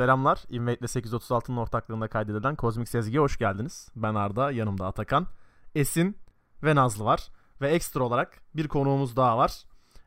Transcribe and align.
Selamlar. 0.00 0.44
Invade 0.48 0.74
836'nın 0.84 1.56
ortaklığında 1.56 2.08
kaydedilen 2.08 2.56
Kozmik 2.56 2.88
Sezgi'ye 2.88 3.20
hoş 3.20 3.38
geldiniz. 3.38 3.88
Ben 3.96 4.14
Arda, 4.14 4.52
yanımda 4.52 4.86
Atakan, 4.86 5.26
Esin 5.74 6.16
ve 6.62 6.74
Nazlı 6.74 7.04
var. 7.04 7.28
Ve 7.60 7.68
ekstra 7.68 8.02
olarak 8.04 8.40
bir 8.54 8.68
konuğumuz 8.68 9.16
daha 9.16 9.38
var. 9.38 9.52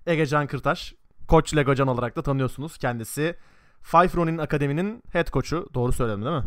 Ege 0.05 0.25
Can 0.25 0.47
Kırtaş, 0.47 0.93
Koç 1.27 1.55
Legocan 1.55 1.87
olarak 1.87 2.15
da 2.15 2.21
tanıyorsunuz. 2.21 2.77
Kendisi 2.77 3.35
Five 3.81 4.13
Ronin 4.15 4.37
Akademi'nin 4.37 5.03
head 5.11 5.29
koçu. 5.29 5.69
Doğru 5.73 5.91
söyledim 5.93 6.25
değil 6.25 6.35
mi? 6.35 6.43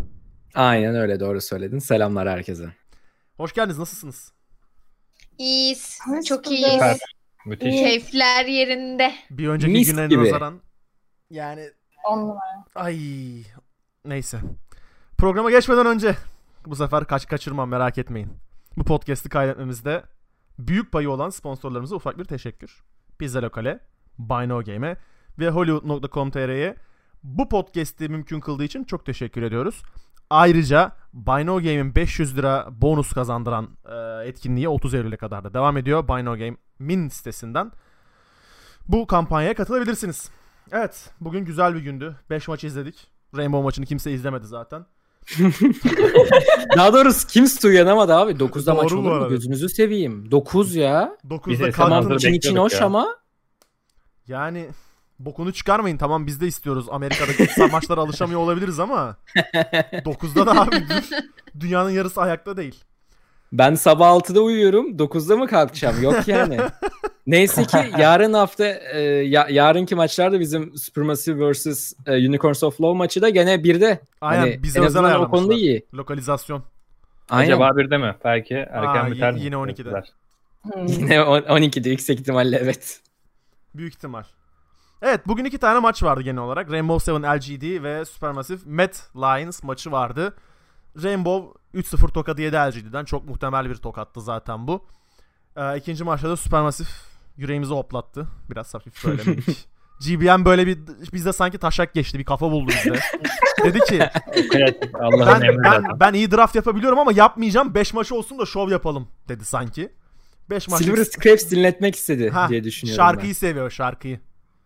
Aynen 0.55 0.97
öyle 0.97 1.21
doğru 1.21 1.41
söyledin. 1.41 1.79
Selamlar 1.79 2.29
herkese. 2.29 2.73
Hoş 3.37 3.53
geldiniz. 3.53 3.79
Nasılsınız? 3.79 4.33
İyiyiz. 5.39 5.99
Hoş 6.07 6.25
Çok 6.25 6.51
iyiyiz. 6.51 6.73
Süper. 6.73 6.99
Müthiş. 7.47 7.75
Keyifler 7.75 8.47
yerinde. 8.47 9.15
Bir 9.31 9.49
önceki 9.49 9.73
Mis 9.73 9.91
güne 9.91 10.07
gibi. 10.07 10.25
nazaran 10.25 10.61
yani 11.31 11.71
On 12.07 12.18
numara. 12.18 12.64
ay 12.75 12.98
neyse. 14.04 14.41
Programa 15.18 15.50
geçmeden 15.50 15.86
önce 15.86 16.17
bu 16.67 16.76
sefer 16.76 17.04
kaç 17.04 17.29
kaçırmam 17.29 17.68
merak 17.68 17.98
etmeyin. 17.98 18.32
Bu 18.76 18.85
podcast'i 18.85 19.29
kaydetmemizde 19.29 20.03
büyük 20.58 20.93
payı 20.93 21.11
olan 21.11 21.31
sponsorlarımıza 21.31 21.96
ufak 21.96 22.18
bir 22.18 22.25
teşekkür. 22.25 22.82
Pizza 23.18 23.43
Lokale, 23.43 23.81
Buy 24.18 24.48
No 24.48 24.64
Game'e 24.64 24.96
ve 25.39 25.50
Hollywood.com.tr'ye 25.50 26.76
bu 27.22 27.48
podcast'i 27.48 28.09
mümkün 28.09 28.40
kıldığı 28.40 28.64
için 28.64 28.84
çok 28.84 29.07
teşekkür 29.07 29.43
ediyoruz. 29.43 29.82
Ayrıca 30.31 30.93
Buy 31.12 31.45
Game'in 31.45 31.95
500 31.95 32.36
lira 32.36 32.69
bonus 32.70 33.12
kazandıran 33.12 33.69
e, 33.84 34.28
etkinliği 34.28 34.69
30 34.69 34.95
Eylül'e 34.95 35.17
kadar 35.17 35.45
da 35.45 35.55
devam 35.55 35.77
ediyor. 35.77 36.09
Buy 36.09 36.25
No 36.25 36.33
Game'in 36.33 37.09
sitesinden 37.09 37.73
bu 38.89 39.06
kampanyaya 39.06 39.55
katılabilirsiniz. 39.55 40.31
Evet, 40.72 41.11
bugün 41.20 41.44
güzel 41.44 41.75
bir 41.75 41.80
gündü. 41.80 42.16
5 42.30 42.48
maç 42.48 42.64
izledik. 42.64 43.06
Rainbow 43.36 43.64
maçını 43.64 43.86
kimse 43.86 44.12
izlemedi 44.12 44.47
zaten. 44.47 44.86
Daha 46.77 46.92
doğrusu 46.92 47.28
kimse 47.28 47.69
uyanamadı 47.69 48.14
abi. 48.14 48.33
9'da 48.33 48.75
maç 48.75 48.91
Doğru 48.91 48.97
bu 48.97 49.00
olur 49.00 49.11
mu? 49.11 49.14
arada. 49.17 49.28
Gözünüzü 49.28 49.69
seveyim. 49.69 50.31
9 50.31 50.75
ya. 50.75 51.17
9'da 51.28 51.50
Biz 51.50 51.61
de 51.61 51.64
kalktım. 51.64 51.84
Tamam 51.84 52.03
hazır 52.05 52.17
için 52.17 52.28
için 52.28 52.36
bekliyorduk 52.50 52.73
hoş 52.73 52.81
ya. 52.81 52.86
ama 52.86 53.17
Yani 54.28 54.69
bokunu 55.19 55.53
çıkarmayın. 55.53 55.97
Tamam 55.97 56.27
biz 56.27 56.41
de 56.41 56.47
istiyoruz. 56.47 56.86
Amerika'daki 56.91 57.62
maçlara 57.73 58.01
alışamıyor 58.01 58.41
olabiliriz 58.41 58.80
ama 58.80 59.17
9'da 59.36 60.47
da 60.47 60.61
abi 60.62 60.77
dur. 60.89 61.08
Dünyanın 61.61 61.91
yarısı 61.91 62.20
ayakta 62.20 62.56
değil. 62.56 62.84
ben 63.53 63.75
sabah 63.75 64.06
6'da 64.08 64.41
uyuyorum. 64.41 64.97
9'da 64.97 65.36
mı 65.36 65.47
kalkacağım? 65.48 66.03
Yok 66.03 66.28
yani. 66.28 66.58
Neyse 67.27 67.65
ki 67.65 67.77
yarın 67.99 68.33
hafta 68.33 68.67
e, 68.67 69.01
ya- 69.01 69.49
yarınki 69.51 69.95
maçlarda 69.95 70.41
bizim 70.41 70.77
Supermassive 70.77 71.53
vs. 71.53 71.93
e, 72.07 72.13
Unicorns 72.29 72.63
of 72.63 72.81
Law 72.81 72.99
maçı 72.99 73.23
da 73.23 73.29
gene 73.29 73.55
1'de. 73.55 74.01
Aynen 74.21 74.41
Hani 74.41 74.63
bize 74.63 74.79
en 74.79 74.85
özel 74.85 75.17
o 75.17 75.31
konuda 75.31 75.55
iyi. 75.55 75.87
Lokalizasyon. 75.95 76.63
Aynen. 77.31 77.47
Acaba 77.53 77.77
bir 77.77 77.91
de 77.91 77.99
mi? 77.99 78.15
Belki 78.25 78.55
erken 78.55 79.05
Aa, 79.05 79.11
biter 79.11 79.27
y- 79.33 79.33
mi? 79.33 79.41
yine 79.41 79.55
12'de. 79.55 79.85
Bekler. 79.85 80.13
Hmm. 80.63 80.87
Yine 80.87 81.23
on- 81.23 81.41
12'de 81.43 81.91
yüksek 81.91 82.21
ihtimalle 82.21 82.57
evet. 82.57 83.01
Büyük 83.75 83.95
ihtimal. 83.95 84.23
Evet 85.03 85.21
bugün 85.27 85.45
iki 85.45 85.59
tane 85.59 85.79
maç 85.79 86.03
vardı 86.03 86.23
genel 86.23 86.43
olarak. 86.43 86.73
Rainbow 86.73 87.05
Seven 87.13 87.37
LGD 87.37 87.83
ve 87.83 88.05
Supermassive 88.05 88.59
Met 88.65 89.09
Lions 89.17 89.63
maçı 89.63 89.93
vardı. 89.93 90.37
Rainbow 91.03 91.61
3-0 91.81 92.13
tokadı 92.13 92.43
yedi 92.43 92.57
LGD'den. 92.57 93.05
Çok 93.05 93.25
muhtemel 93.29 93.71
bir 93.71 93.75
tokattı 93.75 94.21
zaten 94.21 94.67
bu. 94.69 94.85
Ee, 95.57 95.77
ikinci 95.79 96.05
maçta 96.05 96.29
da 96.29 96.37
Supermassive 96.37 96.89
yüreğimizi 97.37 97.75
hoplattı. 97.75 98.29
Biraz 98.51 98.75
hafif 98.75 98.98
söylemedik. 98.98 99.69
GBM 100.06 100.45
böyle 100.45 100.67
bir 100.67 100.79
bizde 101.12 101.33
sanki 101.33 101.59
taşak 101.59 101.95
geçti. 101.95 102.19
Bir 102.19 102.25
kafa 102.25 102.51
buldu 102.51 102.73
bizde. 102.73 103.01
Dedi 103.65 103.81
ki 103.81 103.98
ben, 105.01 105.41
emri 105.41 105.62
ben, 105.64 105.84
ben 106.01 106.12
iyi 106.12 106.31
draft 106.31 106.55
yapabiliyorum 106.55 106.98
ama 106.98 107.12
yapmayacağım. 107.12 107.75
5 107.75 107.95
maç 107.95 108.12
olsun 108.12 108.39
da 108.39 108.47
şov 108.47 108.70
yapalım 108.70 109.09
dedi 109.29 109.45
sanki. 109.45 109.92
5 110.51 110.69
maç. 110.69 110.83
Silver 110.83 111.05
Scrapes 111.05 111.51
dinletmek 111.51 111.97
istedi 111.97 112.30
Ha, 112.30 112.48
diye 112.48 112.64
düşünüyorum 112.64 113.05
Şarkıyı 113.05 113.35
seviyor 113.35 113.70
şarkıyı. 113.70 114.20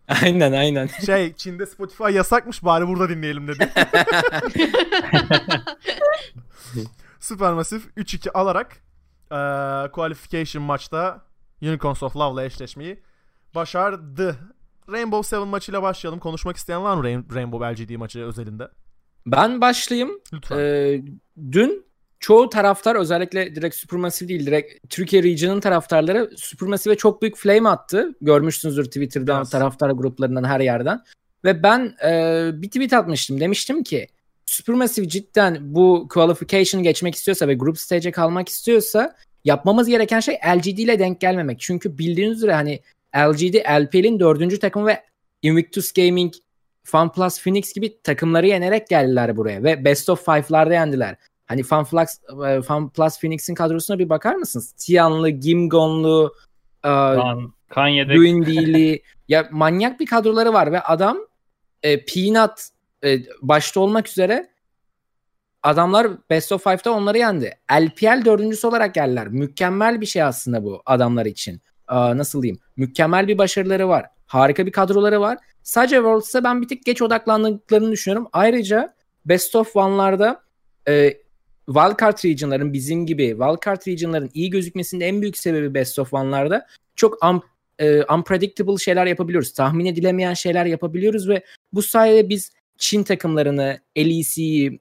ben. 0.08 0.14
Aynen 0.22 0.52
aynen. 0.52 0.86
Şey 1.06 1.34
Çin'de 1.34 1.66
Spotify 1.66 2.12
yasakmış 2.12 2.64
bari 2.64 2.88
burada 2.88 3.08
dinleyelim 3.08 3.48
dedi. 3.48 3.72
Supermassive 7.20 7.82
3-2 7.96 8.30
alarak 8.30 8.76
eee 9.32 9.90
qualification 9.92 10.62
maçta 10.64 11.24
Unicorns 11.62 12.02
of 12.02 12.16
Love'la 12.16 12.44
eşleşmeyi 12.44 13.00
başardı. 13.54 14.36
Rainbow 14.92 15.28
Seven 15.28 15.48
maçıyla 15.48 15.82
başlayalım. 15.82 16.20
Konuşmak 16.20 16.56
isteyen 16.56 16.82
var 16.84 16.96
mı 16.96 17.04
Rain- 17.04 17.34
Rainbow 17.34 17.72
LGD 17.84 17.96
maçı 17.96 18.20
özelinde? 18.20 18.68
Ben 19.26 19.60
başlayayım. 19.60 20.20
Lütfen. 20.32 20.58
Ee, 20.58 21.02
dün 21.52 21.84
çoğu 22.20 22.48
taraftar 22.48 22.94
özellikle 22.96 23.54
direkt 23.54 23.74
Supermassive 23.76 24.28
değil 24.28 24.46
direkt 24.46 24.88
Türkiye 24.90 25.22
Region'ın 25.22 25.60
taraftarları 25.60 26.30
Supermassive'e 26.36 26.96
çok 26.96 27.22
büyük 27.22 27.36
flame 27.36 27.68
attı. 27.68 28.14
Görmüşsünüzdür 28.20 28.84
Twitter'dan, 28.84 29.36
Biraz. 29.38 29.50
taraftar 29.50 29.90
gruplarından 29.90 30.44
her 30.44 30.60
yerden. 30.60 31.00
Ve 31.44 31.62
ben 31.62 31.94
e, 32.04 32.50
bir 32.54 32.66
tweet 32.70 32.92
atmıştım. 32.92 33.40
Demiştim 33.40 33.82
ki 33.82 34.06
Supermassive 34.46 35.08
cidden 35.08 35.74
bu 35.74 36.08
qualification 36.10 36.82
geçmek 36.82 37.14
istiyorsa 37.14 37.48
ve 37.48 37.54
group 37.54 37.78
stage'e 37.78 38.12
kalmak 38.12 38.48
istiyorsa 38.48 39.16
yapmamız 39.44 39.88
gereken 39.88 40.20
şey 40.20 40.34
LGD 40.56 40.78
ile 40.78 40.98
denk 40.98 41.20
gelmemek. 41.20 41.60
Çünkü 41.60 41.98
bildiğiniz 41.98 42.36
üzere 42.36 42.54
hani 42.54 42.80
LGD 43.16 43.54
LPL'in 43.80 44.20
dördüncü 44.20 44.58
takımı 44.58 44.86
ve 44.86 45.02
Invictus 45.42 45.92
Gaming 45.92 46.34
FunPlus 46.84 47.42
Phoenix 47.42 47.72
gibi 47.72 48.02
takımları 48.02 48.46
yenerek 48.46 48.88
geldiler 48.88 49.36
buraya 49.36 49.62
ve 49.62 49.84
Best 49.84 50.08
of 50.08 50.24
Five'larda 50.24 50.74
yendiler. 50.74 51.16
Hani 51.46 51.62
FunPlus, 51.62 52.10
e, 52.46 52.62
FunPlus 52.62 53.20
Phoenix'in 53.20 53.54
kadrosuna 53.54 53.98
bir 53.98 54.08
bakar 54.08 54.34
mısınız? 54.34 54.72
Tianlı, 54.72 55.30
Gimgonlu, 55.30 56.34
e, 56.84 56.88
Kan, 56.88 57.52
kan 57.68 57.88
yedek. 57.88 58.16
Luindi'li 58.16 59.02
ya 59.28 59.48
manyak 59.50 60.00
bir 60.00 60.06
kadroları 60.06 60.52
var 60.52 60.72
ve 60.72 60.80
adam 60.80 61.18
e, 61.82 62.04
Peanut 62.04 62.60
e, 63.04 63.18
başta 63.42 63.80
olmak 63.80 64.08
üzere 64.08 64.49
adamlar 65.62 66.08
Best 66.30 66.52
of 66.52 66.64
Five'da 66.64 66.92
onları 66.92 67.18
yendi. 67.18 67.58
LPL 67.72 68.24
dördüncüsü 68.24 68.66
olarak 68.66 68.94
geldiler. 68.94 69.28
Mükemmel 69.28 70.00
bir 70.00 70.06
şey 70.06 70.22
aslında 70.22 70.64
bu 70.64 70.82
adamlar 70.86 71.26
için. 71.26 71.60
Aa, 71.88 72.16
nasıl 72.16 72.42
diyeyim? 72.42 72.60
Mükemmel 72.76 73.28
bir 73.28 73.38
başarıları 73.38 73.88
var. 73.88 74.06
Harika 74.26 74.66
bir 74.66 74.72
kadroları 74.72 75.20
var. 75.20 75.38
Sadece 75.62 75.96
Worlds'a 75.96 76.44
ben 76.44 76.62
bir 76.62 76.68
tık 76.68 76.84
geç 76.84 77.02
odaklandıklarını 77.02 77.92
düşünüyorum. 77.92 78.28
Ayrıca 78.32 78.94
Best 79.24 79.56
of 79.56 79.76
One'larda 79.76 80.42
e, 80.88 81.14
Wildcard 81.66 82.24
Region'ların 82.24 82.72
bizim 82.72 83.06
gibi 83.06 83.28
Wildcard 83.28 83.86
Region'ların 83.86 84.30
iyi 84.34 84.50
gözükmesinin 84.50 85.04
en 85.04 85.22
büyük 85.22 85.38
sebebi 85.38 85.74
Best 85.74 85.98
of 85.98 86.14
One'larda 86.14 86.66
çok 86.96 87.24
un, 87.24 87.42
e, 87.78 88.02
unpredictable 88.14 88.76
şeyler 88.76 89.06
yapabiliyoruz. 89.06 89.52
Tahmin 89.52 89.86
edilemeyen 89.86 90.34
şeyler 90.34 90.66
yapabiliyoruz 90.66 91.28
ve 91.28 91.44
bu 91.72 91.82
sayede 91.82 92.28
biz 92.28 92.52
Çin 92.78 93.02
takımlarını, 93.02 93.80
LEC'yi, 93.98 94.80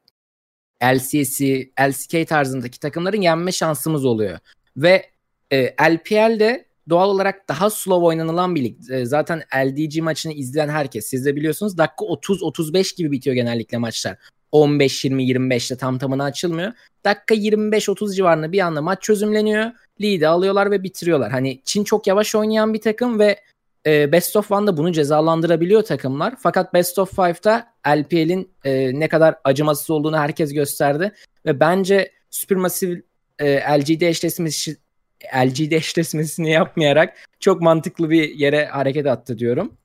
LCS'i, 0.83 1.71
LCK 1.81 2.27
tarzındaki 2.27 2.79
takımların 2.79 3.21
yenme 3.21 3.51
şansımız 3.51 4.05
oluyor. 4.05 4.39
Ve 4.77 5.05
e, 5.51 5.75
LPL'de 5.81 6.65
doğal 6.89 7.09
olarak 7.09 7.49
daha 7.49 7.69
slow 7.69 8.05
oynanılan 8.05 8.55
bir 8.55 8.63
lig. 8.63 8.91
E, 8.91 9.05
zaten 9.05 9.43
LDG 9.65 10.01
maçını 10.01 10.33
izleyen 10.33 10.69
herkes 10.69 11.05
siz 11.05 11.25
de 11.25 11.35
biliyorsunuz 11.35 11.77
dakika 11.77 12.05
30-35 12.05 12.97
gibi 12.97 13.11
bitiyor 13.11 13.35
genellikle 13.35 13.77
maçlar. 13.77 14.17
15-20-25'te 14.53 15.77
tam 15.77 15.97
tamına 15.97 16.23
açılmıyor. 16.23 16.71
Dakika 17.05 17.35
25-30 17.35 18.15
civarında 18.15 18.51
bir 18.51 18.59
anda 18.59 18.81
maç 18.81 19.01
çözümleniyor. 19.01 19.71
Lead'i 20.01 20.27
alıyorlar 20.27 20.71
ve 20.71 20.83
bitiriyorlar. 20.83 21.31
Hani 21.31 21.61
Çin 21.65 21.83
çok 21.83 22.07
yavaş 22.07 22.35
oynayan 22.35 22.73
bir 22.73 22.81
takım 22.81 23.19
ve 23.19 23.39
e, 23.85 24.11
Best 24.11 24.35
of 24.35 24.51
One'da 24.51 24.77
bunu 24.77 24.91
cezalandırabiliyor 24.91 25.81
takımlar. 25.81 26.33
Fakat 26.39 26.73
Best 26.73 26.99
of 26.99 27.15
Five'da 27.15 27.67
LPL'in 27.87 28.51
e, 28.63 28.99
ne 28.99 29.07
kadar 29.07 29.35
acımasız 29.43 29.89
olduğunu 29.89 30.17
herkes 30.17 30.53
gösterdi. 30.53 31.11
Ve 31.45 31.59
bence 31.59 32.11
Supermassive 32.29 33.01
e, 33.39 33.55
LGD 33.55 34.01
eşleşmesi 34.01 34.77
LGD 35.45 35.71
eşleşmesini 35.71 36.51
yapmayarak 36.51 37.17
çok 37.39 37.61
mantıklı 37.61 38.09
bir 38.09 38.35
yere 38.35 38.65
hareket 38.65 39.05
attı 39.05 39.37
diyorum. 39.39 39.77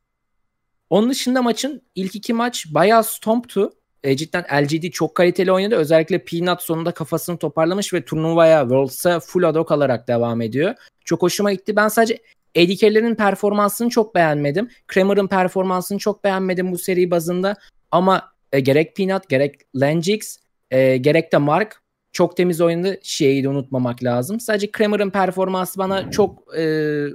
Onun 0.91 1.11
dışında 1.11 1.43
maçın 1.43 1.83
ilk 1.95 2.15
iki 2.15 2.33
maç 2.33 2.67
bayağı 2.71 3.05
stomptu. 3.05 3.73
E, 4.03 4.17
cidden 4.17 4.45
LGD 4.63 4.91
çok 4.91 5.15
kaliteli 5.15 5.53
oynadı. 5.53 5.75
Özellikle 5.75 6.25
Peanut 6.25 6.63
sonunda 6.63 6.93
kafasını 6.93 7.39
toparlamış 7.39 7.95
ve 7.95 8.05
turnuvaya 8.05 8.61
Worlds'a 8.61 9.21
full 9.21 9.43
ad 9.43 9.57
hoc 9.57 9.75
alarak 9.75 10.09
devam 10.09 10.41
ediyor. 10.41 10.75
Çok 11.05 11.23
hoşuma 11.23 11.53
gitti. 11.53 11.77
Ben 11.77 11.89
sadece 11.89 12.19
Eddie 12.55 13.15
performansını 13.15 13.89
çok 13.89 14.15
beğenmedim. 14.15 14.69
Kramer'ın 14.87 15.27
performansını 15.27 15.99
çok 15.99 16.25
beğenmedim 16.25 16.73
bu 16.73 16.79
seri 16.79 17.11
bazında. 17.11 17.57
Ama 17.91 18.33
e, 18.53 18.61
gerek 18.61 18.97
Peanut 18.97 19.29
gerek 19.29 19.61
Langix 19.75 20.39
e, 20.71 20.97
gerek 20.97 21.33
de 21.33 21.39
Mark 21.39 21.83
çok 22.13 22.37
temiz 22.37 22.61
oynadı. 22.61 22.99
Şeyi 23.03 23.45
de 23.45 23.49
unutmamak 23.49 24.05
lazım. 24.05 24.41
Sadece 24.41 24.71
Kramer'ın 24.71 25.11
performansı 25.11 25.79
bana 25.79 26.11
çok 26.11 26.57
e, 26.57 26.63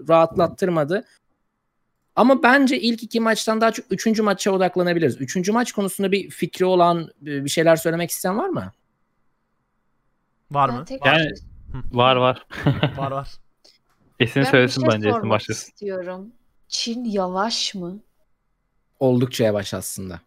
rahatlattırmadı. 0.09 1.05
Ama 2.15 2.43
bence 2.43 2.79
ilk 2.79 3.03
iki 3.03 3.19
maçtan 3.19 3.61
daha 3.61 3.71
çok 3.71 3.85
üçüncü 3.89 4.21
maça 4.21 4.51
odaklanabiliriz. 4.51 5.21
Üçüncü 5.21 5.51
maç 5.51 5.71
konusunda 5.71 6.11
bir 6.11 6.29
fikri 6.29 6.65
olan 6.65 7.09
e, 7.21 7.45
bir 7.45 7.49
şeyler 7.49 7.75
söylemek 7.75 8.09
isteyen 8.09 8.37
var 8.37 8.49
mı? 8.49 8.71
Var 10.51 10.69
mı? 10.69 10.85
Yani 11.05 11.31
var 11.91 12.15
var. 12.15 12.45
Var 12.97 13.11
var. 13.11 13.29
Esin 14.19 14.43
Ben 14.43 14.51
söylesin 14.51 14.83
bir 14.83 14.91
şey 14.91 14.97
bence 14.97 15.07
Esin 15.09 15.17
sormak 15.19 15.31
başlasın. 15.35 15.67
istiyorum. 15.71 16.31
Çin 16.67 17.03
yavaş 17.05 17.75
mı? 17.75 17.99
Oldukça 18.99 19.43
yavaş 19.43 19.73
aslında. 19.73 20.19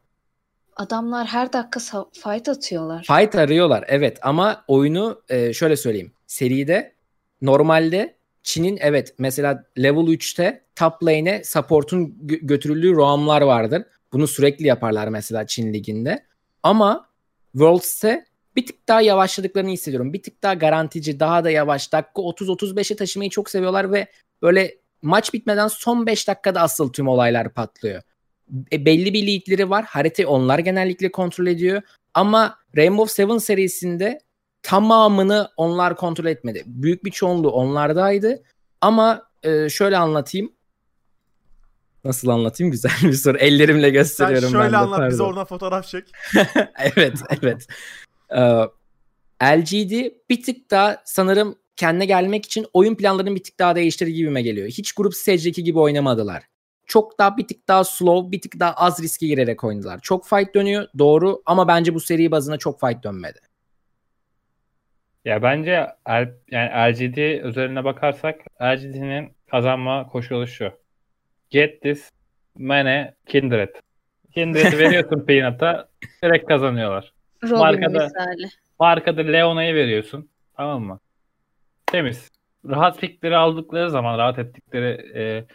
Adamlar 0.77 1.27
her 1.27 1.53
dakika 1.53 1.81
sa- 1.81 2.09
fight 2.35 2.49
atıyorlar. 2.49 3.05
Fight 3.07 3.35
arıyorlar 3.35 3.85
evet 3.89 4.19
ama 4.23 4.65
oyunu 4.69 5.23
e, 5.29 5.53
şöyle 5.53 5.77
söyleyeyim. 5.77 6.13
Seride 6.27 6.95
normalde 7.43 8.17
Çin'in 8.43 8.79
evet 8.81 9.15
mesela 9.19 9.65
level 9.79 10.07
3'te 10.07 10.65
top 10.77 11.03
lane'e 11.05 11.45
support'un 11.45 12.01
gö- 12.27 12.47
götürüldüğü 12.47 12.93
roamlar 12.95 13.43
vardır. 13.43 13.83
Bunu 14.13 14.27
sürekli 14.27 14.67
yaparlar 14.67 15.09
mesela 15.09 15.47
Çin 15.47 15.73
liginde. 15.73 16.27
Ama 16.63 17.09
Worlds'te 17.53 18.25
bir 18.57 18.67
tık 18.67 18.89
daha 18.89 19.01
yavaşladıklarını 19.01 19.71
hissediyorum. 19.71 20.13
Bir 20.13 20.23
tık 20.23 20.43
daha 20.43 20.55
garantici, 20.55 21.21
daha 21.21 21.45
da 21.45 21.51
yavaş. 21.51 21.93
Dakika 21.93 22.23
30-35'e 22.23 22.97
taşımayı 22.97 23.31
çok 23.31 23.51
seviyorlar 23.51 23.93
ve 23.93 24.07
böyle 24.43 24.75
maç 25.03 25.35
bitmeden 25.35 25.69
son 25.69 26.07
5 26.07 26.29
dakikada 26.29 26.61
asıl 26.61 26.93
tüm 26.93 27.09
olaylar 27.09 27.55
patlıyor. 27.55 28.03
E, 28.73 28.85
belli 28.85 29.15
bir 29.15 29.27
leadleri 29.27 29.71
var. 29.71 29.85
Haritayı 29.85 30.29
onlar 30.29 30.59
genellikle 30.59 31.13
kontrol 31.13 31.47
ediyor. 31.47 31.83
Ama 32.15 32.59
Rainbow 32.77 33.15
Seven 33.15 33.39
serisinde 33.39 34.21
tamamını 34.63 35.49
onlar 35.57 35.97
kontrol 35.97 36.27
etmedi. 36.27 36.63
Büyük 36.67 37.05
bir 37.05 37.11
çoğunluğu 37.11 37.51
onlardaydı. 37.51 38.43
Ama 38.81 39.23
e, 39.43 39.69
şöyle 39.69 39.97
anlatayım. 39.97 40.53
Nasıl 42.05 42.29
anlatayım? 42.29 42.71
Güzel 42.71 42.93
bir 43.03 43.13
soru. 43.13 43.39
Ellerimle 43.39 43.87
Sen 43.87 43.93
gösteriyorum 43.93 44.49
ben 44.55 44.59
şöyle 44.59 44.73
de, 44.73 44.77
anlat 44.77 45.11
bize 45.11 45.19
pardon. 45.19 45.31
oradan 45.31 45.45
fotoğraf 45.45 45.87
çek. 45.87 46.05
evet, 46.97 47.19
evet. 47.43 47.67
Ee, 48.37 48.69
LGD 49.43 50.11
bir 50.31 50.43
tık 50.43 50.71
daha 50.71 51.03
sanırım 51.05 51.59
kendine 51.77 52.05
gelmek 52.05 52.45
için 52.45 52.67
oyun 52.73 52.95
planlarını 52.95 53.35
bir 53.35 53.43
tık 53.43 53.59
daha 53.59 53.77
değiştirdi 53.77 54.13
gibime 54.13 54.43
geliyor. 54.43 54.69
Hiç 54.69 54.93
grup 54.93 55.15
stage'deki 55.15 55.65
gibi 55.65 55.79
oynamadılar. 55.79 56.43
Çok 56.87 57.19
daha 57.19 57.37
bir 57.37 57.47
tık 57.47 57.69
daha 57.69 57.85
slow, 57.85 58.33
bir 58.33 58.41
tık 58.41 58.61
daha 58.61 58.73
az 58.73 59.03
riske 59.03 59.27
girerek 59.27 59.65
oynadılar. 59.65 60.01
Çok 60.03 60.27
fight 60.27 60.55
dönüyor 60.55 60.89
doğru 60.99 61.43
ama 61.47 61.69
bence 61.69 61.95
bu 61.95 62.01
seri 62.01 62.31
bazında 62.31 62.59
çok 62.59 62.81
fight 62.81 63.05
dönmedi. 63.05 63.39
Ya 65.25 65.43
bence 65.43 65.87
yani 66.51 66.93
LGD 66.93 67.45
üzerine 67.45 67.85
bakarsak 67.85 68.41
LGD'nin 68.63 69.33
kazanma 69.51 70.09
koşulu 70.09 70.47
şu. 70.47 70.73
Get 71.51 71.83
this 71.83 72.11
mane 72.59 73.15
kindred. 73.27 73.75
Kindred'i 74.35 74.79
veriyorsun 74.79 75.21
Peanut'a 75.27 75.89
direkt 76.23 76.49
kazanıyorlar. 76.49 77.13
Robin 77.45 77.57
Markada- 77.59 78.05
misali. 78.05 78.49
Arkada 78.79 79.21
Leona'yı 79.23 79.75
veriyorsun. 79.75 80.29
Tamam 80.57 80.83
mı? 80.83 80.99
Temiz. 81.87 82.31
Rahat 82.69 83.01
pickleri 83.01 83.37
aldıkları 83.37 83.91
zaman, 83.91 84.19
rahat 84.19 84.39
ettikleri 84.39 85.11
e, 85.19 85.47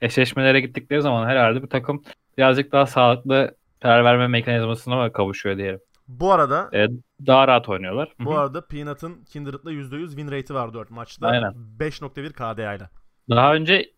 eşleşmelere 0.00 0.60
gittikleri 0.60 1.02
zaman 1.02 1.28
herhalde 1.28 1.62
bu 1.62 1.68
takım 1.68 2.02
birazcık 2.38 2.72
daha 2.72 2.86
sağlıklı 2.86 3.54
karar 3.82 4.04
verme 4.04 4.28
mekanizmasına 4.28 5.12
kavuşuyor 5.12 5.56
diyelim. 5.56 5.80
Bu 6.08 6.32
arada 6.32 6.70
E, 6.72 6.86
daha 7.26 7.48
rahat 7.48 7.68
oynuyorlar. 7.68 8.12
Bu 8.20 8.34
hı. 8.34 8.38
arada 8.38 8.66
Peanut'ın 8.66 9.24
Kindred'la 9.24 9.72
%100 9.72 10.08
win 10.08 10.30
rate'i 10.30 10.54
var 10.56 10.74
4 10.74 10.90
maçta. 10.90 11.26
Aynen. 11.26 11.54
5.1 11.78 12.32
KDA 12.32 12.74
ile. 12.74 12.88
Daha 13.30 13.54
önce 13.54 13.90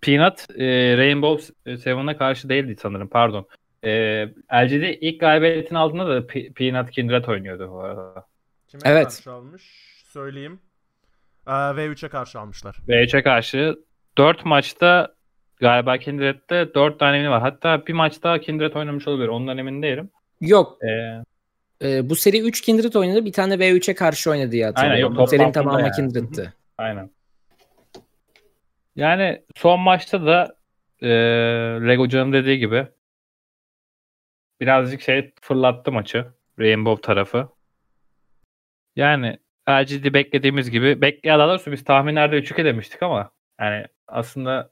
Peanut 0.00 0.46
e, 0.58 0.96
Rainbow 0.96 1.54
Seven'a 1.76 2.16
karşı 2.16 2.48
değildi 2.48 2.76
sanırım 2.80 3.08
pardon. 3.08 3.46
E, 3.84 3.90
LGD 4.54 4.96
ilk 5.00 5.20
galibiyetini 5.20 5.78
aldığında 5.78 6.08
da 6.08 6.18
Pe- 6.18 6.52
Peanut 6.52 6.90
Kindred 6.90 7.24
oynuyordu 7.24 7.70
bu 7.72 7.80
arada. 7.80 8.26
Kime 8.68 8.82
Evet. 8.84 9.04
karşı 9.04 9.32
almış? 9.32 9.62
Söyleyeyim. 10.12 10.60
Ee, 11.46 11.50
V3'e 11.50 12.08
karşı 12.08 12.40
almışlar. 12.40 12.76
V3'e 12.88 13.22
karşı 13.22 13.76
4 14.18 14.44
maçta 14.44 15.14
galiba 15.56 15.98
Kindred'de 15.98 16.74
4 16.74 16.98
tane 16.98 17.16
win 17.16 17.30
var. 17.30 17.40
Hatta 17.40 17.86
bir 17.86 17.92
maçta 17.92 18.40
Kindred 18.40 18.74
oynamış 18.74 19.08
olabilir. 19.08 19.28
Ondan 19.28 19.58
emin 19.58 19.82
değilim. 19.82 20.10
Yok 20.40 20.78
E, 20.82 21.88
e, 21.88 22.10
bu 22.10 22.16
seri 22.16 22.40
3 22.40 22.60
Kindred 22.60 22.94
oynadı 22.94 23.24
bir 23.24 23.32
tane 23.32 23.54
V3'e 23.54 23.94
karşı 23.94 24.30
oynadı 24.30 24.52
diye 24.52 24.64
hatırlıyorum. 24.66 24.94
Aynen, 24.96 25.02
yok, 25.08 25.16
bu 25.18 25.26
serinin 25.26 25.52
tamamı 25.52 25.80
yani. 25.80 25.92
Kindred'ti. 25.92 26.52
aynen. 26.78 27.10
Yani 28.96 29.42
son 29.56 29.80
maçta 29.80 30.26
da 30.26 30.56
e, 31.02 31.08
Lego 31.88 32.08
Can'ın 32.08 32.32
dediği 32.32 32.58
gibi 32.58 32.86
birazcık 34.60 35.02
şey 35.02 35.32
fırlattı 35.40 35.92
maçı. 35.92 36.26
Rainbow 36.58 37.02
tarafı. 37.02 37.48
Yani 38.96 39.38
LGD 39.70 40.14
beklediğimiz 40.14 40.70
gibi 40.70 41.00
bekle 41.00 41.30
daha 41.30 41.48
doğrusu 41.48 41.72
biz 41.72 41.84
tahminlerde 41.84 42.38
3-2 42.38 42.64
demiştik 42.64 43.02
ama 43.02 43.30
yani 43.60 43.86
aslında 44.06 44.70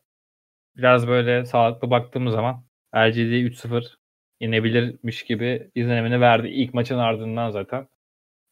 biraz 0.76 1.08
böyle 1.08 1.44
sağlıklı 1.46 1.90
baktığımız 1.90 2.34
zaman 2.34 2.64
LGD 2.96 3.18
3-0 3.18 3.96
inebilirmiş 4.40 5.24
gibi 5.24 5.70
izlenimini 5.74 6.20
verdi 6.20 6.48
ilk 6.48 6.74
maçın 6.74 6.98
ardından 6.98 7.50
zaten. 7.50 7.88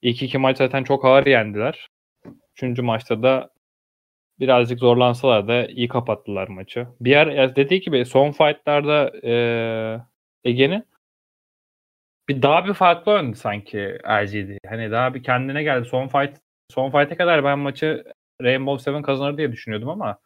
İlk 0.02 0.22
iki 0.22 0.38
maç 0.38 0.58
zaten 0.58 0.84
çok 0.84 1.04
ağır 1.04 1.26
yendiler. 1.26 1.88
Üçüncü 2.56 2.82
maçta 2.82 3.22
da 3.22 3.50
birazcık 4.40 4.78
zorlansalar 4.78 5.48
da 5.48 5.66
iyi 5.66 5.88
kapattılar 5.88 6.48
maçı. 6.48 6.86
Bir 7.00 7.10
yer 7.10 7.26
ya 7.26 7.56
dediği 7.56 7.80
gibi 7.80 8.04
son 8.06 8.32
fightlarda 8.32 9.12
eee 9.22 10.00
Ege'nin 10.44 10.84
bir 12.28 12.42
daha 12.42 12.66
bir 12.66 12.75
farklı 12.75 13.12
oynadı 13.12 13.36
sanki 13.36 13.98
LGD. 14.08 14.58
Hani 14.69 14.90
daha 14.90 15.14
bir 15.14 15.22
kendine 15.22 15.62
geldi. 15.62 15.88
Son 15.88 16.08
fight 16.08 16.38
son 16.70 16.90
fight'e 16.90 17.16
kadar 17.16 17.44
ben 17.44 17.58
maçı 17.58 18.04
Rainbow 18.42 18.82
Seven 18.84 19.02
kazanır 19.02 19.36
diye 19.38 19.52
düşünüyordum 19.52 19.88
ama 19.88 20.19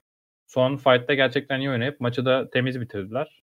son 0.46 0.76
fight'ta 0.76 1.14
gerçekten 1.14 1.60
iyi 1.60 1.70
oynayıp 1.70 2.00
maçı 2.00 2.24
da 2.24 2.50
temiz 2.50 2.80
bitirdiler. 2.80 3.42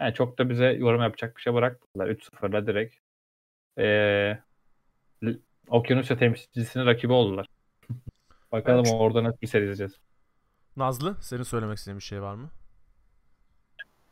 Yani 0.00 0.14
çok 0.14 0.38
da 0.38 0.50
bize 0.50 0.66
yorum 0.66 1.02
yapacak 1.02 1.36
bir 1.36 1.42
şey 1.42 1.54
bırakmadılar. 1.54 2.08
3-0'la 2.14 2.66
direkt 2.66 2.96
eee 3.78 4.38
L- 5.24 5.38
Okyanusya 5.68 6.16
temsilcisinin 6.16 6.86
rakibi 6.86 7.12
oldular. 7.12 7.46
Bakalım 8.52 8.84
Evet. 8.86 8.94
orada 8.98 9.24
nasıl 9.24 9.40
bir 9.40 9.46
seri 9.46 9.62
izleyeceğiz. 9.62 9.98
Nazlı 10.76 11.16
senin 11.22 11.42
söylemek 11.42 11.78
istediğin 11.78 11.98
bir 11.98 12.04
şey 12.04 12.22
var 12.22 12.34
mı? 12.34 12.50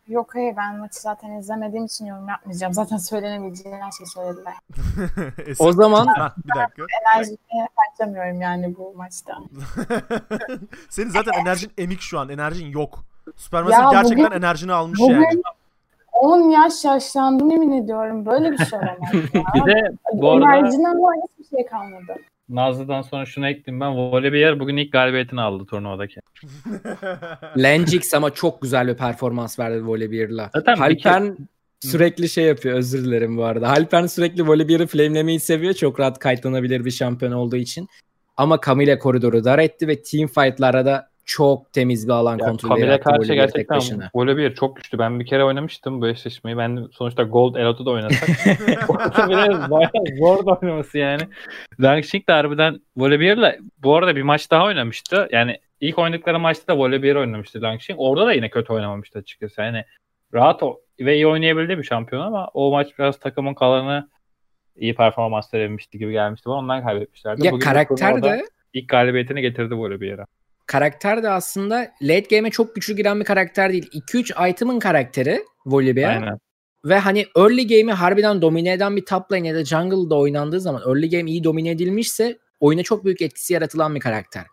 Yok 0.09 0.35
hayır 0.35 0.57
ben 0.57 0.77
maçı 0.79 1.01
zaten 1.01 1.31
izlemediğim 1.31 1.85
için 1.85 2.07
yorum 2.07 2.29
yapmayacağım. 2.29 2.73
Zaten 2.75 2.97
söylenebileceği 2.97 3.75
her 3.75 3.91
şeyi 3.91 4.07
söylediler. 4.07 4.55
O 5.59 5.73
zaman 5.73 6.07
Ha, 6.07 6.35
bir 6.45 6.61
dakika. 6.61 6.83
Enerjimi 7.17 7.39
harcamıyorum 7.77 8.41
yani 8.41 8.77
bu 8.79 8.95
maçta. 8.97 9.39
Senin 10.91 11.11
zaten 11.11 11.33
enerjin 11.41 11.73
emik 11.79 12.01
şu 12.01 12.19
an. 12.19 12.29
Enerjin 12.29 12.67
yok. 12.67 12.99
Supermassive 13.37 13.91
gerçekten 13.91 14.27
bugün- 14.27 14.37
enerjini 14.39 14.73
almış 14.73 15.01
Bugün 15.01 15.15
yani. 15.15 15.43
10 16.13 16.41
yaş 16.51 16.85
yaşlandım 16.85 17.51
yemin 17.51 17.83
ediyorum. 17.85 18.27
Böyle 18.27 18.53
bir 18.53 18.59
şey 18.59 18.79
olamaz 18.79 18.99
ya. 19.35 19.43
Bir 19.55 19.67
de 19.67 19.93
bu 20.13 20.31
arada 20.33 20.45
Enerjiden 20.57 21.03
var 21.03 21.17
hiçbir 21.39 21.57
şey 21.57 21.67
kalmadı. 21.67 22.17
Nazlı'dan 22.53 23.03
sonra 23.03 23.27
şunu 23.27 23.49
ekleyeyim 23.49 23.81
ben. 23.81 23.97
Volibear 23.97 24.61
bugün 24.61 24.77
ilk 24.77 24.93
galibiyetini 24.93 25.41
aldı 25.41 25.67
turnuvadaki. 25.67 26.21
Lenjix 27.59 28.15
ama 28.15 28.31
çok 28.31 28.63
güzel 28.63 28.89
bir 28.89 28.95
performans 28.95 29.59
verdi 29.59 29.87
bir 30.11 30.19
Halpern 30.79 31.31
sürekli 31.81 32.29
şey 32.29 32.45
yapıyor 32.45 32.79
özür 32.79 33.05
dilerim 33.05 33.37
bu 33.37 33.45
arada. 33.45 33.69
Halpern 33.69 34.07
sürekli 34.07 34.47
Volibear'ı 34.47 34.87
flamelemeyi 34.87 35.41
seviyor. 35.41 35.75
Çok 35.75 36.01
rahat 36.01 36.19
kayıtlanabilir 36.19 36.85
bir 36.85 36.91
şampiyon 36.91 37.33
olduğu 37.33 37.57
için. 37.57 37.89
Ama 38.37 38.61
Camille 38.67 38.99
koridoru 38.99 39.45
dar 39.45 39.59
etti 39.59 39.89
ve 39.89 40.03
team 40.03 40.29
fight'lara 40.29 40.87
da 40.87 41.12
çok 41.37 41.73
temiz 41.73 42.09
bir 42.09 42.13
alan 42.13 42.39
Ya 42.39 42.47
kontrolü 42.47 42.69
Kamil'e 42.69 43.01
karşı 43.01 43.35
gerçekten. 43.35 43.81
Volibear 44.15 44.55
çok 44.55 44.77
güçlü. 44.77 44.99
Ben 44.99 45.21
bir 45.21 45.27
kere 45.27 45.45
oynamıştım 45.45 46.01
bu 46.01 46.09
eşleşmeyi. 46.09 46.59
Ben 46.59 46.89
sonuçta 46.93 47.23
Gold 47.23 47.55
Elot'u 47.55 47.87
da 47.87 47.91
oynasak. 47.91 48.29
Orada 48.89 49.29
bile 49.29 49.71
bayağı 49.71 49.91
zor 50.19 50.47
da 50.47 50.59
oynaması 50.63 50.99
yani. 50.99 51.23
Langsing 51.81 52.29
de 52.29 52.33
harbiden 52.33 52.81
Volibear'la 52.97 53.57
bu 53.79 53.97
arada 53.97 54.17
bir 54.17 54.23
maç 54.23 54.51
daha 54.51 54.65
oynamıştı. 54.65 55.29
Yani 55.33 55.59
ilk 55.81 55.99
oynadıkları 55.99 56.39
maçta 56.39 56.73
da 56.73 56.79
Volibear 56.79 57.15
oynamıştı 57.15 57.63
Langsing. 57.63 57.99
Orada 58.01 58.27
da 58.27 58.33
yine 58.33 58.51
kötü 58.51 58.73
oynamamıştı 58.73 59.19
açıkçası. 59.19 59.61
Yani 59.61 59.85
rahat 60.35 60.63
o 60.63 60.81
ve 61.01 61.15
iyi 61.15 61.27
oynayabildiği 61.27 61.79
bir 61.79 61.85
şampiyon 61.85 62.23
ama 62.23 62.49
o 62.55 62.71
maç 62.71 62.99
biraz 62.99 63.19
takımın 63.19 63.55
kalanı 63.55 64.09
iyi 64.77 64.95
performans 64.95 65.55
verememişti 65.55 65.99
gibi 65.99 66.13
gelmişti. 66.13 66.49
bana. 66.49 66.59
Ondan 66.59 66.83
kaybetmişlerdi. 66.83 67.47
Ya 67.47 67.53
Bugün 67.53 67.65
karakter 67.65 68.23
de 68.23 68.45
ilk 68.73 68.89
galibiyetini 68.89 69.41
getirdi 69.41 69.75
Volibear'a. 69.75 70.27
Karakter 70.73 71.23
de 71.23 71.29
aslında 71.29 71.89
late 72.03 72.37
game'e 72.37 72.51
çok 72.51 72.75
güçlü 72.75 72.97
giren 72.97 73.21
bir 73.21 73.25
karakter 73.25 73.73
değil. 73.73 73.91
2-3 73.93 74.51
item'ın 74.51 74.79
karakteri 74.79 75.45
Volibear. 75.67 76.23
Aynen. 76.23 76.39
Ve 76.85 76.99
hani 76.99 77.27
early 77.37 77.67
game'i 77.67 77.93
harbiden 77.93 78.43
domine 78.43 78.73
eden 78.73 78.97
bir 78.97 79.05
top 79.05 79.33
lane 79.33 79.49
ya 79.49 79.55
da 79.55 79.65
jungle'da 79.65 80.19
oynandığı 80.19 80.61
zaman 80.61 80.83
early 80.87 81.11
game 81.11 81.31
iyi 81.31 81.45
domine 81.45 81.71
edilmişse 81.71 82.39
oyuna 82.61 82.83
çok 82.83 83.05
büyük 83.05 83.23
etkisi 83.23 83.55
yaratılan 83.55 83.95
bir 83.95 84.01
karakter. 84.01 84.47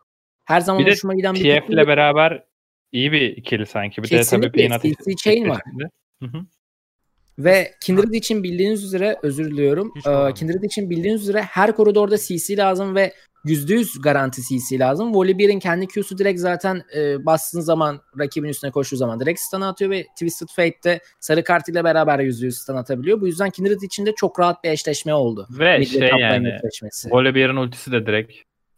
Her 0.45 0.61
zaman 0.61 0.85
Bir 0.85 0.91
hoşuma 0.91 1.15
giden 1.15 1.35
bir 1.35 1.39
TF 1.39 1.69
ile 1.69 1.87
beraber 1.87 2.43
iyi 2.91 3.11
bir 3.11 3.37
ikili 3.37 3.65
sanki. 3.65 4.03
Bir 4.03 4.09
de 4.09 4.21
tabii 4.23 4.51
Kesinlikle, 4.51 4.67
Peanut 4.67 5.19
Chain 5.19 5.49
var. 5.49 5.61
Hı 6.21 6.25
hı. 6.25 6.45
Ve 7.39 7.73
Kindred 7.81 8.13
için 8.13 8.43
bildiğiniz 8.43 8.83
üzere 8.83 9.15
özür 9.23 9.51
diliyorum. 9.51 9.93
Ee. 10.07 10.33
Kindred 10.33 10.63
için 10.63 10.89
bildiğiniz 10.89 11.21
üzere 11.21 11.41
her 11.41 11.75
koridorda 11.75 12.17
CC 12.17 12.57
lazım 12.57 12.95
ve 12.95 13.13
%100 13.45 14.01
garanti 14.01 14.41
CC 14.41 14.79
lazım. 14.79 15.13
Volibear'in 15.13 15.59
kendi 15.59 15.87
Q'su 15.87 16.17
direkt 16.17 16.39
zaten 16.39 16.83
e, 16.95 17.25
bastığın 17.25 17.59
zaman 17.59 18.01
rakibin 18.19 18.49
üstüne 18.49 18.71
koştuğu 18.71 18.95
zaman 18.95 19.19
direkt 19.19 19.39
stun 19.39 19.61
atıyor 19.61 19.91
ve 19.91 20.03
Twisted 20.03 20.47
Fate'de 20.55 20.99
sarı 21.19 21.43
kartıyla 21.43 21.83
beraber 21.83 22.19
%100 22.19 22.51
stun 22.51 22.75
atabiliyor. 22.75 23.21
Bu 23.21 23.27
yüzden 23.27 23.49
Kindred 23.49 23.81
için 23.81 24.05
de 24.05 24.15
çok 24.15 24.39
rahat 24.39 24.63
bir 24.63 24.69
eşleşme 24.69 25.13
oldu. 25.13 25.47
Ve 25.49 25.77
Mid 25.77 25.87
şey 25.87 26.09
yani. 26.19 26.59
Volibear'ın 27.11 27.55
ultisi 27.55 27.91
de 27.91 28.05
direkt 28.05 28.33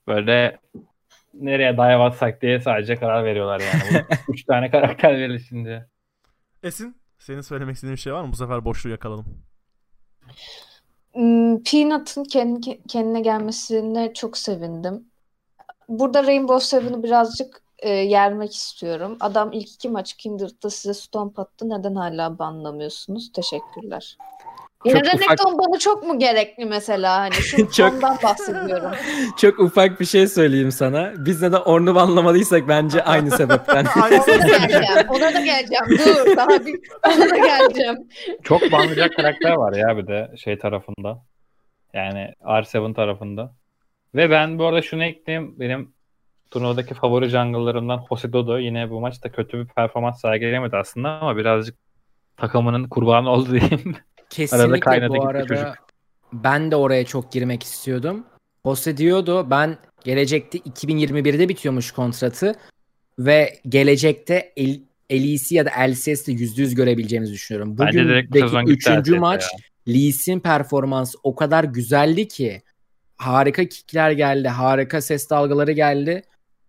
böyle 0.08 0.58
nereye 1.34 1.74
dive 1.74 2.04
atsak 2.04 2.42
diye 2.42 2.60
sadece 2.60 2.96
karar 2.96 3.26
veriyorlar 3.26 3.62
yani. 3.62 4.06
Üç 4.30 4.44
tane 4.44 4.72
karakter 4.72 5.18
verilişince. 5.18 5.86
Esin 6.64 7.01
senin 7.22 7.42
söylemek 7.42 7.76
istediğin 7.76 7.96
bir 7.96 8.02
şey 8.02 8.14
var 8.14 8.24
mı? 8.24 8.32
Bu 8.32 8.36
sefer 8.36 8.66
boşluğu 8.66 8.90
yakaladım. 8.90 9.26
Hmm, 11.14 11.64
Peanut'ın 11.64 12.24
kendi, 12.24 12.84
kendine 12.88 13.22
gelmesine 13.22 14.14
çok 14.14 14.38
sevindim. 14.38 15.06
Burada 15.90 16.24
Rainbow 16.24 16.66
Seven'ı 16.66 17.04
birazcık 17.04 17.64
e, 17.80 17.90
yermek 17.90 18.56
istiyorum. 18.56 19.18
Adam 19.20 19.52
ilk 19.52 19.74
iki 19.74 19.90
maç 19.90 20.14
Kindred'da 20.14 20.70
size 20.70 20.94
stomp 20.94 21.40
attı. 21.40 21.70
Neden 21.70 21.96
hala 21.96 22.40
banlamıyorsunuz? 22.40 23.32
Teşekkürler. 23.32 24.18
Yine 24.86 25.04
Çok 25.04 25.14
ufak- 25.14 25.40
banı 25.60 25.80
çok 25.80 26.04
mu 26.08 26.20
gerekli 26.20 26.66
mesela? 26.66 27.18
Hani 27.20 27.34
şu 27.34 27.72
Çok- 27.72 27.94
ondan 27.94 28.18
bahsediyorum. 28.24 28.92
Çok 29.38 29.60
ufak 29.60 30.00
bir 30.00 30.06
şey 30.06 30.28
söyleyeyim 30.28 30.72
sana. 30.72 31.14
Biz 31.18 31.42
neden 31.42 31.62
Orn'u 31.62 31.96
banlamadıysak 31.96 32.68
bence 32.68 33.04
aynı 33.04 33.32
sebepten. 33.38 33.86
Aynı 34.02 34.16
Ona 34.24 34.28
da 34.28 34.58
geleceğim. 34.58 35.08
Ona 35.10 35.34
da 35.34 35.40
geleceğim. 35.40 35.86
Dur. 35.90 36.38
Daha 36.38 36.50
bir 36.50 36.80
ona 37.08 37.30
da 37.30 37.38
geleceğim. 37.38 37.96
Çok 38.44 38.72
banlayacak 38.72 39.16
karakter 39.16 39.52
var 39.52 39.74
ya 39.74 39.98
bir 39.98 40.08
de 40.08 40.32
şey 40.38 40.58
tarafında. 40.58 41.24
Yani 41.94 42.34
R7 42.44 42.94
tarafında. 42.94 43.54
Ve 44.16 44.30
ben 44.30 44.60
bu 44.60 44.66
arada 44.66 44.82
şunu 44.82 45.04
ekleyeyim. 45.04 45.60
Benim 45.60 45.94
turnuvadaki 46.52 46.94
favori 46.94 47.28
jungle'larımdan 47.30 48.06
Jose 48.10 48.34
Dodo 48.34 48.58
yine 48.58 48.90
bu 48.90 49.00
maçta 49.00 49.32
kötü 49.32 49.60
bir 49.60 49.66
performans 49.68 50.22
sergilemedi 50.22 50.78
aslında 50.78 51.10
ama 51.10 51.38
birazcık 51.38 51.78
takımının 52.38 52.90
kurbanı 52.90 53.30
oldu 53.30 53.52
diyeyim. 53.52 53.96
Kesinlikle 54.32 54.80
kaynadı 54.80 55.10
bu 55.10 55.14
gitti 55.14 55.28
arada 55.28 55.48
çocuk. 55.48 55.76
ben 56.34 56.72
de 56.72 56.76
oraya 56.76 57.06
çok 57.06 57.32
girmek 57.32 57.64
istiyordum. 57.64 58.26
Jose 58.66 58.98
diyordu 58.98 59.48
ben 59.50 59.78
gelecekte 60.04 60.58
2021'de 60.58 61.50
bitiyormuş 61.50 61.92
kontratı 61.92 62.56
ve 63.20 63.60
gelecekte 63.70 64.54
El 64.56 64.80
LEC 65.12 65.56
ya 65.56 65.66
da 65.66 65.70
LCS'de 65.70 66.32
%100 66.32 66.76
görebileceğimizi 66.76 67.34
düşünüyorum. 67.34 67.78
Bence 67.78 68.04
direkt 68.04 68.36
bu 68.36 68.42
Bugündeki 68.42 68.72
üçüncü 68.72 69.20
maç 69.20 69.44
ya. 69.88 69.94
Lee 69.94 70.12
Sin 70.12 70.40
performansı 70.40 71.18
o 71.24 71.36
kadar 71.36 71.64
güzeldi 71.64 72.28
ki 72.28 72.62
harika 73.18 73.66
kickler 73.66 74.12
geldi, 74.12 74.48
harika 74.48 75.02
ses 75.02 75.30
dalgaları 75.30 75.72
geldi. 75.72 76.24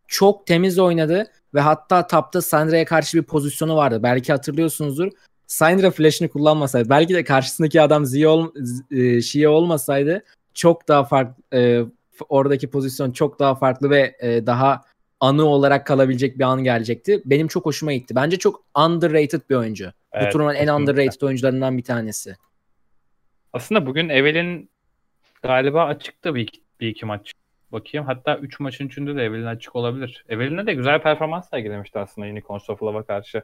Çok 0.09 0.47
temiz 0.47 0.79
oynadı 0.79 1.27
ve 1.55 1.61
hatta 1.61 2.07
tapta 2.07 2.43
Sandra'ya 2.43 2.85
karşı 2.85 3.19
bir 3.19 3.23
pozisyonu 3.23 3.77
vardı. 3.77 4.03
Belki 4.03 4.33
hatırlıyorsunuzdur. 4.33 5.13
Syndra 5.53 5.91
flash'ını 5.91 6.29
kullanmasaydı 6.29 6.91
belki 6.91 7.15
de 7.15 7.25
karşısındaki 7.25 7.83
adam 7.83 8.05
Zia 8.07 8.31
ol, 8.31 8.51
e, 8.91 9.49
olmasaydı 9.49 10.25
çok 10.55 10.89
daha 10.89 11.05
farklı 11.05 11.59
e, 11.59 11.83
oradaki 12.29 12.71
pozisyon 12.71 13.13
çok 13.13 13.39
daha 13.39 13.55
farklı 13.55 13.91
ve 13.91 14.17
e, 14.21 14.47
daha 14.47 14.81
anı 15.21 15.45
olarak 15.45 15.87
kalabilecek 15.87 16.39
bir 16.39 16.45
an 16.45 16.65
gelecekti. 16.65 17.23
Benim 17.25 17.49
çok 17.49 17.67
hoşuma 17.67 17.93
gitti. 17.93 18.15
Bence 18.15 18.37
çok 18.37 18.65
underrated 18.79 19.41
bir 19.51 19.55
oyuncu. 19.55 19.87
Bu 19.87 19.91
Evet, 20.13 20.33
turnuvanın 20.33 20.57
en 20.57 20.69
underrated 20.69 21.23
oyuncularından 21.23 21.79
bir 21.79 21.85
tanesi. 21.85 22.37
Aslında 23.53 23.87
bugün 23.87 24.09
Evelyn 24.09 24.69
galiba 25.43 25.85
açıktı 25.85 26.35
bir 26.35 26.41
iki, 26.41 26.61
bir 26.81 26.89
iki 26.89 27.07
maç. 27.07 27.33
Bakayım. 27.73 28.07
Hatta 28.07 28.39
3 28.39 28.61
maçın 28.61 28.87
üçünde 28.87 29.17
de 29.17 29.25
Evelyn 29.25 29.47
açık 29.47 29.77
olabilir. 29.77 30.25
Evelyn'e 30.29 30.67
de 30.67 30.75
güzel 30.75 31.03
performans 31.03 31.51
sergilemişti 31.51 31.99
aslında 31.99 32.27
of 32.69 32.83
Love'a 32.83 33.03
karşı. 33.03 33.43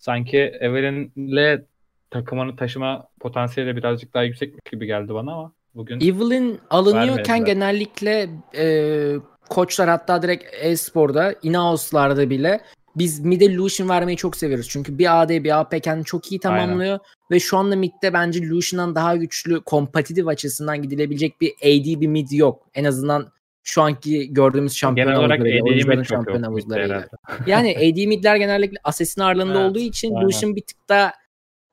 Sanki 0.00 0.38
Evelyn'le 0.38 1.64
takımını 2.10 2.56
taşıma 2.56 3.08
potansiyeli 3.20 3.76
birazcık 3.76 4.14
daha 4.14 4.22
yüksekmiş 4.22 4.70
gibi 4.70 4.86
geldi 4.86 5.14
bana 5.14 5.32
ama 5.32 5.52
bugün 5.74 6.00
Evelyn 6.00 6.58
alınıyorken 6.70 7.34
Vermediler. 7.34 7.54
genellikle 7.54 8.28
e, 8.56 9.14
koçlar 9.48 9.88
hatta 9.88 10.22
direkt 10.22 10.44
e-sporda, 10.60 11.34
in-house'larda 11.42 12.30
bile 12.30 12.60
biz 12.96 13.20
mid'e 13.20 13.54
Lucian 13.56 13.88
vermeyi 13.88 14.16
çok 14.16 14.36
seviyoruz. 14.36 14.68
Çünkü 14.68 14.98
bir 14.98 15.22
AD 15.22 15.30
bir 15.30 15.60
AP 15.60 15.82
kendini 15.82 16.04
çok 16.04 16.32
iyi 16.32 16.40
tamamlıyor. 16.40 16.98
Ve 17.30 17.40
şu 17.40 17.56
anda 17.56 17.76
mid'de 17.76 18.12
bence 18.12 18.48
Lucian'dan 18.48 18.94
daha 18.94 19.16
güçlü 19.16 19.60
kompetitif 19.60 20.28
açısından 20.28 20.82
gidilebilecek 20.82 21.40
bir 21.40 21.52
AD 21.62 22.00
bir 22.00 22.06
mid 22.06 22.30
yok. 22.30 22.68
En 22.74 22.84
azından 22.84 23.32
şu 23.70 23.82
anki 23.82 24.32
gördüğümüz 24.32 24.76
şampiyon 24.76 25.08
genel 25.08 25.20
olarak 25.20 25.38
çok 25.38 26.06
şampiyon 26.06 26.42
havuzlarıyla. 26.42 27.08
Yani 27.46 27.76
AD 27.78 28.06
midler 28.06 28.36
genellikle 28.36 28.78
Assassin 28.84 29.20
ağırlığında 29.20 29.60
Evet, 29.60 29.70
olduğu 29.70 29.78
için 29.78 30.14
aynen. 30.14 30.26
Lucian 30.26 30.56
bir 30.56 30.62
tık 30.62 30.88
da 30.88 31.12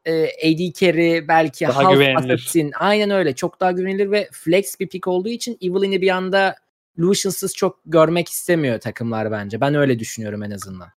e, 0.06 0.24
AD 0.26 0.74
carry 0.74 1.28
belki 1.28 1.68
Daha 1.68 1.84
half 1.84 1.94
güvenilir. 1.94 2.34
Assassin. 2.34 2.72
Aynen 2.80 3.10
öyle. 3.10 3.36
Çok 3.36 3.60
daha 3.60 3.72
güvenilir 3.72 4.12
ve 4.12 4.30
flex 4.32 4.80
bir 4.80 4.90
pick 4.90 5.08
olduğu 5.08 5.30
için 5.30 5.58
Evelyn'i 5.62 6.02
bir 6.02 6.10
anda 6.10 6.56
Lucian'sız 7.00 7.56
çok 7.56 7.80
görmek 7.86 8.30
istemiyor 8.30 8.80
takımlar 8.80 9.32
bence. 9.32 9.62
Ben 9.62 9.76
öyle 9.76 10.00
düşünüyorum 10.00 10.44
en 10.44 10.52
azından. 10.52 10.90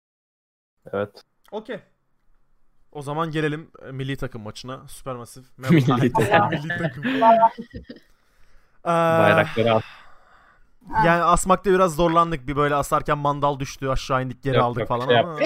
Evet. 0.93 1.09
Okey. 1.51 1.79
O 2.91 3.01
zaman 3.01 3.31
gelelim 3.31 3.71
e, 3.87 3.91
milli 3.91 4.17
takım 4.17 4.41
maçına. 4.41 4.87
Supermassive. 4.87 5.45
Milli 5.69 6.11
takım. 6.11 6.49
milli 6.49 6.77
takım. 6.77 7.03
Bayrakları 8.85 9.73
at. 9.73 9.83
Yani 11.05 11.23
asmakta 11.23 11.71
biraz 11.71 11.95
zorlandık. 11.95 12.47
Bir 12.47 12.55
böyle 12.55 12.75
asarken 12.75 13.17
mandal 13.17 13.59
düştü. 13.59 13.87
Aşağı 13.87 14.23
indik 14.23 14.43
geri 14.43 14.55
Yok, 14.57 14.65
aldık 14.65 14.79
yok, 14.79 14.87
falan 14.87 15.07
şey 15.07 15.19
ama. 15.19 15.39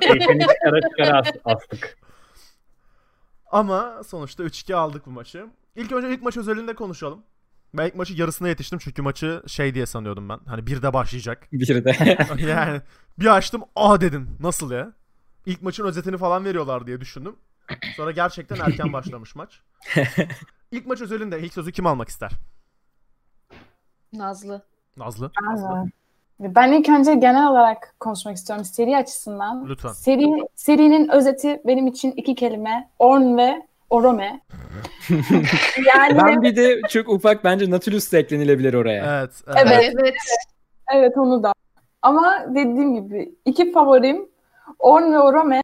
Keyfini 0.00 0.46
çıkara 0.46 0.80
çıkara 0.90 1.18
as- 1.20 1.32
astık. 1.44 1.98
ama 3.50 4.02
sonuçta 4.06 4.42
3-2 4.44 4.74
aldık 4.74 5.06
bu 5.06 5.10
maçı. 5.10 5.46
İlk 5.76 5.92
önce 5.92 6.14
ilk 6.14 6.22
maç 6.22 6.36
özelinde 6.36 6.74
konuşalım. 6.74 7.22
Ben 7.74 7.86
ilk 7.86 7.94
maçı 7.94 8.14
yarısına 8.14 8.48
yetiştim 8.48 8.78
çünkü 8.78 9.02
maçı 9.02 9.42
şey 9.46 9.74
diye 9.74 9.86
sanıyordum 9.86 10.28
ben. 10.28 10.38
Hani 10.46 10.66
bir 10.66 10.82
de 10.82 10.92
başlayacak. 10.92 11.48
Bir 11.52 11.84
de. 11.84 12.42
yani 12.48 12.80
bir 13.18 13.36
açtım 13.36 13.62
aa 13.76 14.00
dedim. 14.00 14.36
Nasıl 14.40 14.70
ya? 14.70 14.92
İlk 15.46 15.62
maçın 15.62 15.84
özetini 15.84 16.18
falan 16.18 16.44
veriyorlar 16.44 16.86
diye 16.86 17.00
düşündüm. 17.00 17.36
Sonra 17.96 18.10
gerçekten 18.10 18.56
erken 18.60 18.92
başlamış 18.92 19.34
maç. 19.34 19.60
İlk 20.70 20.86
maç 20.86 21.00
özelinde 21.00 21.40
ilk 21.40 21.52
sözü 21.52 21.72
kim 21.72 21.86
almak 21.86 22.08
ister? 22.08 22.30
Nazlı. 24.12 24.62
Nazlı. 24.96 25.30
Aynen. 25.48 25.90
Ben 26.40 26.72
ilk 26.72 26.88
önce 26.88 27.14
genel 27.14 27.48
olarak 27.48 27.94
konuşmak 28.00 28.36
istiyorum 28.36 28.64
seri 28.64 28.96
açısından. 28.96 29.68
Lütfen. 29.68 29.92
Seri, 29.92 30.26
serinin 30.54 31.08
özeti 31.08 31.60
benim 31.66 31.86
için 31.86 32.12
iki 32.12 32.34
kelime. 32.34 32.90
Orn 32.98 33.36
ve 33.36 33.62
Orome. 33.90 34.40
yani 35.94 36.18
ben 36.18 36.42
bir 36.42 36.56
de 36.56 36.80
çok 36.88 37.08
ufak 37.08 37.44
bence 37.44 37.70
Nautilus 37.70 38.12
da 38.12 38.18
eklenilebilir 38.18 38.74
oraya. 38.74 39.20
Evet. 39.20 39.30
evet. 39.46 39.66
Evet. 39.66 39.94
Evet. 40.02 40.14
evet 40.94 41.18
onu 41.18 41.42
da. 41.42 41.54
Ama 42.02 42.44
dediğim 42.48 42.94
gibi 42.94 43.34
iki 43.44 43.72
favorim 43.72 44.28
Orn 44.78 45.12
ve 45.12 45.18
Orome. 45.18 45.62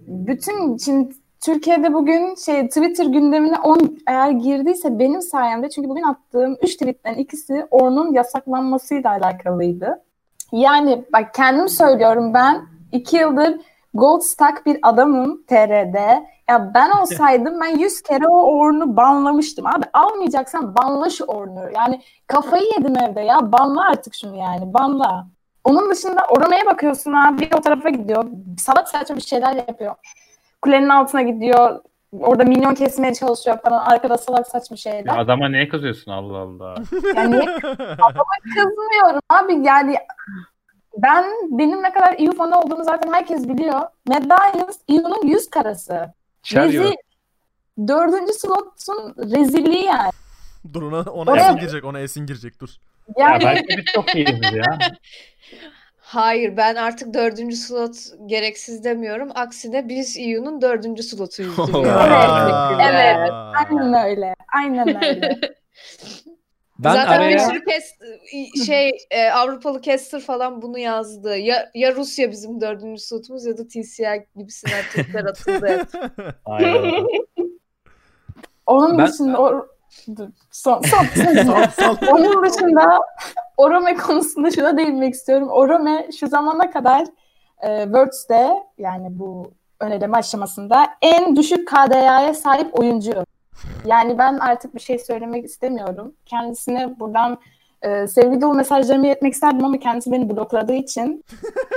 Bütün 0.00 0.74
için 0.74 1.16
Türkiye'de 1.46 1.94
bugün 1.94 2.34
şey 2.34 2.68
Twitter 2.68 3.04
gündemine 3.04 3.58
10 3.58 3.98
eğer 4.08 4.30
girdiyse 4.30 4.98
benim 4.98 5.22
sayemde 5.22 5.70
çünkü 5.70 5.88
bugün 5.88 6.02
attığım 6.02 6.56
3 6.62 6.76
tweetten 6.76 7.14
ikisi 7.14 7.66
Orn'un 7.70 8.12
yasaklanmasıyla 8.12 9.10
alakalıydı. 9.10 10.02
Yani 10.52 11.04
bak 11.12 11.34
kendim 11.34 11.68
söylüyorum 11.68 12.34
ben 12.34 12.66
2 12.92 13.16
yıldır 13.16 13.60
gold 13.94 14.20
stack 14.20 14.66
bir 14.66 14.78
adamım 14.82 15.42
TR'de. 15.46 16.26
Ya 16.48 16.72
ben 16.74 16.90
olsaydım 16.90 17.60
ben 17.60 17.78
100 17.78 18.02
kere 18.02 18.28
o 18.28 18.58
Orn'u 18.58 18.96
banlamıştım. 18.96 19.66
Abi 19.66 19.84
almayacaksan 19.92 20.74
banla 20.74 21.10
şu 21.10 21.24
Orn'u. 21.24 21.70
Yani 21.74 22.00
kafayı 22.26 22.64
yedim 22.78 22.98
evde 22.98 23.20
ya. 23.20 23.52
Banla 23.52 23.88
artık 23.90 24.14
şunu 24.14 24.36
yani. 24.36 24.74
Banla. 24.74 25.26
Onun 25.64 25.90
dışında 25.90 26.20
Orome'ye 26.28 26.66
bakıyorsun 26.66 27.12
abi. 27.12 27.48
O 27.58 27.60
tarafa 27.60 27.88
gidiyor. 27.88 28.24
Salak 28.58 28.88
saçma 28.88 29.16
bir 29.16 29.20
şeyler 29.20 29.56
yapıyor. 29.56 29.94
Kulenin 30.62 30.88
altına 30.88 31.22
gidiyor. 31.22 31.80
Orada 32.12 32.44
minyon 32.44 32.74
kesmeye 32.74 33.14
çalışıyor 33.14 33.58
falan. 33.64 33.84
Arkada 33.86 34.18
salak 34.18 34.46
saçma 34.46 34.74
Ya 34.74 34.78
şeyler. 34.78 35.18
adama 35.18 35.48
niye 35.48 35.68
kızıyorsun 35.68 36.10
Allah 36.12 36.36
Allah. 36.38 36.74
Yani 37.16 37.30
niye 37.38 37.44
kızmıyorum 38.54 39.20
abi. 39.28 39.66
Yani 39.66 39.96
ben 40.96 41.24
benim 41.50 41.82
ne 41.82 41.92
kadar 41.92 42.14
EU 42.18 42.32
fanı 42.32 42.58
olduğumu 42.60 42.84
zaten 42.84 43.12
herkes 43.12 43.48
biliyor. 43.48 43.80
Medallions 44.08 44.76
EU'nun 44.88 45.26
yüz 45.26 45.50
karası. 45.50 46.12
Rezil. 46.54 46.92
Dördüncü 47.88 48.32
slotun 48.32 49.14
rezilliği 49.18 49.84
yani. 49.84 50.10
dur 50.74 50.82
ona, 50.82 51.00
ona 51.10 51.30
Oraya- 51.30 51.48
esin 51.48 51.56
girecek. 51.58 51.84
Ona 51.84 52.00
esin 52.00 52.26
girecek 52.26 52.60
dur. 52.60 52.68
Ya 53.16 53.30
Yani 53.30 53.44
belki 53.44 53.76
biz 53.78 53.84
çok 53.94 54.14
iyiyiz 54.14 54.40
ya. 54.52 54.78
Hayır 56.06 56.56
ben 56.56 56.74
artık 56.74 57.14
dördüncü 57.14 57.56
slot 57.56 57.96
gereksiz 58.26 58.84
demiyorum. 58.84 59.30
Aksine 59.34 59.88
biz 59.88 60.16
EU'nun 60.18 60.62
dördüncü 60.62 61.02
slotuyuz. 61.02 61.58
Aa. 61.74 62.78
Evet. 62.90 63.30
Aynen 63.32 64.06
öyle. 64.06 64.34
Aynen 64.54 65.04
öyle. 65.04 65.40
Ben 66.78 66.94
Zaten 66.94 67.20
bir 67.20 67.24
araya 67.24 67.38
sürü 67.38 67.60
cast, 67.70 68.66
şey 68.66 68.90
e, 69.10 69.28
Avrupalı 69.30 69.82
caster 69.82 70.20
falan 70.20 70.62
bunu 70.62 70.78
yazdı. 70.78 71.36
Ya, 71.36 71.70
ya 71.74 71.94
Rusya 71.94 72.30
bizim 72.30 72.60
dördüncü 72.60 73.02
slotumuz 73.02 73.46
ya 73.46 73.58
da 73.58 73.68
TCI 73.68 74.26
gibisinden 74.36 74.82
tweetler 74.82 75.24
atıldı. 75.24 75.86
Aynen. 76.44 77.06
Onun 78.66 78.98
Ben- 78.98 79.06
dışında 79.06 79.42
o... 79.42 79.66
Son, 80.50 80.80
son, 80.80 81.06
son. 81.44 81.64
Sal. 81.64 81.96
Onun 82.12 82.44
dışında 82.44 83.00
Orome 83.56 83.96
konusunda 83.96 84.50
şuna 84.50 84.76
değinmek 84.76 85.14
istiyorum. 85.14 85.48
Orome 85.48 86.08
şu 86.20 86.26
zamana 86.26 86.70
kadar 86.70 87.06
e, 87.62 87.82
Worlds'de 87.82 88.50
yani 88.78 89.18
bu 89.18 89.50
ön 89.80 89.90
eleme 89.90 90.16
aşamasında 90.18 90.86
en 91.02 91.36
düşük 91.36 91.68
KDA'ya 91.68 92.34
sahip 92.34 92.80
oyuncu. 92.80 93.24
Yani 93.86 94.18
ben 94.18 94.38
artık 94.38 94.74
bir 94.74 94.80
şey 94.80 94.98
söylemek 94.98 95.44
istemiyorum. 95.44 96.14
Kendisine 96.26 97.00
buradan 97.00 97.38
e, 97.82 98.06
sevgi 98.06 98.40
dolu 98.40 98.54
mesajlarımı 98.54 99.06
iletmek 99.06 99.32
isterdim 99.32 99.64
ama 99.64 99.78
kendisi 99.78 100.12
beni 100.12 100.30
blokladığı 100.30 100.74
için 100.74 101.24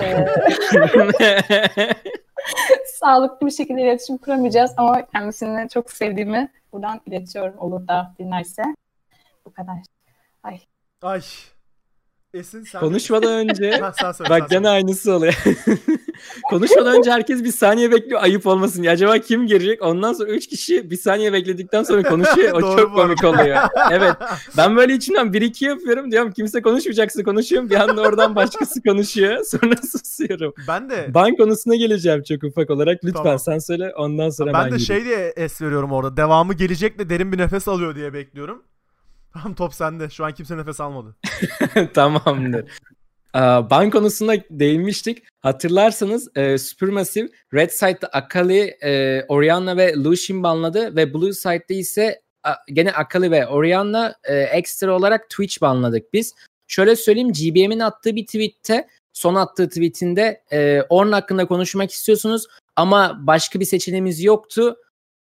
e, 0.02 0.28
sağlıklı 2.86 3.48
bir 3.48 3.52
şekilde 3.52 3.82
iletişim 3.82 4.18
kuramayacağız 4.18 4.72
ama 4.78 5.06
kendisini 5.06 5.70
çok 5.70 5.92
sevdiğimi 5.92 6.50
buradan 6.74 7.02
iletiyorum 7.06 7.60
olur 7.60 7.88
da 7.88 8.16
dinlerse. 8.20 8.64
Bu 9.46 9.54
kadar. 9.54 9.78
Ay. 10.44 10.60
Esin 12.34 12.64
sen... 12.64 12.80
Konuşmadan 12.80 13.34
önce 13.34 13.72
Ha, 13.82 13.94
sen 14.02 14.12
söyle, 14.12 14.28
sen 14.28 14.40
bak 14.40 14.50
gene 14.50 14.60
söyle. 14.60 14.70
aynısı 14.70 15.14
oluyor. 15.14 15.44
Konuşmadan 16.50 16.98
önce 16.98 17.12
herkes 17.12 17.44
bir 17.44 17.52
saniye 17.52 17.92
bekliyor 17.92 18.24
ayıp 18.24 18.48
olmasın 18.48 18.82
diye. 18.82 18.92
Acaba 18.92 19.18
kim 19.18 19.48
girecek? 19.48 19.82
Ondan 19.82 20.14
sonra 20.14 20.30
üç 20.30 20.48
kişi 20.48 20.92
bir 20.92 20.98
saniye 20.98 21.34
bekledikten 21.34 21.84
sonra 21.84 22.04
konuşuyor. 22.04 22.52
O 22.60 22.78
çok 22.78 22.96
komik 22.96 23.24
oluyor. 23.24 23.58
Evet. 23.92 24.14
Ben 24.58 24.76
böyle 24.76 24.94
içimden 24.94 25.34
bir 25.34 25.42
iki 25.42 25.66
yapıyorum. 25.66 26.12
Diyorum 26.12 26.32
kimse 26.32 26.62
konuşmayacaksa 26.62 27.24
konuşuyorum. 27.24 27.70
Bir 27.70 27.76
anda 27.76 28.02
oradan 28.02 28.36
başkası 28.36 28.84
konuşuyor. 28.84 29.44
Sonra 29.44 29.76
susuyorum. 29.92 30.54
Ben 30.68 30.90
de 30.90 31.14
Ban 31.14 31.36
konusuna 31.36 31.76
geleceğim 31.76 32.24
çok 32.24 32.44
ufak 32.44 32.70
olarak. 32.70 33.04
Lütfen 33.04 33.24
Tamam. 33.24 33.40
sen 33.40 33.60
söyle 33.60 33.94
ondan 33.98 34.30
sonra 34.30 34.54
ben 34.54 34.66
ben, 34.66 34.72
de 34.72 34.78
gireyim. 34.78 35.04
şey 35.04 35.06
diye 35.06 35.34
es 35.36 35.62
veriyorum 35.62 35.92
orada. 35.92 36.18
Devamı 36.18 36.54
gelecek 36.54 37.00
de 37.00 37.10
derin 37.10 37.32
bir 37.32 37.38
nefes 37.38 37.68
alıyor 37.68 37.96
diye 37.96 38.14
bekliyorum. 38.14 38.64
Tamam 39.34 39.56
top 39.56 39.74
sende. 39.74 40.10
Şu 40.10 40.26
an 40.26 40.34
kimse 40.34 40.58
nefes 40.58 40.80
almadı. 40.80 41.16
Tamamdır. 41.94 42.66
Ban 43.70 43.90
konusunda 43.90 44.34
değinmiştik. 44.50 45.24
Hatırlarsanız 45.42 46.38
e, 46.38 46.58
Supermassive 46.58 47.30
Red 47.54 47.70
Side'da 47.70 48.08
Akali, 48.08 48.78
e, 48.84 49.24
Orianna 49.28 49.78
ve 49.78 49.94
Lucian 49.94 50.44
banladı 50.44 50.96
ve 50.96 51.14
Blue 51.14 51.34
Side'da 51.34 51.74
ise 51.74 52.22
a, 52.44 52.56
gene 52.74 52.92
Akali 52.92 53.32
ve 53.32 53.48
Orianna 53.48 54.16
e, 54.24 54.36
ekstra 54.36 54.96
olarak 54.96 55.30
Twitch 55.30 55.62
banladık 55.62 56.14
biz. 56.14 56.34
Şöyle 56.68 56.96
söyleyeyim 56.96 57.34
GBM'in 57.34 57.80
attığı 57.80 58.16
bir 58.16 58.26
tweette 58.26 58.88
son 59.14 59.36
attığı 59.36 59.70
tweetinde 59.70 60.44
e, 60.52 60.82
Ornn 60.90 61.12
hakkında 61.12 61.46
konuşmak 61.46 61.92
istiyorsunuz 61.92 62.48
ama 62.76 63.18
başka 63.28 63.60
bir 63.60 63.66
seçeneğimiz 63.66 64.24
yoktu. 64.24 64.76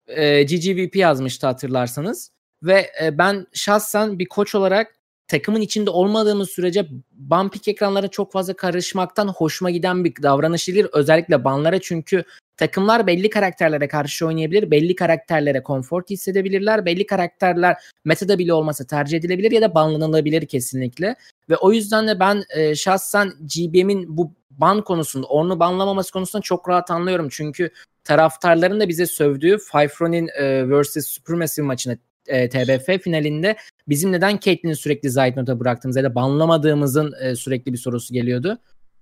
E, 0.07 0.43
GGVP 0.43 0.95
yazmıştı 0.95 1.47
hatırlarsanız. 1.47 2.31
Ve 2.63 2.91
e, 3.03 3.17
ben 3.17 3.47
şahsen 3.53 4.19
bir 4.19 4.25
koç 4.25 4.55
olarak 4.55 4.95
takımın 5.27 5.61
içinde 5.61 5.89
olmadığımız 5.89 6.49
sürece 6.49 6.87
ban 7.11 7.49
pik 7.49 7.67
ekranlara 7.67 8.07
çok 8.07 8.31
fazla 8.31 8.53
karışmaktan 8.53 9.27
hoşuma 9.27 9.71
giden 9.71 10.03
bir 10.03 10.13
davranış 10.23 10.67
değil. 10.67 10.85
Özellikle 10.93 11.43
banlara 11.43 11.81
çünkü 11.81 12.23
takımlar 12.57 13.07
belli 13.07 13.29
karakterlere 13.29 13.87
karşı 13.87 14.27
oynayabilir. 14.27 14.71
Belli 14.71 14.95
karakterlere 14.95 15.63
konfor 15.63 16.03
hissedebilirler. 16.09 16.85
Belli 16.85 17.05
karakterler 17.05 17.77
metada 18.05 18.39
bile 18.39 18.53
olmasa 18.53 18.83
tercih 18.83 19.17
edilebilir 19.17 19.51
ya 19.51 19.61
da 19.61 19.75
banlanılabilir 19.75 20.45
kesinlikle. 20.45 21.15
Ve 21.49 21.57
o 21.57 21.71
yüzden 21.71 22.07
de 22.07 22.19
ben 22.19 22.43
e, 22.55 22.75
şahsen 22.75 23.33
GBM'in 23.55 24.17
bu 24.17 24.31
ban 24.49 24.83
konusunda, 24.83 25.27
onu 25.27 25.59
banlamaması 25.59 26.11
konusunda 26.13 26.41
çok 26.41 26.69
rahat 26.69 26.91
anlıyorum. 26.91 27.27
Çünkü 27.31 27.69
taraftarların 28.03 28.79
da 28.79 28.89
bize 28.89 29.05
sövdüğü 29.05 29.57
Five 29.71 29.91
Ronin 30.01 30.27
e, 30.27 30.81
vs 30.81 31.07
Supremacy 31.07 31.61
maçını 31.61 31.97
e, 32.27 32.49
TBF 32.49 33.03
finalinde 33.03 33.55
bizim 33.87 34.11
neden 34.11 34.37
Caitlyn'i 34.37 34.75
sürekli 34.75 35.09
Zaytnot'a 35.09 35.59
bıraktığımız 35.59 35.97
ya 35.97 36.03
da 36.03 36.15
banlamadığımızın 36.15 37.13
e, 37.21 37.35
sürekli 37.35 37.73
bir 37.73 37.77
sorusu 37.77 38.13
geliyordu. 38.13 38.59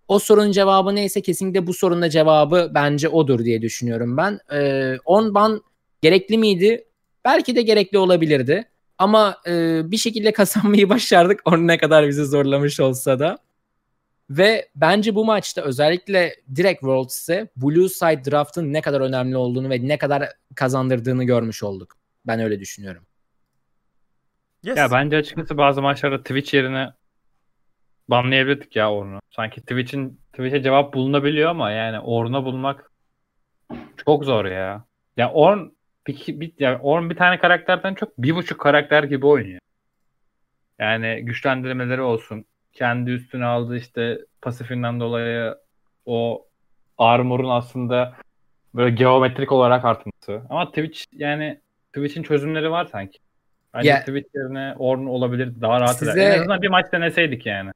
O 0.07 0.19
sorunun 0.19 0.51
cevabı 0.51 0.95
neyse 0.95 1.21
kesinlikle 1.21 1.67
bu 1.67 1.73
sorunun 1.73 2.01
da 2.01 2.09
cevabı 2.09 2.71
bence 2.75 3.09
odur 3.09 3.45
diye 3.45 3.61
düşünüyorum 3.61 4.17
ben. 4.17 4.39
E, 4.53 4.97
on 5.05 5.33
ban 5.35 5.61
gerekli 6.01 6.37
miydi? 6.37 6.85
Belki 7.25 7.55
de 7.55 7.61
gerekli 7.61 7.97
olabilirdi. 7.97 8.65
Ama 8.97 9.37
e, 9.47 9.81
bir 9.91 9.97
şekilde 9.97 10.33
kazanmayı 10.33 10.89
başardık. 10.89 11.39
Onu 11.45 11.67
ne 11.67 11.77
kadar 11.77 12.07
bizi 12.07 12.25
zorlamış 12.25 12.79
olsa 12.79 13.19
da. 13.19 13.37
Ve 14.29 14.69
bence 14.75 15.15
bu 15.15 15.25
maçta 15.25 15.61
özellikle 15.61 16.35
direkt 16.55 16.79
Worlds'e 16.79 17.47
Blue 17.55 17.89
Side 17.89 18.31
Draft'ın 18.31 18.73
ne 18.73 18.81
kadar 18.81 19.01
önemli 19.01 19.37
olduğunu 19.37 19.69
ve 19.69 19.87
ne 19.87 19.97
kadar 19.97 20.29
kazandırdığını 20.55 21.23
görmüş 21.23 21.63
olduk. 21.63 21.97
Ben 22.27 22.39
öyle 22.39 22.59
düşünüyorum. 22.59 23.03
Yes. 24.63 24.77
Ya 24.77 24.91
bence 24.91 25.17
açıkçası 25.17 25.57
bazı 25.57 25.81
maçlarda 25.81 26.17
Twitch 26.17 26.53
yerine 26.53 26.93
banlayabilirdik 28.07 28.75
ya 28.75 28.91
Orn'u. 28.91 29.19
Sanki 29.29 29.61
Twitch'in 29.61 30.19
Twitch'e 30.33 30.63
cevap 30.63 30.93
bulunabiliyor 30.93 31.49
ama 31.49 31.71
yani 31.71 31.99
Orn'a 31.99 32.45
bulmak 32.45 32.91
çok 34.05 34.25
zor 34.25 34.45
ya. 34.45 34.85
Ya 35.17 35.31
Orn 35.31 35.59
bir, 36.07 36.39
bir, 36.39 36.53
ya 36.59 36.79
Orn 36.79 37.09
bir 37.09 37.15
tane 37.15 37.39
karakterden 37.39 37.93
çok 37.93 38.17
bir 38.17 38.35
buçuk 38.35 38.59
karakter 38.59 39.03
gibi 39.03 39.25
oynuyor. 39.25 39.61
Yani 40.79 41.21
güçlendirmeleri 41.25 42.01
olsun. 42.01 42.45
Kendi 42.73 43.11
üstüne 43.11 43.45
aldığı 43.45 43.77
işte 43.77 44.19
pasifinden 44.41 44.99
dolayı 44.99 45.55
o 46.05 46.47
armor'un 46.97 47.49
aslında 47.49 48.15
böyle 48.75 48.95
geometrik 48.95 49.51
olarak 49.51 49.85
artması. 49.85 50.41
Ama 50.49 50.67
Twitch 50.69 51.03
yani 51.13 51.61
Twitch'in 51.93 52.23
çözümleri 52.23 52.71
var 52.71 52.85
sanki. 52.85 53.19
Bence 53.73 53.89
Ya- 53.89 53.99
Twitch 53.99 54.35
yerine 54.35 54.73
Ornn 54.79 55.05
olabilir. 55.05 55.49
Daha 55.61 55.79
rahat 55.79 55.99
Size- 55.99 56.11
eder. 56.11 56.31
En 56.31 56.39
azından 56.39 56.61
bir 56.61 56.67
maç 56.67 56.85
deneseydik 56.93 57.45
yani. 57.45 57.71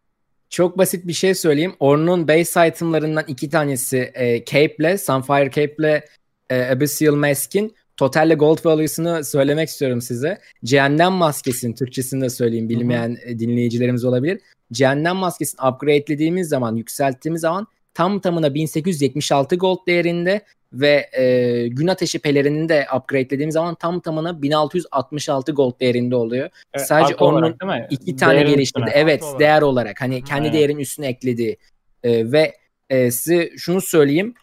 Çok 0.49 0.77
basit 0.77 1.07
bir 1.07 1.13
şey 1.13 1.35
söyleyeyim. 1.35 1.73
Ornn'un 1.79 2.27
base 2.27 2.67
itemlarından 2.67 3.23
iki 3.27 3.49
tanesi 3.49 4.11
e, 4.13 4.45
Cape'le, 4.45 4.97
Sunfire 4.97 5.51
Cape'le 5.51 6.01
e, 6.49 6.61
Abyssal 6.71 7.15
Mask'in 7.15 7.75
totalle 7.97 8.33
gold 8.33 8.65
value'sunu 8.65 9.23
söylemek 9.23 9.69
istiyorum 9.69 10.01
size. 10.01 10.39
Cehennem 10.63 11.11
maskesinin 11.13 11.73
Türkçesini 11.73 12.21
de 12.21 12.29
söyleyeyim 12.29 12.69
bilmeyen 12.69 13.17
e, 13.25 13.39
dinleyicilerimiz 13.39 14.05
olabilir. 14.05 14.39
Cehennem 14.73 15.15
maskesini 15.15 15.67
upgradelediğimiz 15.67 16.49
zaman, 16.49 16.75
yükselttiğimiz 16.75 17.41
zaman 17.41 17.67
tam 17.93 18.19
tamına 18.19 18.53
1876 18.53 19.55
gold 19.55 19.87
değerinde 19.87 20.41
ve 20.81 21.09
e, 21.13 21.67
gün 21.67 21.87
ateşi 21.87 22.19
pelerini 22.19 22.69
de 22.69 22.87
upgradelediğimiz 22.97 23.53
zaman 23.53 23.75
tam 23.75 23.99
tamına 23.99 24.41
1666 24.41 25.51
gold 25.51 25.79
değerinde 25.79 26.15
oluyor. 26.15 26.49
Evet, 26.73 26.87
Sadece 26.87 27.15
olarak 27.15 27.63
mi? 27.63 27.87
İki 27.89 28.15
tane 28.15 28.35
Değerin 28.35 28.49
geliştirdi. 28.51 28.83
üstüne. 28.85 29.01
Evet 29.01 29.23
olarak. 29.23 29.39
değer 29.39 29.61
olarak 29.61 30.01
hani 30.01 30.23
kendi 30.23 30.41
Aynen. 30.41 30.53
değerin 30.53 30.77
üstüne 30.77 31.07
eklediği 31.07 31.57
Ee, 32.03 32.31
ve 32.31 32.53
e, 32.89 33.11
size 33.11 33.51
şunu 33.57 33.81
söyleyeyim. 33.81 34.33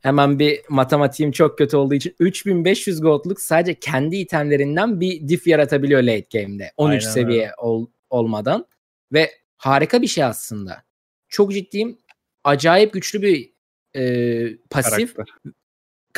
Hemen 0.00 0.38
bir 0.38 0.60
matematiğim 0.68 1.32
çok 1.32 1.58
kötü 1.58 1.76
olduğu 1.76 1.94
için 1.94 2.14
3500 2.18 3.00
gold'luk 3.00 3.40
sadece 3.40 3.74
kendi 3.80 4.16
itemlerinden 4.16 5.00
bir 5.00 5.28
diff 5.28 5.46
yaratabiliyor 5.46 6.02
late 6.02 6.40
game'de. 6.40 6.72
13 6.76 7.02
Aynen 7.04 7.14
seviye 7.14 7.50
ol- 7.58 7.86
olmadan 8.10 8.66
ve 9.12 9.30
harika 9.56 10.02
bir 10.02 10.06
şey 10.06 10.24
aslında. 10.24 10.82
Çok 11.28 11.52
ciddiyim. 11.52 11.98
Acayip 12.44 12.92
güçlü 12.92 13.22
bir 13.22 13.52
e, 13.96 14.56
pasif 14.70 15.14
Karakter. 15.14 15.52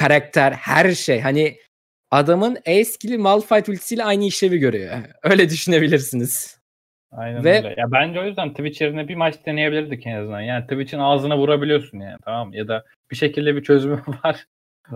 Karakter, 0.01 0.53
her 0.53 0.95
şey. 0.95 1.21
Hani 1.21 1.57
adamın 2.11 2.59
E 2.65 2.85
skill'i 2.85 3.19
Malphite 3.19 3.73
ultisiyle 3.73 4.05
aynı 4.05 4.25
işlevi 4.25 4.59
görüyor. 4.59 4.99
Öyle 5.23 5.51
düşünebilirsiniz. 5.51 6.61
Aynen 7.13 7.45
Ve- 7.45 7.57
öyle. 7.57 7.75
Ya 7.77 7.93
bence 7.93 8.21
o 8.21 8.25
yüzden 8.25 8.51
Twitch 8.51 8.83
yerine 8.83 9.09
bir 9.09 9.15
maç 9.15 9.35
deneyebilirdik 9.47 10.07
en 10.07 10.17
azından. 10.17 10.41
Yani 10.41 10.63
Twitch'in 10.63 10.99
ağzına 10.99 11.39
vurabiliyorsun 11.39 12.01
yani 12.01 12.17
tamam? 12.25 12.53
Ya 12.53 12.69
da 12.69 12.85
bir 13.11 13.17
şekilde 13.17 13.57
bir 13.57 13.63
çözümü 13.63 14.03
var. 14.25 14.47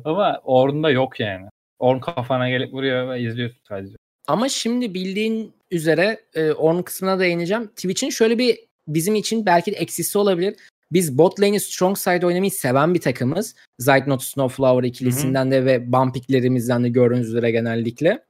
Ama 0.04 0.40
Ornn'da 0.44 0.90
yok 0.90 1.20
yani. 1.20 1.46
Ornn 1.78 2.00
kafana 2.00 2.48
gelip 2.48 2.72
vuruyor 2.72 3.08
ve 3.08 3.20
izliyorsun 3.20 3.60
sadece. 3.68 3.96
Ama 4.28 4.48
şimdi 4.48 4.94
bildiğin 4.94 5.54
üzere 5.70 6.20
e, 6.34 6.52
onun 6.52 6.82
kısmına 6.82 7.18
da 7.18 7.20
değineceğim. 7.20 7.68
Twitch'in 7.68 8.10
şöyle 8.10 8.38
bir 8.38 8.58
bizim 8.88 9.14
için 9.14 9.46
belki 9.46 9.72
de 9.72 9.76
eksisi 9.76 10.18
olabilir. 10.18 10.54
Biz 10.92 11.18
bot 11.18 11.40
lane'i 11.40 11.60
strong 11.60 11.98
side 11.98 12.26
oynamayı 12.26 12.50
seven 12.50 12.94
bir 12.94 13.00
takımız. 13.00 13.54
Zeitnot 13.78 14.22
Snowflower 14.22 14.88
ikilisinden 14.88 15.50
de 15.50 15.64
ve 15.64 15.92
bumpiklerimizden 15.92 16.84
de 16.84 16.88
gördüğünüz 16.88 17.28
üzere 17.28 17.50
genellikle. 17.50 18.24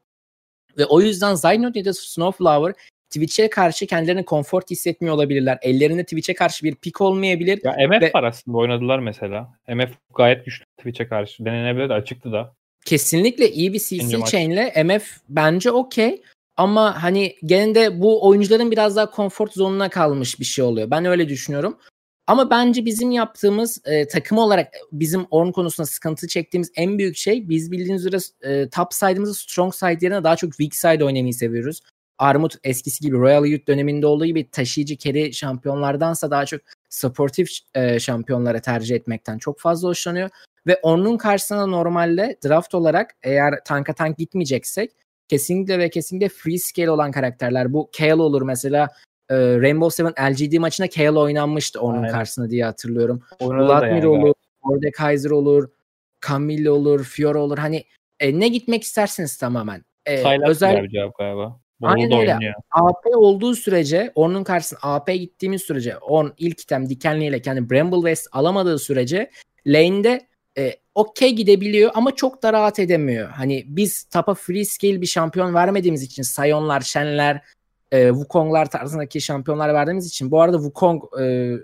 Ve 0.79 0.85
o 0.85 1.01
yüzden 1.01 1.35
Zeitnot 1.35 1.77
ya 1.77 1.85
da 1.85 1.95
Snowflower 1.95 2.75
Twitch'e 3.11 3.51
karşı 3.51 3.87
kendilerini 3.87 4.25
konfort 4.25 4.71
hissetmiyor 4.71 5.15
olabilirler. 5.15 5.59
Ellerinde 5.63 6.05
Twitch'e 6.05 6.35
karşı 6.35 6.65
bir 6.65 6.75
pik 6.75 7.01
olmayabilir. 7.01 7.61
Ya 7.65 7.89
MF 7.89 8.03
Ve- 8.03 8.11
var 8.15 8.25
aslında 8.25 8.59
oynadılar 8.59 8.99
mesela. 8.99 9.55
MF 9.69 9.91
gayet 10.15 10.45
güçlü 10.45 10.65
Twitch'e 10.79 11.09
karşı. 11.09 11.45
Denenebilir 11.45 11.89
de 11.89 11.95
açıktı 11.95 12.33
da. 12.33 12.55
kesinlikle 12.85 13.51
iyi 13.51 13.73
bir 13.73 13.79
CC 13.79 14.19
chain'le 14.31 14.85
MF 14.85 15.21
bence 15.29 15.71
okey. 15.71 16.23
Ama 16.57 17.03
hani 17.03 17.37
gene 17.45 17.75
de 17.75 18.01
bu 18.01 18.29
oyuncuların 18.29 18.71
biraz 18.71 18.97
daha 18.97 19.11
konfor 19.11 19.49
zonuna 19.49 19.89
kalmış 19.89 20.41
bir 20.41 20.45
şey 20.45 20.65
oluyor. 20.65 20.91
Ben 20.91 21.05
öyle 21.05 21.29
düşünüyorum. 21.29 21.79
Ama 22.27 22.51
bence 22.51 22.85
bizim 22.85 23.11
yaptığımız 23.11 23.83
e, 23.85 24.09
takım 24.09 24.39
olarak 24.39 24.73
bizim 24.93 25.27
Orn 25.31 25.51
konusunda 25.51 25.87
sıkıntı 25.87 26.29
çektiğimiz 26.29 26.73
en 26.77 26.99
büyük 26.99 27.17
şey 27.17 27.49
biz 27.49 27.73
bildiğiniz 27.73 28.07
üzere 28.07 28.23
e, 28.43 28.69
top 28.69 28.95
side'ımızı 28.95 29.35
strong 29.35 29.75
side 29.75 29.99
yerine 30.07 30.25
daha 30.25 30.37
çok 30.37 30.51
weak 30.51 30.75
side 30.75 31.05
oynamayı 31.05 31.35
seviyoruz. 31.35 31.81
Armut 32.19 32.55
eskisi 32.65 33.01
gibi 33.05 33.17
Royal 33.17 33.47
Youth 33.47 33.69
döneminde 33.69 34.07
olduğu 34.07 34.27
gibi 34.27 34.51
taşıyıcı 34.51 34.99
carry 34.99 35.33
şampiyonlardansa 35.33 36.31
daha 36.31 36.47
çok 36.47 36.61
supportive 36.91 37.49
e, 37.75 38.01
şampiyonlara 38.01 38.61
tercih 38.61 38.97
etmekten 38.97 39.39
çok 39.39 39.61
fazla 39.61 39.89
hoşlanıyor. 39.89 40.31
Ve 40.67 40.81
onun 40.83 41.19
karşısına 41.19 41.67
normalde 41.67 42.39
draft 42.45 42.75
olarak 42.75 43.17
eğer 43.23 43.55
tanka 43.65 43.93
tank 43.93 44.19
gitmeyeceksek 44.19 44.91
kesinlikle 45.29 45.79
ve 45.79 45.91
kesinlikle 45.91 46.29
free 46.29 46.59
scale 46.59 46.91
olan 46.91 47.13
karakterler. 47.13 47.73
Bu 47.73 47.91
Kayle 47.99 48.15
olur 48.15 48.43
mesela 48.43 48.89
e, 49.31 49.37
Rainbow 49.37 49.91
Seven 49.91 50.33
LGD 50.33 50.59
maçında 50.59 50.89
Kayle 50.89 51.11
oynanmıştı 51.11 51.81
onun 51.81 51.97
Aynen. 51.97 52.13
karşısına 52.13 52.51
diye 52.51 52.65
hatırlıyorum. 52.65 53.23
Vladimir 53.41 53.95
yani 53.95 54.07
olur, 54.07 54.21
gayet. 54.23 54.37
Mordekaiser 54.65 55.31
olur, 55.31 55.69
Camille 56.29 56.71
olur, 56.71 57.05
Fiora 57.05 57.39
olur. 57.39 57.59
Hani 57.59 57.85
e, 58.21 58.41
ne 58.41 58.49
gitmek 58.49 58.83
isterseniz 58.83 59.37
tamamen. 59.37 59.85
E, 60.07 60.41
özel 60.49 60.83
bir 60.83 60.89
cevap 60.89 61.19
galiba. 61.19 61.61
Aynen 61.83 62.21
öyle. 62.21 62.33
oynuyor. 62.33 62.55
AP 62.71 63.17
olduğu 63.17 63.55
sürece 63.55 64.13
onun 64.15 64.45
karşısına 64.45 64.79
AP 64.83 65.15
gittiğimiz 65.15 65.63
sürece 65.63 65.99
on 65.99 66.35
ilk 66.39 66.61
item 66.61 66.89
Dikenli 66.89 67.25
ile 67.25 67.43
kendi 67.43 67.71
Bramble 67.71 67.97
West 67.97 68.29
alamadığı 68.33 68.79
sürece 68.79 69.31
lane'de 69.67 70.27
e, 70.59 70.75
okey 70.95 71.33
gidebiliyor 71.33 71.91
ama 71.95 72.15
çok 72.15 72.43
da 72.43 72.53
rahat 72.53 72.79
edemiyor. 72.79 73.29
Hani 73.29 73.65
biz 73.67 74.05
tapa 74.05 74.35
free 74.35 74.65
scale 74.65 75.01
bir 75.01 75.07
şampiyon 75.07 75.55
vermediğimiz 75.55 76.03
için 76.03 76.23
Sion'lar, 76.23 76.81
Shen'ler, 76.81 77.43
e, 77.95 78.09
Wukong'lar 78.09 78.71
tarzındaki 78.71 79.21
şampiyonlar 79.21 79.75
verdiğimiz 79.75 80.07
için 80.07 80.31
bu 80.31 80.41
arada 80.41 80.57
Wukong 80.57 81.03
e, 81.21 81.55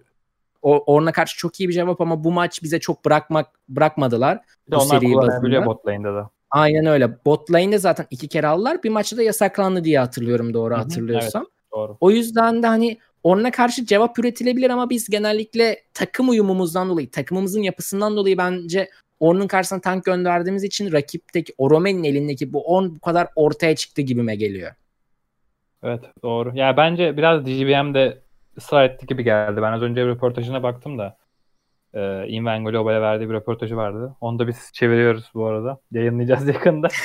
o- 0.63 0.95
Ornn'a 0.95 1.13
karşı 1.13 1.39
çok 1.39 1.61
iyi 1.61 1.69
bir 1.69 1.75
cevap 1.75 2.01
ama 2.01 2.25
bu 2.25 2.33
maç 2.33 2.63
bize 2.63 2.81
çok 2.81 3.05
bırakmak 3.05 3.47
bırakmadılar. 3.69 4.41
Bir 4.69 4.73
bu 4.73 4.77
onlar 4.77 5.01
kullanabiliyor 5.01 5.67
bot 5.67 5.87
lane'de 5.87 6.15
de. 6.15 6.23
Aynen 6.51 6.87
öyle. 6.87 7.25
Bot 7.25 7.53
lane'de 7.53 7.79
zaten 7.79 8.07
iki 8.11 8.29
kere 8.29 8.47
aldılar. 8.47 8.83
Bir 8.83 8.91
maçta 8.91 9.17
da 9.17 9.23
yasaklandı 9.23 9.85
diye 9.85 9.99
hatırlıyorum 9.99 10.55
doğru 10.55 10.75
Hı 10.75 10.79
hı, 10.79 10.83
hatırlıyorsam. 10.83 11.47
Doğru. 11.73 11.97
O 12.01 12.11
yüzden 12.11 12.63
de 12.63 12.67
hani 12.67 12.99
ona 13.23 13.51
karşı 13.51 13.87
cevap 13.87 14.19
üretilebilir 14.19 14.71
ama 14.71 14.91
biz 14.91 15.09
genellikle 15.09 15.83
takım 15.95 16.29
uyumumuzdan 16.29 16.89
dolayı, 16.89 17.11
takımımızın 17.11 17.63
yapısından 17.63 18.17
dolayı 18.17 18.39
bence 18.39 18.91
onun 19.21 19.47
karşısına 19.47 19.81
tank 19.81 20.05
gönderdiğimiz 20.05 20.65
için 20.65 20.93
rakipteki 20.93 21.55
Oromen'in 21.59 22.05
elindeki 22.05 22.53
bu 22.53 22.61
10 22.63 22.97
bu 22.97 23.01
kadar 23.01 23.29
ortaya 23.37 23.77
çıktı 23.77 24.03
gibime 24.03 24.37
geliyor. 24.37 24.73
Evet 25.83 26.01
doğru. 26.23 26.53
Ya 26.55 26.77
bence 26.77 27.17
biraz 27.17 27.47
DGBM 27.47 27.95
de 27.95 28.23
ısrar 28.57 28.85
etti 28.85 29.07
gibi 29.07 29.25
geldi. 29.25 29.63
Ben 29.63 29.73
az 29.73 29.83
önce 29.83 30.05
bir 30.05 30.11
röportajına 30.11 30.63
baktım 30.63 30.99
da. 30.99 31.17
E, 31.95 32.29
Inven 32.29 32.65
Global'e 32.65 33.01
verdiği 33.01 33.29
bir 33.29 33.35
röportajı 33.35 33.77
vardı. 33.77 34.17
Onu 34.21 34.39
da 34.39 34.49
biz 34.49 34.71
çeviriyoruz 34.75 35.31
bu 35.35 35.47
arada. 35.47 35.81
Yayınlayacağız 35.93 36.49
yakında 36.49 36.87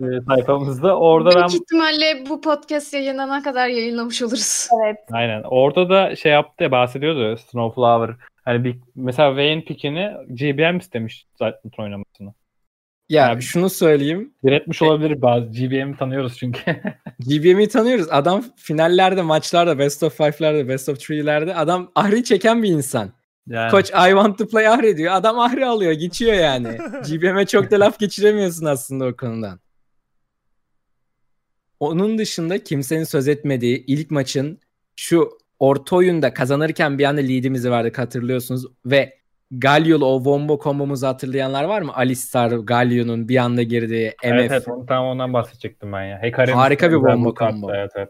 e, 0.00 0.20
sayfamızda. 0.28 0.98
Orada 0.98 1.30
ben 1.30 1.48
Büyük 1.48 1.62
ihtimalle 1.62 2.24
bu 2.28 2.40
podcast 2.40 2.94
yayınlanana 2.94 3.42
kadar 3.42 3.68
yayınlamış 3.68 4.22
oluruz. 4.22 4.68
Evet. 4.84 4.98
aynen 5.12 5.42
orada 5.42 5.90
da 5.90 6.16
şey 6.16 6.32
yaptı 6.32 6.64
ya 6.64 6.70
bahsediyordu 6.70 7.36
Snowflower. 7.36 8.16
Hani 8.44 8.64
bir, 8.64 8.76
mesela 8.94 9.36
Vayne 9.36 9.64
pickini 9.64 10.10
GBM 10.28 10.78
istemiş 10.78 11.26
zaten 11.38 11.70
oynamasını. 11.78 12.32
Ya 13.10 13.30
Abi- 13.30 13.42
şunu 13.42 13.70
söyleyeyim. 13.70 14.34
Diretmiş 14.44 14.82
olabilir 14.82 15.22
bazı 15.22 15.46
GBM'i 15.46 15.96
tanıyoruz 15.96 16.36
çünkü. 16.38 16.60
GBM'i 17.18 17.68
tanıyoruz. 17.68 18.06
Adam 18.10 18.44
finallerde, 18.56 19.22
maçlarda, 19.22 19.78
best 19.78 20.02
of 20.02 20.20
5'lerde, 20.20 20.68
best 20.68 20.88
of 20.88 20.98
3'lerde 20.98 21.54
adam 21.54 21.92
ahri 21.94 22.24
çeken 22.24 22.62
bir 22.62 22.68
insan. 22.68 23.12
yani, 23.46 23.70
Koç 23.70 23.90
I 23.90 24.10
want 24.10 24.38
to 24.38 24.46
play 24.46 24.68
Ahri 24.68 24.96
diyor. 24.96 25.12
Adam 25.14 25.38
Ahri 25.38 25.66
alıyor. 25.66 25.92
Geçiyor 25.92 26.32
yani. 26.32 26.68
GBM'e 27.08 27.46
çok 27.46 27.70
da 27.70 27.80
laf 27.80 27.98
geçiremiyorsun 27.98 28.66
aslında 28.66 29.06
o 29.06 29.16
konudan. 29.16 29.60
Onun 31.80 32.18
dışında 32.18 32.64
kimsenin 32.64 33.04
söz 33.04 33.28
etmediği 33.28 33.84
ilk 33.86 34.10
maçın 34.10 34.58
şu 34.96 35.38
orta 35.58 35.96
oyunda 35.96 36.34
kazanırken 36.34 36.98
bir 36.98 37.04
anda 37.04 37.20
leadimizi 37.20 37.70
verdik 37.70 37.98
hatırlıyorsunuz 37.98 38.66
ve 38.86 39.19
Galio'lu 39.50 40.06
o 40.06 40.16
wombo 40.16 40.58
kombomuzu 40.58 41.06
hatırlayanlar 41.06 41.64
var 41.64 41.82
mı? 41.82 41.92
Alistar, 41.94 42.50
Galio'nun 42.50 43.28
bir 43.28 43.36
anda 43.36 43.62
girdiği 43.62 44.08
MF. 44.08 44.14
Evet, 44.24 44.50
evet 44.52 44.66
tam 44.88 45.04
ondan 45.06 45.32
bahsedecektim 45.32 45.92
ben 45.92 46.02
ya. 46.02 46.22
Hecarim'in 46.22 46.56
Harika 46.56 46.92
bir 46.92 47.02
kartı, 47.02 47.34
combo. 47.38 47.74
Evet, 47.74 47.90
evet. 47.96 48.08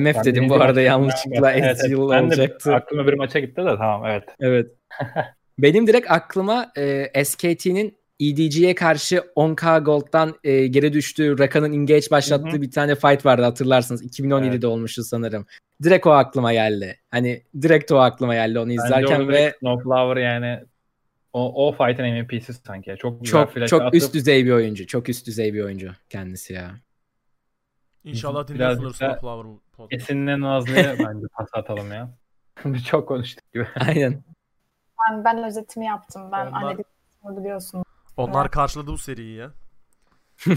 MF 0.00 0.16
Ben 0.16 0.24
dedim 0.24 0.48
bu 0.48 0.54
arada 0.54 0.80
yanlışlıkla 0.80 1.52
Evet, 1.52 1.64
evet. 1.64 1.84
Ezreal 1.84 2.10
Ben 2.10 2.22
de 2.22 2.26
olacaktı. 2.26 2.74
aklıma 2.74 3.06
bir 3.06 3.14
maça 3.14 3.38
gitti 3.38 3.56
de 3.56 3.76
tamam 3.76 4.06
evet. 4.06 4.24
Evet. 4.40 4.66
Benim 5.58 5.86
direkt 5.86 6.10
aklıma 6.10 6.72
e, 6.76 7.24
SKT'nin 7.24 7.99
EDG'ye 8.20 8.74
karşı 8.74 9.16
10k 9.36 9.84
Gold'dan 9.84 10.34
e, 10.44 10.66
geri 10.66 10.92
düştüğü 10.92 11.38
Raka'nın 11.38 11.72
engage 11.72 12.06
başlattığı 12.10 12.48
Hı 12.48 12.56
hı. 12.56 12.62
bir 12.62 12.70
tane 12.70 12.94
fight 12.94 13.26
vardı 13.26 13.42
hatırlarsınız. 13.42 14.04
2017'de 14.04 14.66
olmuştu 14.66 15.04
sanırım. 15.04 15.46
Direkt 15.82 16.06
o 16.06 16.10
aklıma 16.10 16.52
geldi. 16.52 17.00
Hani 17.10 17.42
direkt 17.62 17.92
o 17.92 17.98
aklıma 17.98 18.34
geldi 18.34 18.58
onu 18.58 18.72
izlerken 18.72 19.28
ve 19.28 19.54
Snowflower 19.60 20.22
yani 20.22 20.60
o, 21.32 21.68
o 21.68 21.72
fight'ın 21.72 22.06
MVP'si 22.06 22.54
sanki. 22.54 22.94
Çok 22.98 23.24
güzel 23.24 23.42
çok 23.44 23.52
flash 23.52 23.70
çok 23.70 23.82
atıp 23.82 23.94
üst 23.94 24.14
düzey 24.14 24.44
bir 24.44 24.50
oyuncu. 24.50 24.86
Çok 24.86 25.08
üst 25.08 25.26
düzey 25.26 25.54
bir 25.54 25.64
oyuncu 25.64 25.90
kendisi 26.08 26.52
ya. 26.52 26.70
İnşallah 28.04 28.48
dinliyorsunuz 28.48 28.96
Snowflower 28.96 29.52
podcast. 29.72 30.02
Esin'le 30.02 30.40
Nazlı'ya 30.40 30.96
bence 30.98 31.26
pas 31.36 31.48
atalım 31.52 31.92
ya. 31.92 32.10
Çok 32.86 33.08
konuştuk 33.08 33.52
gibi. 33.52 33.66
Aynen. 33.88 34.22
Ben, 35.10 35.24
ben 35.24 35.44
özetimi 35.44 35.86
yaptım. 35.86 36.22
Ben 36.32 36.46
Onlar- 36.46 36.62
anne 36.62 36.82
kısmını 36.82 37.40
biliyorsun. 37.40 37.84
Onlar 38.20 38.50
karşıladı 38.50 38.86
bu 38.86 38.98
seriyi 38.98 39.36
ya. 39.36 39.52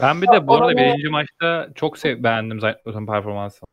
Ben 0.00 0.22
bir 0.22 0.26
de 0.26 0.46
bu 0.46 0.54
arada 0.54 0.76
birinci 0.76 1.08
maçta 1.08 1.68
çok 1.74 1.98
sev 1.98 2.22
beğendim 2.22 2.60
Zaytnot'un 2.60 3.06
performansını. 3.06 3.66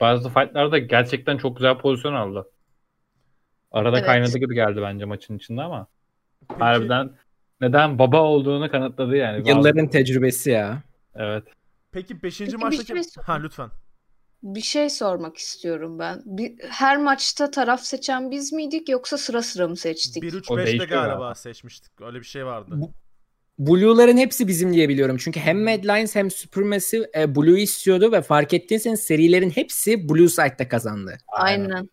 Bazı 0.00 0.28
fightlarda 0.28 0.78
gerçekten 0.78 1.36
çok 1.36 1.56
güzel 1.56 1.78
pozisyon 1.78 2.14
aldı. 2.14 2.50
Arada 3.72 3.96
Evet. 3.96 4.06
kaynadı 4.06 4.38
gibi 4.38 4.54
geldi 4.54 4.82
bence 4.82 5.04
maçın 5.04 5.36
içinde 5.36 5.62
ama 5.62 5.86
Peki, 6.48 6.60
harbiden 6.60 7.10
neden 7.60 7.98
baba 7.98 8.22
olduğunu 8.22 8.70
kanıtladı 8.70 9.16
yani. 9.16 9.38
Bazı- 9.38 9.50
Yılların 9.50 9.88
tecrübesi 9.88 10.50
ya. 10.50 10.82
Evet. 11.14 11.44
peki 11.92 12.22
5. 12.22 12.38
Peki 12.38 12.52
bir 12.52 12.58
maçtaki... 12.58 12.86
şey 12.86 13.22
ha 13.22 13.32
lütfen. 13.34 13.70
Bir 14.44 14.60
şey 14.60 14.90
sormak 14.90 15.36
istiyorum 15.36 15.98
ben. 15.98 16.22
Bir, 16.24 16.54
her 16.68 16.96
maçta 16.96 17.50
taraf 17.50 17.80
seçen 17.80 18.30
biz 18.30 18.52
miydik 18.52 18.88
yoksa 18.88 19.18
sıra 19.18 19.42
sıra 19.42 19.68
mı 19.68 19.76
seçtik? 19.76 20.22
1-3-5'te 20.24 20.56
değişiyor 20.66 20.88
galiba 20.88 21.06
galiba. 21.08 21.34
seçmiştik. 21.34 22.00
Öyle 22.00 22.18
bir 22.18 22.24
şey 22.24 22.46
vardı. 22.46 22.70
Bu- 22.76 22.92
Blue'ların 23.58 24.16
hepsi 24.16 24.48
bizim 24.48 24.72
diye 24.74 24.88
biliyorum. 24.88 25.16
Çünkü 25.20 25.40
hem 25.40 25.64
Mad 25.64 25.84
Lions 25.84 26.14
hem 26.16 26.30
Supermassive 26.30 27.10
e, 27.18 27.34
Blue 27.36 27.60
istiyordu 27.60 28.12
ve 28.12 28.22
fark 28.22 28.52
ettiyseniz 28.54 29.00
serilerin 29.00 29.50
hepsi 29.50 30.08
Blue 30.08 30.28
Side'da 30.28 30.68
kazandı. 30.68 31.18
Aynen. 31.28 31.88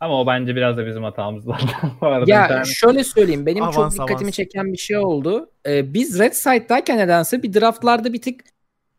Ama 0.00 0.20
o 0.20 0.26
bence 0.26 0.56
biraz 0.56 0.76
da 0.76 0.86
bizim 0.86 1.04
arada 2.00 2.26
bir 2.26 2.30
Ya 2.32 2.48
tane- 2.48 2.64
şöyle 2.64 3.04
söyleyeyim 3.04 3.46
benim 3.46 3.64
çok 3.64 3.76
Avans, 3.78 3.92
dikkatimi 3.92 4.20
avans. 4.22 4.34
çeken 4.34 4.72
bir 4.72 4.78
şey 4.78 4.96
oldu. 4.98 5.50
Ee, 5.66 5.94
biz 5.94 6.18
Red 6.18 6.32
Side'dayken 6.32 6.98
nedense 6.98 7.42
bir 7.42 7.52
draftlarda 7.54 8.12
bir 8.12 8.22
tık 8.22 8.40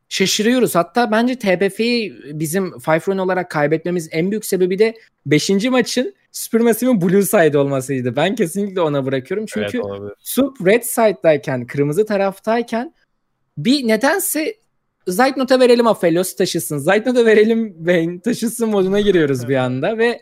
şaşırıyoruz. 0.09 0.75
Hatta 0.75 1.11
bence 1.11 1.39
TBF'yi 1.39 2.15
bizim 2.33 2.79
Five 2.79 3.01
Run 3.07 3.17
olarak 3.17 3.51
kaybetmemiz 3.51 4.09
en 4.11 4.31
büyük 4.31 4.45
sebebi 4.45 4.79
de 4.79 4.93
5. 5.25 5.49
maçın 5.49 6.15
Supermassive'in 6.31 7.01
Blue 7.01 7.21
Side 7.21 7.57
olmasıydı. 7.57 8.15
Ben 8.15 8.35
kesinlikle 8.35 8.81
ona 8.81 9.05
bırakıyorum. 9.05 9.45
Çünkü 9.45 9.77
Evet, 9.77 9.85
olabilir. 9.85 10.13
Sup 10.19 10.67
Red 10.67 10.83
Side'dayken, 10.83 11.67
kırmızı 11.67 12.05
taraftayken 12.05 12.93
bir 13.57 13.87
nedense 13.87 14.55
Zeitnot'a 15.07 15.59
verelim 15.59 15.87
Aphelios 15.87 16.35
taşısın. 16.35 16.77
Zeitnot'a 16.77 17.25
verelim 17.25 17.75
Vayne 17.79 18.19
taşısın 18.21 18.69
moduna 18.69 18.99
giriyoruz 18.99 19.47
bir 19.47 19.55
anda 19.55 19.97
ve 19.97 20.21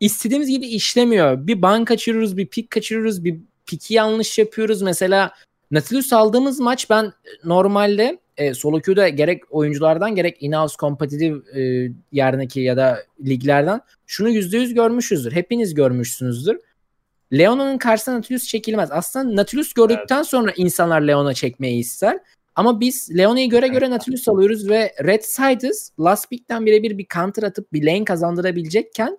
istediğimiz 0.00 0.48
gibi 0.48 0.66
işlemiyor. 0.66 1.46
Bir 1.46 1.62
ban 1.62 1.84
kaçırıyoruz, 1.84 2.36
bir 2.36 2.46
pick 2.46 2.70
kaçırıyoruz, 2.70 3.24
bir 3.24 3.36
piki 3.66 3.94
yanlış 3.94 4.38
yapıyoruz. 4.38 4.82
Mesela 4.82 5.32
Nautilus 5.70 6.12
aldığımız 6.12 6.60
maç 6.60 6.90
ben 6.90 7.12
normalde 7.44 8.18
e, 8.36 8.54
solo 8.54 8.80
queue'da 8.80 9.08
gerek 9.08 9.42
oyunculardan 9.50 10.14
gerek 10.14 10.36
in-house 10.40 10.76
competitive 10.78 11.60
e, 11.60 11.92
yerdeki 12.12 12.60
ya 12.60 12.76
da 12.76 12.98
liglerden 13.26 13.80
şunu 14.06 14.30
%100 14.30 14.74
görmüşüzdür. 14.74 15.32
Hepiniz 15.32 15.74
görmüşsünüzdür. 15.74 16.58
Leona'nın 17.32 17.78
karşısına 17.78 18.14
Nautilus 18.14 18.46
çekilmez. 18.46 18.88
Aslında 18.92 19.36
Nautilus 19.36 19.72
gördükten 19.72 20.22
sonra 20.22 20.52
insanlar 20.56 21.00
Leona 21.00 21.34
çekmeyi 21.34 21.80
ister. 21.80 22.18
Ama 22.54 22.80
biz 22.80 23.16
Leona'yı 23.16 23.50
göre 23.50 23.68
göre 23.68 23.90
Nautilus 23.90 24.28
alıyoruz 24.28 24.68
ve 24.68 24.94
Red 25.04 25.22
Siders 25.22 25.90
Last 26.00 26.30
Pick'ten 26.30 26.66
birebir 26.66 26.98
bir 26.98 27.06
counter 27.14 27.42
atıp 27.42 27.72
bir 27.72 27.86
lane 27.86 28.04
kazandırabilecekken 28.04 29.18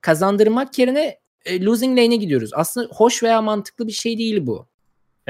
kazandırmak 0.00 0.78
yerine 0.78 1.18
e, 1.44 1.64
losing 1.64 1.98
lane'e 1.98 2.16
gidiyoruz. 2.16 2.50
Aslında 2.54 2.88
hoş 2.94 3.22
veya 3.22 3.42
mantıklı 3.42 3.86
bir 3.86 3.92
şey 3.92 4.18
değil 4.18 4.46
bu. 4.46 4.69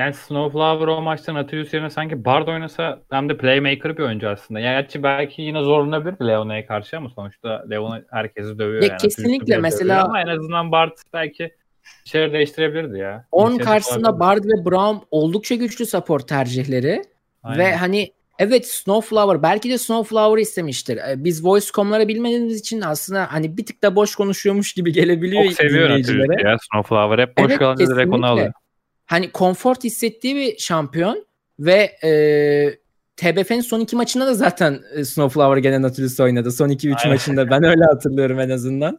Yani 0.01 0.15
Snowflower 0.15 0.87
o 0.87 1.01
maçta 1.01 1.35
Nautilus 1.35 1.75
yerine 1.75 1.91
sanki 1.91 2.25
Bard 2.25 2.49
oynasa 2.49 3.03
hem 3.11 3.29
de 3.29 3.37
playmaker 3.37 3.97
bir 3.99 4.03
oyuncu 4.03 4.29
aslında. 4.29 4.61
Yani 4.61 4.83
gerçi 4.83 5.03
belki 5.03 5.43
yine 5.43 5.63
zorlanabilir 5.63 6.27
Leona'ya 6.27 6.67
karşı 6.67 6.97
ama 6.97 7.09
sonuçta 7.11 7.65
Leona 7.71 8.03
herkesi 8.11 8.59
dövüyor. 8.59 8.83
Ya 8.83 8.89
yani. 8.89 8.99
kesinlikle 8.99 9.59
mesela- 9.59 10.05
Ama 10.05 10.21
en 10.21 10.27
azından 10.27 10.73
Bard 10.73 10.93
belki 11.13 11.51
şeyleri 12.05 12.33
değiştirebilirdi 12.33 12.99
ya. 12.99 13.25
On 13.33 13.43
İnisiyatif 13.51 13.67
karşısında 13.73 14.09
alabilirdi. 14.09 14.21
Bard 14.21 14.45
ve 14.45 14.71
Braum 14.71 15.01
oldukça 15.11 15.55
güçlü 15.55 15.87
support 15.87 16.29
tercihleri. 16.29 17.03
Aynen. 17.43 17.59
Ve 17.65 17.75
hani 17.77 18.13
evet 18.39 18.67
Snowflower 18.69 19.43
belki 19.43 19.71
de 19.71 19.79
Snowflower 19.79 20.43
istemiştir. 20.43 20.97
Ee, 20.97 21.25
Biz 21.25 21.45
Voice.com'ları 21.45 22.09
bilmediğimiz 22.09 22.61
için 22.61 22.81
aslında 22.81 23.33
hani 23.33 23.57
bir 23.57 23.67
tık 23.67 23.83
da 23.83 23.97
boş 23.97 24.15
konuşuyormuş 24.15 24.73
gibi 24.73 24.93
gelebiliyor 24.93 25.45
çok 25.45 25.53
seviyor 25.53 25.89
dinleyicilere. 25.89 26.27
Nautilus 26.27 26.45
ya 26.45 26.57
Snowflower. 26.73 27.19
Hep 27.27 27.37
boş 27.39 27.51
Evet, 27.51 27.59
kalınca 27.59 27.87
direkt 27.87 28.15
onu 28.15 28.27
alıyor. 28.27 28.53
Hani 29.11 29.31
konfort 29.31 29.85
hissettiği 29.85 30.37
bir 30.37 30.59
şampiyon 30.59 31.27
ve 31.59 31.97
e, 32.05 32.11
TBF'nin 33.17 33.61
son 33.61 33.81
iki 33.81 33.97
maçında 33.97 34.27
da 34.27 34.35
zaten 34.35 34.81
e, 34.95 35.05
Snowflower 35.05 35.57
gene 35.63 35.83
Nautilus 35.83 36.21
oynadı. 36.21 36.53
Son 36.53 36.69
2-3 36.69 36.97
Aynen. 36.97 37.13
maçında 37.13 37.51
ben 37.51 37.65
öyle 37.65 37.85
hatırlıyorum 37.85 38.41
en 38.41 38.51
azından. 38.51 38.99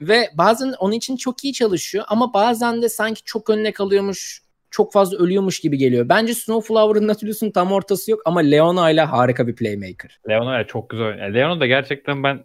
Ve 0.00 0.30
bazen 0.34 0.72
onun 0.78 0.92
için 0.92 1.16
çok 1.16 1.44
iyi 1.44 1.52
çalışıyor 1.52 2.04
ama 2.08 2.34
bazen 2.34 2.82
de 2.82 2.88
sanki 2.88 3.24
çok 3.24 3.50
önüne 3.50 3.72
kalıyormuş, 3.72 4.42
çok 4.70 4.92
fazla 4.92 5.18
ölüyormuş 5.18 5.60
gibi 5.60 5.78
geliyor. 5.78 6.08
Bence 6.08 6.34
Snowflower'ın 6.34 7.08
Nautilus'un 7.08 7.50
tam 7.50 7.72
ortası 7.72 8.10
yok 8.10 8.22
ama 8.24 8.40
Leona 8.40 8.90
ile 8.90 9.00
harika 9.00 9.46
bir 9.46 9.56
playmaker. 9.56 10.20
Leona 10.28 10.58
ya 10.58 10.66
çok 10.66 10.90
güzel 10.90 11.06
oynuyor. 11.06 11.34
Leona 11.34 11.60
da 11.60 11.66
gerçekten 11.66 12.22
ben 12.22 12.44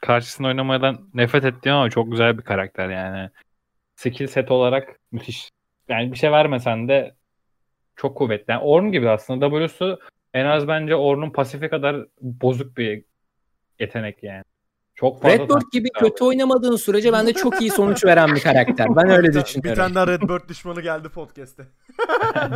karşısında 0.00 0.48
oynamadan 0.48 1.00
nefret 1.14 1.44
ettiğim 1.44 1.74
ama 1.74 1.90
çok 1.90 2.10
güzel 2.10 2.38
bir 2.38 2.42
karakter 2.42 2.88
yani. 2.88 3.30
Skill 4.02 4.26
set 4.26 4.50
olarak 4.50 5.00
müthiş. 5.12 5.50
Yani 5.88 6.12
bir 6.12 6.16
şey 6.16 6.32
vermesen 6.32 6.88
de 6.88 7.14
çok 7.96 8.16
kuvvetli. 8.16 8.50
Yani 8.52 8.62
Ornn 8.62 8.92
gibi 8.92 9.08
aslında 9.08 9.50
W'su 9.50 9.98
en 10.34 10.44
az 10.44 10.68
bence 10.68 10.96
Ornn'un 10.96 11.30
pasifi 11.30 11.68
kadar 11.68 12.06
bozuk 12.20 12.76
bir 12.76 13.04
yetenek 13.78 14.22
yani. 14.22 14.44
Çok 15.02 15.22
fazla 15.22 15.34
Redbird 15.34 15.72
gibi 15.72 15.88
taktik 15.88 15.94
kötü 15.94 16.24
oynamadığın 16.24 16.76
sürece 16.76 17.12
bende 17.12 17.32
çok 17.32 17.60
iyi 17.60 17.70
sonuç 17.70 18.04
veren 18.04 18.34
bir 18.34 18.40
karakter. 18.40 18.86
Ben 18.96 19.10
öyle 19.10 19.26
düşünüyorum. 19.26 19.62
Bir 19.64 19.74
tane 19.74 19.94
daha 19.94 20.06
Redbird 20.06 20.48
düşmanı 20.48 20.80
geldi 20.80 21.08
podcast'te. 21.08 21.62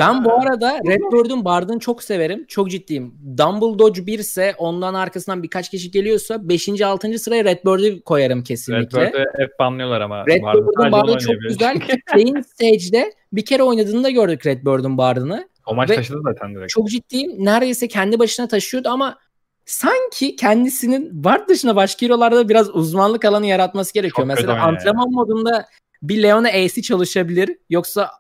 Ben 0.01 0.25
bu 0.25 0.33
arada 0.33 0.79
Redbird'ün 0.79 1.45
Bard'ını 1.45 1.79
çok 1.79 2.03
severim. 2.03 2.45
Çok 2.49 2.71
ciddiyim. 2.71 3.15
Dumbledore 3.39 4.07
1 4.07 4.19
ise 4.19 4.55
ondan 4.59 4.95
arkasından 4.95 5.43
birkaç 5.43 5.71
kişi 5.71 5.91
geliyorsa 5.91 6.49
5. 6.49 6.81
6. 6.83 7.19
sıraya 7.19 7.45
Redbird'ü 7.45 8.03
koyarım 8.03 8.43
kesinlikle. 8.43 9.01
Redbird'ü 9.01 9.25
hep 9.39 9.59
banlıyorlar 9.59 10.01
ama. 10.01 10.27
Redbird'ün 10.27 10.93
Bard'ı 10.93 11.19
çok 11.19 11.35
güzel. 11.49 11.79
Playing 12.13 12.47
Stage'de 12.47 13.13
bir 13.33 13.45
kere 13.45 13.63
oynadığını 13.63 14.05
da 14.05 14.11
gördük 14.11 14.47
Redbird'ün 14.47 14.99
Bard'ını. 14.99 15.49
O 15.67 15.75
maç 15.75 15.91
Ve- 15.91 15.95
taşıdı 15.97 16.21
zaten 16.25 16.55
direkt. 16.55 16.69
Çok 16.69 16.89
ciddiyim. 16.89 17.45
Neredeyse 17.45 17.89
kendi 17.89 18.19
başına 18.19 18.49
taşıyordu 18.49 18.89
ama 18.89 19.19
sanki 19.67 20.37
kendisinin 20.37 21.25
Bard 21.25 21.49
dışında 21.49 21.77
başka 21.77 22.07
hero'larda 22.07 22.49
biraz 22.49 22.75
uzmanlık 22.75 23.25
alanı 23.25 23.47
yaratması 23.47 23.95
gerekiyor. 23.95 24.17
Çok 24.17 24.27
Mesela 24.27 24.63
antrenman 24.63 25.11
modunda 25.11 25.67
bir 26.03 26.23
Leona 26.23 26.49
Ace'i 26.49 26.83
çalışabilir. 26.83 27.59
Yoksa 27.71 28.11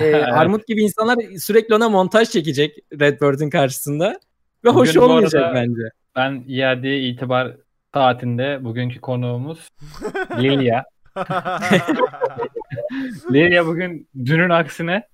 e, 0.00 0.04
Evet. 0.04 0.24
Armut 0.32 0.66
gibi 0.66 0.82
insanlar 0.82 1.16
sürekli 1.38 1.74
ona 1.74 1.88
montaj 1.88 2.30
çekecek 2.30 2.78
Redbird'in 3.00 3.50
karşısında. 3.50 4.20
Ve 4.64 4.70
hoş 4.70 4.88
Bugün 4.88 5.00
bu 5.00 5.04
olmayacak 5.04 5.54
bence. 5.54 5.82
Ben 6.16 6.44
iade 6.48 7.00
itibar 7.00 7.56
saatinde 7.94 8.64
bugünkü 8.64 9.00
konuğumuz 9.00 9.68
Lilia. 10.38 10.82
Lilia 13.32 13.66
bugün 13.66 14.08
dünün 14.24 14.50
aksine 14.50 15.08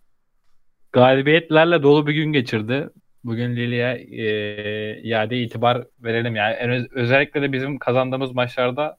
galibiyetlerle 0.92 1.82
dolu 1.82 2.06
bir 2.06 2.12
gün 2.12 2.32
geçirdi. 2.32 2.90
Bugün 3.24 3.56
Lilia 3.56 3.92
e, 3.96 5.00
iade 5.02 5.42
itibar 5.42 5.86
verelim 6.00 6.36
yani. 6.36 6.54
En 6.54 6.70
öz- 6.70 6.92
özellikle 6.92 7.42
de 7.42 7.52
bizim 7.52 7.78
kazandığımız 7.78 8.32
maçlarda 8.32 8.96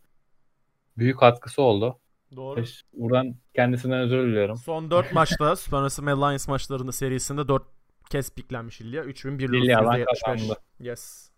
büyük 0.98 1.20
katkısı 1.20 1.62
oldu. 1.62 2.00
Doğru. 2.36 2.64
Buradan 2.94 3.36
kendisinden 3.56 4.00
özür 4.00 4.24
diliyorum. 4.28 4.58
Son 4.58 4.92
4 4.92 5.14
maçta 5.14 5.56
Supermassive 5.56 6.12
Alliance 6.12 6.44
maçlarında 6.48 6.92
serisinde 6.92 7.48
4 7.48 7.64
kez 8.10 8.36
piklenmiş 8.36 8.82
Lilia. 8.82 9.04
3001 9.04 9.50
lose 9.50 9.62
Lilia'dan 9.62 10.00
%75. 10.00 10.06
kazandı. 10.26 10.58
Yes. 10.80 11.30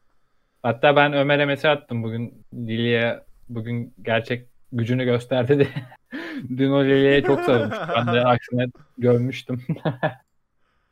Hatta 0.64 0.96
ben 0.96 1.14
Ömer'e 1.14 1.46
mesaj 1.46 1.78
attım 1.78 2.04
bugün. 2.04 2.44
Lilia 2.54 3.24
bugün 3.50 3.94
gerçek 4.02 4.48
gücünü 4.72 5.06
gösterdi 5.06 5.58
diye. 5.60 5.70
Dün 6.58 6.72
o 6.72 6.84
Lilia'ya 6.84 7.24
çok 7.24 7.40
savunmuş. 7.42 7.78
Ben 7.96 8.08
de 8.16 8.22
aksine 8.26 8.66
görmüştüm. 8.98 9.62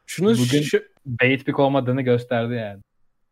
Şunu 0.05 0.29
Bugün- 0.37 0.61
şu, 0.61 0.83
Bait 1.05 1.45
pick 1.45 1.59
olmadığını 1.59 2.01
gösterdi 2.01 2.53
yani. 2.53 2.81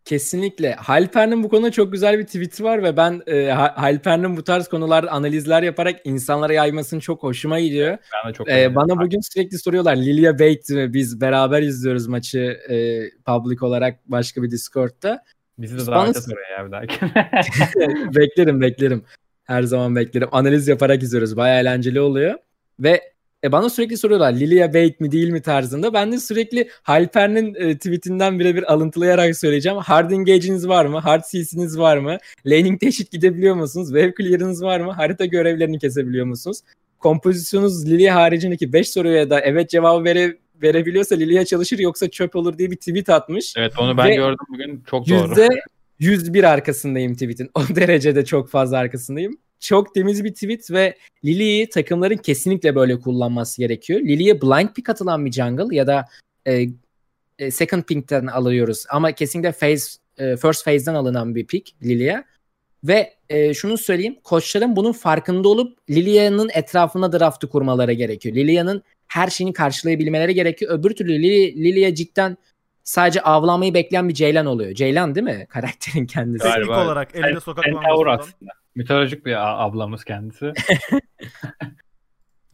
Kesinlikle. 0.06 0.74
Halper'in 0.74 1.44
bu 1.44 1.50
konuda 1.50 1.72
çok 1.72 1.92
güzel 1.92 2.20
bir 2.20 2.26
tweet'i 2.26 2.64
var 2.64 2.84
ve 2.84 2.98
ben 2.98 3.22
e, 3.28 3.46
Ha- 3.52 3.74
Halper'in 3.76 4.38
bu 4.38 4.44
tarz 4.44 4.68
konularda 4.68 5.12
analizler 5.12 5.64
yaparak 5.64 6.00
insanlara 6.04 6.54
yaymasını 6.54 7.00
çok 7.00 7.24
hoşuma 7.24 7.60
gidiyor. 7.60 7.98
Ben 8.26 8.30
de 8.30 8.34
çok 8.34 8.48
beğendim. 8.48 8.76
bana 8.76 9.02
bugün 9.02 9.20
sürekli 9.34 9.60
soruyorlar 9.60 9.96
Lilia 9.96 10.40
Bait 10.40 10.70
mi? 10.70 10.94
Biz 10.94 11.22
beraber 11.22 11.62
izliyoruz 11.62 12.08
maçı 12.08 12.40
e, 12.70 13.00
public 13.26 13.58
olarak 13.62 14.00
başka 14.06 14.44
bir 14.44 14.52
Discord'da. 14.52 15.24
Bizi 15.58 15.78
de 15.78 15.86
davet 15.92 16.18
et 16.18 16.24
oraya 16.34 16.58
ya 16.60 16.66
bir 16.68 16.72
dahaki. 16.72 16.96
beklerim 18.16 18.62
beklerim. 18.62 19.04
Her 19.44 19.64
zaman 19.64 19.96
beklerim. 19.96 20.30
Analiz 20.32 20.68
yaparak 20.68 21.04
izliyoruz. 21.04 21.38
Bayağı 21.38 21.62
eğlenceli 21.62 22.02
oluyor. 22.02 22.36
Ve 22.80 23.02
e, 23.44 23.52
bana 23.52 23.70
sürekli 23.70 23.98
soruyorlar 23.98 24.34
Lilia 24.34 24.74
Bait 24.74 25.00
mi 25.00 25.12
değil 25.12 25.30
mi 25.30 25.42
tarzında. 25.42 25.94
Ben 25.94 26.12
de 26.12 26.20
sürekli 26.20 26.70
Halper'in 26.84 27.56
e, 27.56 27.78
tweetinden 27.78 28.40
birebir 28.40 28.74
alıntılayarak 28.74 29.38
söyleyeceğim. 29.38 29.78
Hard 29.78 30.12
engage'iniz 30.12 30.68
var 30.68 30.86
mı? 30.86 31.00
Hard 31.00 31.24
CC'niz 31.32 31.80
var 31.80 31.98
mı? 31.98 32.18
Laning 32.46 32.80
teşhit 32.80 33.12
gidebiliyor 33.12 33.56
musunuz? 33.56 33.88
Wave 33.88 34.14
clear'ınız 34.18 34.64
var 34.64 34.80
mı? 34.80 34.92
Harita 34.92 35.26
görevlerini 35.26 35.80
kesebiliyor 35.80 36.26
musunuz? 36.26 36.60
Kompozisyonunuz 37.00 37.90
Lilia 37.90 38.16
haricindeki 38.16 38.74
5 38.74 38.90
soruya 38.90 39.30
da 39.30 39.40
evet 39.40 39.70
cevabı 39.70 40.04
vere, 40.04 40.38
verebiliyorsa 40.62 41.16
Lilia 41.16 41.46
çalışır 41.46 41.80
yoksa 41.80 42.10
çöp 42.10 42.36
olur 42.36 42.58
diye 42.58 42.72
bir 42.72 42.76
tweet 42.76 43.10
atmış. 43.10 43.54
evet 43.58 43.74
onu 43.80 43.98
ben 43.98 44.08
Ve 44.08 44.16
gördüm 44.16 44.46
bugün. 44.50 44.84
Çok 44.90 45.10
doğru. 45.10 45.30
Yüzde 45.30 45.50
101 46.00 46.44
arkasındayım 46.44 47.14
tweet'in. 47.14 47.50
O 47.56 47.62
derecede 47.76 48.26
çok 48.26 48.50
fazla 48.50 48.78
arkasındayım. 48.78 49.38
Çok 49.60 49.94
temiz 49.94 50.24
bir 50.24 50.34
tweet 50.34 50.72
ve 50.72 50.98
Lily'yi 51.26 51.70
takımların 51.70 52.18
kesinlikle 52.18 52.76
böyle 52.76 53.00
kullanması 53.00 53.62
gerekiyor. 53.62 54.00
Lily'ye 54.00 54.42
blind 54.42 54.70
pick 54.70 54.90
atılan 54.90 55.26
bir 55.26 55.32
jungle 55.32 55.76
ya 55.76 55.88
da 55.88 56.06
e, 56.48 56.66
e, 57.40 57.52
second 57.52 57.84
pick'ten 57.84 58.28
alıyoruz. 58.28 58.86
Ama 58.90 59.12
kesinlikle 59.12 59.52
phase, 59.52 60.00
e, 60.18 60.38
first 60.38 60.66
phase'den 60.66 60.94
alınan 60.94 61.36
bir 61.36 61.48
pick 61.48 61.76
Lily'ye. 61.84 62.24
Ve 62.84 63.14
e, 63.30 63.54
şunu 63.54 63.78
söyleyeyim. 63.78 64.16
Koçların 64.24 64.76
bunun 64.76 64.92
farkında 64.92 65.50
olup 65.50 65.78
Lilia'nın 65.90 66.50
etrafına 66.54 67.20
draftı 67.20 67.50
kurmaları 67.50 67.94
gerekiyor. 67.94 68.36
Lilia'nın 68.36 68.84
her 69.08 69.28
şeyini 69.28 69.54
karşılayabilmeleri 69.54 70.34
gerekiyor. 70.34 70.80
Öbür 70.80 70.90
türlü 70.90 71.12
Lili- 71.12 71.64
Lilia 71.64 71.96
cidden 71.96 72.38
sadece 72.84 73.22
avlanmayı 73.22 73.74
bekleyen 73.74 74.10
bir 74.10 74.14
Ceylan 74.14 74.46
oluyor. 74.46 74.74
Ceylan 74.74 75.16
değil 75.16 75.24
mi? 75.24 75.48
Karakterin 75.50 76.06
kendisi. 76.06 76.44
Galiba. 76.44 76.62
Teknik 76.62 76.78
olarak 76.78 77.16
elinde 77.16 77.40
sokaklanmasından. 77.40 78.18
aslında. 78.18 78.52
Mitolojik 78.76 79.26
bir 79.26 79.64
ablamız 79.66 80.04
kendisi. 80.04 80.54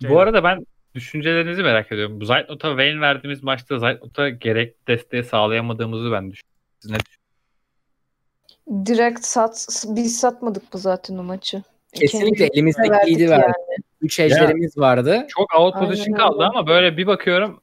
Bu 0.10 0.20
arada 0.20 0.44
ben 0.44 0.66
düşüncelerinizi 0.96 1.64
merak 1.64 1.92
ediyorum. 1.92 2.26
Zaytnot'a 2.26 2.78
Vayne 2.78 3.02
verdiğimiz 3.02 3.44
maçta 3.44 3.80
Zaytnot'a 3.80 4.30
gerek 4.30 4.88
desteği 4.88 5.24
sağlayamadığımızı 5.24 6.12
ben 6.12 6.32
düşünüyorum. 6.32 6.56
Siz 6.80 6.92
ne 6.92 6.98
düşünüyorsunuz? 7.00 8.88
Direkt 8.88 9.26
sat, 9.26 9.86
biz 9.88 10.20
satmadık 10.20 10.74
bu 10.74 10.78
zaten 10.78 11.18
o 11.18 11.24
maçı. 11.24 11.64
Kesinlikle 11.94 12.44
verdik 12.44 13.08
iyiydi 13.08 13.22
yani. 13.22 13.32
verdik. 13.32 13.56
Üç 14.02 14.20
ejderimiz 14.20 14.78
vardı. 14.78 15.26
Çok 15.30 15.60
out 15.60 15.80
position 15.80 16.18
kaldı 16.18 16.44
ama 16.44 16.68
böyle 16.68 16.98
bir 16.98 17.08
bakıyorum 17.08 17.62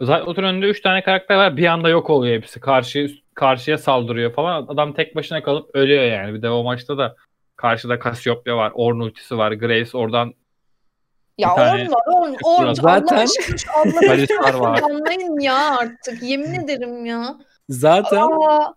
Zaytnot'un 0.00 0.42
önünde 0.42 0.66
3 0.66 0.80
tane 0.80 1.02
karakter 1.02 1.36
var. 1.36 1.56
Bir 1.56 1.66
anda 1.66 1.88
yok 1.88 2.10
oluyor 2.10 2.36
hepsi. 2.36 2.60
Karşı, 2.60 3.10
karşıya 3.34 3.78
saldırıyor 3.78 4.32
falan. 4.32 4.66
Adam 4.68 4.92
tek 4.92 5.16
başına 5.16 5.42
kalıp 5.42 5.70
ölüyor 5.74 6.04
yani. 6.04 6.34
Bir 6.34 6.42
de 6.42 6.50
o 6.50 6.62
maçta 6.62 6.98
da 6.98 7.16
karşıda 7.56 7.98
Cassiopeia 8.04 8.56
var. 8.56 8.72
Ornn 8.74 9.00
ultisi 9.00 9.38
var. 9.38 9.52
Grace 9.52 9.98
oradan 9.98 10.34
Ya 11.38 11.54
onlar 11.54 11.88
on 12.06 12.36
on 12.42 12.72
Zaten- 12.72 13.26
Allah 14.44 14.84
anlayın 14.84 15.40
ya 15.40 15.76
artık 15.78 16.22
yemin 16.22 16.54
ederim 16.64 17.06
ya. 17.06 17.36
Zaten 17.68 18.16
Aa, 18.20 18.74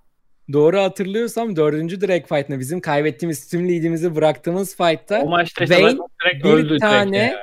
doğru 0.54 0.80
hatırlıyorsam 0.80 1.56
dördüncü 1.56 2.02
direkt 2.02 2.30
fight'ta 2.30 2.60
bizim 2.60 2.82
kaybettiğimiz 2.82 3.50
tüm 3.50 3.70
lead'imizi 3.70 4.16
bıraktığımız 4.16 4.78
fight'ta 4.78 5.22
o 5.22 5.30
maçta 5.30 5.64
işte 5.64 5.76
Vayne 5.76 5.88
Zaytnot 5.90 6.12
direkt 6.26 6.46
bir 6.46 6.50
öldü 6.50 6.70
direkt 6.70 6.82
tane 6.82 7.18
yani. 7.18 7.36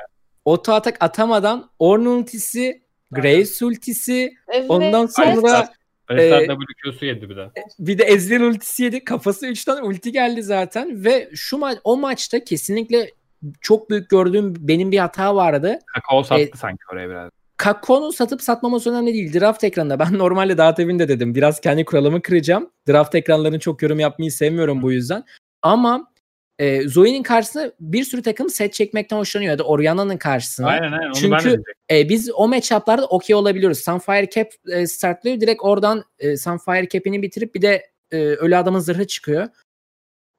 auto 0.45 0.71
atak 0.73 0.97
atamadan 0.99 1.69
Ornn 1.79 2.05
ultisi, 2.05 2.81
Graves 3.11 3.61
ultisi, 3.61 4.33
evet. 4.47 4.69
ondan 4.69 5.05
sonra 5.05 5.27
Alistar. 5.27 5.67
Ee, 6.09 6.47
WQ'su 6.47 7.05
yedi 7.05 7.29
bir 7.29 7.35
de. 7.35 7.51
Bir 7.79 7.97
de 7.97 8.03
Ezreal 8.03 8.41
ultisi 8.41 8.83
yedi. 8.83 9.03
Kafası 9.03 9.47
3 9.47 9.65
tane 9.65 9.81
ulti 9.81 10.11
geldi 10.11 10.43
zaten 10.43 11.03
ve 11.03 11.29
şu 11.33 11.57
ma- 11.57 11.79
o 11.83 11.97
maçta 11.97 12.43
kesinlikle 12.43 13.11
çok 13.61 13.89
büyük 13.89 14.09
gördüğüm 14.09 14.53
benim 14.59 14.91
bir 14.91 14.97
hata 14.97 15.35
vardı. 15.35 15.79
Kakao 15.85 16.23
sattı 16.23 16.41
E, 16.41 16.51
sanki 16.55 16.83
oraya 16.93 17.09
biraz. 17.09 17.31
Kako'nun 17.57 18.11
satıp 18.11 18.41
satmaması 18.41 18.91
önemli 18.91 19.13
değil. 19.13 19.39
Draft 19.39 19.63
ekranında. 19.63 19.99
Ben 19.99 20.17
normalde 20.17 20.57
dağıt 20.57 20.79
evinde 20.79 21.07
dedim. 21.07 21.35
Biraz 21.35 21.59
kendi 21.59 21.85
kuralımı 21.85 22.21
kıracağım. 22.21 22.69
Draft 22.87 23.15
ekranlarını 23.15 23.59
çok 23.59 23.81
yorum 23.81 23.99
yapmayı 23.99 24.31
sevmiyorum 24.31 24.81
bu 24.81 24.91
yüzden. 24.91 25.23
Ama 25.61 26.10
e, 26.61 26.87
Zoe'nin 26.87 27.23
karşısına 27.23 27.71
bir 27.79 28.03
sürü 28.03 28.21
takım 28.21 28.49
set 28.49 28.73
çekmekten 28.73 29.17
hoşlanıyor. 29.17 29.51
Ya 29.51 29.59
da 29.59 29.63
Orianna'nın 29.63 30.17
karşısına. 30.17 30.67
Aynen 30.67 30.91
aynen. 30.91 31.07
Onu 31.07 31.15
Çünkü- 31.15 31.31
ben 31.31 31.39
de 31.39 31.43
diyecektim. 31.43 31.73
E, 31.91 32.09
biz 32.09 32.31
o 32.33 32.47
matchup'larda 32.47 33.05
okey 33.05 33.35
olabiliyoruz. 33.35 33.79
Sunfire 33.79 34.29
Cap 34.29 34.47
e, 34.71 34.87
startlıyor. 34.87 35.41
Direkt 35.41 35.63
oradan 35.63 36.03
e, 36.19 36.37
Sunfire 36.37 36.89
Cap'ini 36.89 37.21
bitirip 37.21 37.55
bir 37.55 37.61
de 37.61 37.91
e, 38.11 38.17
ölü 38.17 38.57
adamın 38.57 38.79
zırhı 38.79 39.07
çıkıyor. 39.07 39.47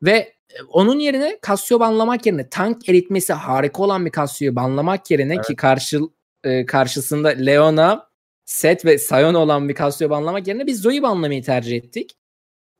Ve 0.02 0.12
e, 0.50 0.62
onun 0.68 0.98
yerine 0.98 1.38
Cassio 1.46 1.80
banlamak 1.80 2.26
yerine 2.26 2.48
tank 2.48 2.88
eritmesi 2.88 3.32
harika 3.32 3.82
olan 3.82 4.06
bir 4.06 4.12
Cassio'yu 4.12 4.56
banlamak 4.56 5.10
yerine 5.10 5.40
ki 5.40 5.56
karşı 5.56 6.00
e, 6.44 6.66
karşısında 6.66 7.28
Leona, 7.28 8.08
Set 8.44 8.84
ve 8.84 8.98
Sion 8.98 9.34
olan 9.34 9.68
bir 9.68 9.74
Cassio 9.74 10.10
banlamak 10.10 10.48
yerine 10.48 10.66
biz 10.66 10.80
Zoe 10.80 11.02
banlamayı 11.02 11.42
tercih 11.42 11.76
ettik. 11.76 12.16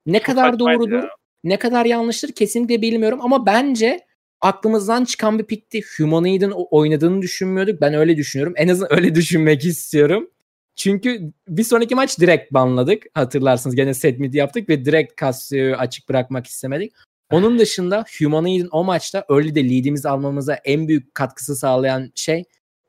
Ne 0.07 0.19
Çok 0.19 0.27
kadar 0.27 0.59
doğrudur, 0.59 0.93
ya. 0.93 1.11
Ne 1.45 1.59
kadar 1.59 1.85
yanlıştır 1.85 2.33
kesinlikle 2.33 2.83
bilmiyorum 2.83 3.19
ama 3.23 3.47
bence 3.47 4.01
aklımızdan 4.41 5.05
çıkan 5.05 5.39
bir 5.39 5.45
pikti. 5.45 5.83
Humanoid'in 5.99 6.51
oynadığını 6.51 7.23
düşünmüyorduk. 7.23 7.81
Ben 7.81 7.95
öyle 7.95 8.17
düşünüyorum. 8.17 8.55
En 8.57 8.69
azından 8.69 8.93
öyle 8.97 9.15
düşünmek 9.15 9.65
istiyorum. 9.65 10.31
Çünkü 10.77 11.33
bir 11.49 11.65
sonraki 11.65 11.95
maç 11.95 12.19
direkt 12.19 12.53
banladık. 12.53 13.03
Hatırlarsınız 13.15 13.77
gene 13.77 13.95
set 13.95 14.19
mid 14.19 14.35
yaptık 14.35 14.69
ve 14.69 14.85
direkt 14.85 15.21
Cassio'yu 15.21 15.77
açık 15.77 16.09
bırakmak 16.09 16.47
istemedik. 16.47 16.93
Onun 17.31 17.59
dışında 17.59 18.05
Humanoid'in 18.19 18.69
o 18.73 18.85
maçta 18.85 19.25
early 19.31 19.55
de 19.55 19.65
lead'imizi 19.65 20.09
almamıza 20.09 20.55
en 20.55 20.89
büyük 20.89 21.15
katkısı 21.15 21.57
sağlayan 21.57 22.13
şey 22.15 22.45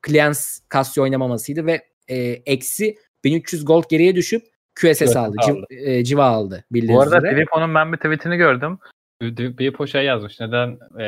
Clans 0.08 0.60
Cassio 0.74 1.04
oynamamasıydı 1.04 1.66
ve 1.66 1.82
e, 2.08 2.18
eksi 2.46 2.98
1300 3.24 3.66
gold 3.66 3.84
geriye 3.90 4.16
düşüp 4.16 4.53
QSS 4.76 5.00
QSS 5.00 5.16
aldı. 5.16 5.36
Civ- 5.48 5.52
aldı. 5.52 5.66
e, 5.70 6.04
civa 6.04 6.26
aldı 6.26 6.64
bildiğiniz 6.72 6.98
Bu 6.98 7.02
arada 7.02 7.18
üzere. 7.18 7.36
Filippo'nun 7.36 7.76
ben 7.76 7.92
bir 7.92 7.98
tweetini 7.98 8.38
gördüm. 8.38 8.80
Filippo 9.22 9.88
şey 9.88 10.06
yazmış. 10.06 10.40
Neden 10.40 10.78
e, 11.02 11.08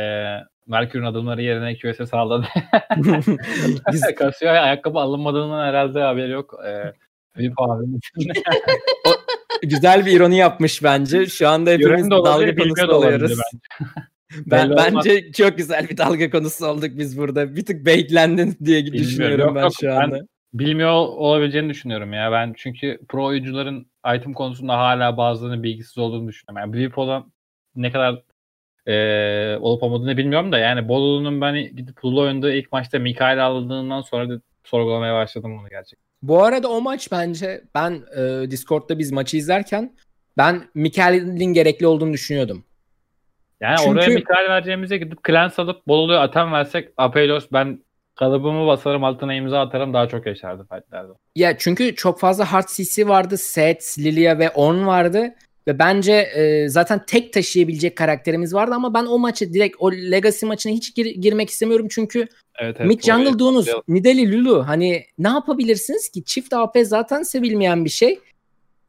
Merkür'ün 0.67 1.05
adımları 1.05 1.41
yerine 1.41 1.77
QSS? 1.77 2.13
Biz- 3.93 4.03
Casio 4.19 4.49
ayakkabı 4.49 4.99
alınmadığından 4.99 5.65
herhalde 5.67 5.99
haberi 6.01 6.31
yok. 6.31 6.53
E, 6.67 6.93
abinin 7.57 7.97
içinde. 8.17 8.33
Güzel 9.63 10.05
bir 10.05 10.11
ironi 10.11 10.37
yapmış 10.37 10.83
bence. 10.83 11.25
Şu 11.25 11.47
anda 11.49 11.71
hepimiz 11.71 12.09
dalga 12.09 12.55
konusu 12.55 12.91
oluyoruz. 12.91 13.31
Belli 14.31 14.51
Ben, 14.51 14.69
olmaz. 14.69 14.85
bence 14.95 15.31
çok 15.31 15.57
güzel 15.57 15.89
bir 15.89 15.97
dalga 15.97 16.29
konusu 16.29 16.65
olduk 16.67 16.89
biz 16.93 17.17
burada. 17.17 17.55
Bir 17.55 17.65
tık 17.65 17.85
baitlendin 17.85 18.57
diye 18.65 18.85
Bilmiyorum. 18.85 19.07
düşünüyorum 19.09 19.39
Yok, 19.47 19.55
ben 19.55 19.61
yok. 19.61 19.71
şu 19.79 19.87
Ben- 19.87 19.95
anda. 19.95 20.19
Bilmiyor 20.59 20.91
olabileceğini 20.91 21.69
düşünüyorum 21.69 22.13
ya. 22.13 22.31
Ben 22.31 22.53
çünkü 22.57 22.99
pro 23.09 23.25
oyuncuların 23.25 23.87
item 24.15 24.33
konusunda 24.33 24.77
hala 24.77 25.17
bazılarının 25.17 25.63
bilgisiz 25.63 25.97
olduğunu 25.97 26.27
düşünüyorum. 26.27 26.57
Yani 26.61 26.77
Filippo'dan 26.77 27.31
ne 27.75 27.91
kadar 27.91 28.21
e, 28.87 29.57
olup 29.57 29.83
olmadığını 29.83 30.17
bilmiyorum 30.17 30.51
da 30.51 30.57
yani 30.57 30.87
Bolulu'nun 30.87 31.41
ben 31.41 31.55
gidip 31.75 32.05
Lulu 32.05 32.21
oynadığı 32.21 32.53
ilk 32.53 32.71
maçta 32.71 32.99
Mikael 32.99 33.45
aldığından 33.45 34.01
sonra 34.01 34.29
da 34.29 34.41
sorgulamaya 34.63 35.15
başladım 35.15 35.57
bunu 35.59 35.69
gerçekten. 35.69 36.05
Bu 36.21 36.43
arada 36.43 36.67
o 36.67 36.81
maç 36.81 37.11
bence 37.11 37.61
ben 37.75 38.01
e, 38.17 38.51
Discord'da 38.51 38.99
biz 38.99 39.11
maçı 39.11 39.37
izlerken 39.37 39.95
ben 40.37 40.61
Mikael'in 40.73 41.53
gerekli 41.53 41.87
olduğunu 41.87 42.13
düşünüyordum. 42.13 42.63
Yani 43.61 43.77
Çünkü- 43.77 43.91
oraya 43.91 44.07
Mikael 44.09 44.49
vereceğimize 44.49 44.97
gidip 44.97 45.25
Clans 45.27 45.59
alıp 45.59 45.87
Bolulu'ya 45.87 46.19
atam 46.19 46.51
versek 46.51 46.89
Apelos 46.97 47.47
ben 47.53 47.84
kalıbımı 48.15 48.67
basarım 48.67 49.03
altına 49.03 49.33
imza 49.33 49.59
atarım 49.61 49.93
daha 49.93 50.07
çok 50.07 50.25
yaşardı 50.25 50.67
fightlerde. 50.71 51.11
Ya 51.35 51.57
çünkü 51.57 51.95
çok 51.95 52.19
fazla 52.19 52.53
hard 52.53 52.67
CC 52.67 53.07
vardı. 53.07 53.37
Set, 53.37 53.95
Lilia 53.99 54.39
ve 54.39 54.49
Ornn 54.49 54.87
vardı. 54.87 55.35
Ve 55.67 55.79
bence 55.79 56.13
e, 56.13 56.69
zaten 56.69 57.01
tek 57.07 57.33
taşıyabilecek 57.33 57.95
karakterimiz 57.95 58.53
vardı 58.53 58.75
ama 58.75 58.93
ben 58.93 59.05
o 59.05 59.19
maçı 59.19 59.53
direkt 59.53 59.75
o 59.79 59.91
Legacy 59.91 60.45
maçına 60.45 60.73
hiç 60.73 60.95
gir- 60.95 61.15
girmek 61.15 61.49
istemiyorum 61.49 61.87
çünkü 61.89 62.27
Evet, 62.59 62.75
evet, 62.79 62.87
Mid 62.87 63.01
Jungle 63.01 63.39
Dunus, 63.39 63.67
Nidali 63.87 64.31
Lulu 64.31 64.67
hani 64.67 65.05
ne 65.17 65.27
yapabilirsiniz 65.27 66.09
ki? 66.09 66.23
Çift 66.23 66.53
AP 66.53 66.85
zaten 66.85 67.23
sevilmeyen 67.23 67.85
bir 67.85 67.89
şey. 67.89 68.19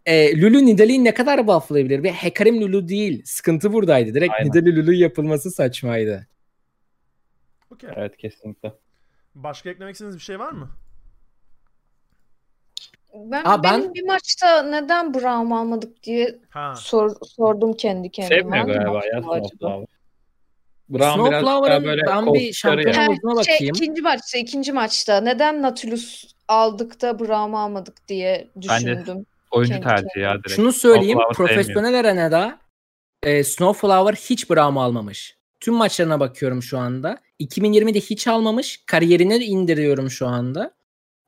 E, 0.07 0.41
Lulu 0.41 0.67
Nidalee'yi 0.67 1.05
ne 1.05 1.15
kadar 1.15 1.47
bufflayabilir? 1.47 2.03
Ve 2.03 2.13
Hekarim 2.13 2.61
Lulu 2.61 2.89
değil. 2.89 3.23
Sıkıntı 3.25 3.73
buradaydı. 3.73 4.15
Direkt 4.15 4.33
Aynen. 4.39 4.51
Nidali 4.51 4.77
Lulu 4.77 4.93
yapılması 4.93 5.51
saçmaydı. 5.51 6.27
Okey. 7.71 7.91
Evet 7.97 8.17
kesinlikle. 8.17 8.73
Başka 9.37 9.71
eklemek 9.71 9.93
istediğiniz 9.95 10.17
bir 10.17 10.23
şey 10.23 10.39
var 10.39 10.53
mı? 10.53 10.71
Ben, 13.15 13.43
Aa, 13.45 13.63
ben- 13.63 13.95
bir 13.95 14.05
maçta 14.07 14.63
neden 14.63 15.15
Braum 15.15 15.53
almadık 15.53 16.03
diye 16.03 16.39
Ha. 16.51 16.75
sor, 16.77 17.11
sordum 17.37 17.73
kendi 17.73 18.11
kendime. 18.11 18.41
Sevmiyor 18.41 18.57
Hangi 18.59 18.73
galiba 18.73 19.01
ya 19.07 19.25
bu 19.25 19.33
acaba? 19.33 19.49
Snowflower. 19.49 19.87
Brown 20.89 20.99
biraz 20.99 21.17
daha 21.33 21.41
Snowflower'ın 21.41 21.85
böyle 21.85 22.03
ben 22.07 22.21
bir 22.21 22.25
koltukları 22.27 22.53
şampiyon 22.55 22.93
yani. 22.95 23.05
havuzuna 23.07 23.43
Şey, 23.45 23.55
bakayım. 23.55 23.75
ikinci 23.77 24.03
maçta, 24.03 24.39
ikinci 24.39 24.73
maçta 24.73 25.21
neden 25.21 25.63
Nautilus 25.63 26.25
aldık 26.49 27.03
da 27.03 27.19
Braum'u 27.19 27.59
almadık 27.59 28.09
diye 28.09 28.51
Bence- 28.57 28.69
düşündüm. 28.69 29.27
Oyuncu 29.51 29.73
Kendi 29.73 29.85
tercihi 29.87 30.21
ya 30.21 30.35
direkt. 30.35 30.51
Şunu 30.51 30.73
söyleyeyim. 30.73 31.19
Snowflower 31.19 31.47
sevmiyor. 31.47 31.65
Profesyonel 31.65 32.01
arenada 32.01 32.59
e, 33.23 33.45
Snowflower 33.45 34.15
hiç 34.31 34.51
Braum'u 34.51 34.81
almamış. 34.83 35.37
Tüm 35.61 35.75
maçlarına 35.75 36.21
bakıyorum 36.21 36.63
şu 36.63 36.79
anda. 36.79 37.19
2020'de 37.41 38.01
hiç 38.01 38.29
almamış. 38.29 38.85
Kariyerine 38.87 39.37
indiriyorum 39.37 40.11
şu 40.11 40.27
anda. 40.27 40.75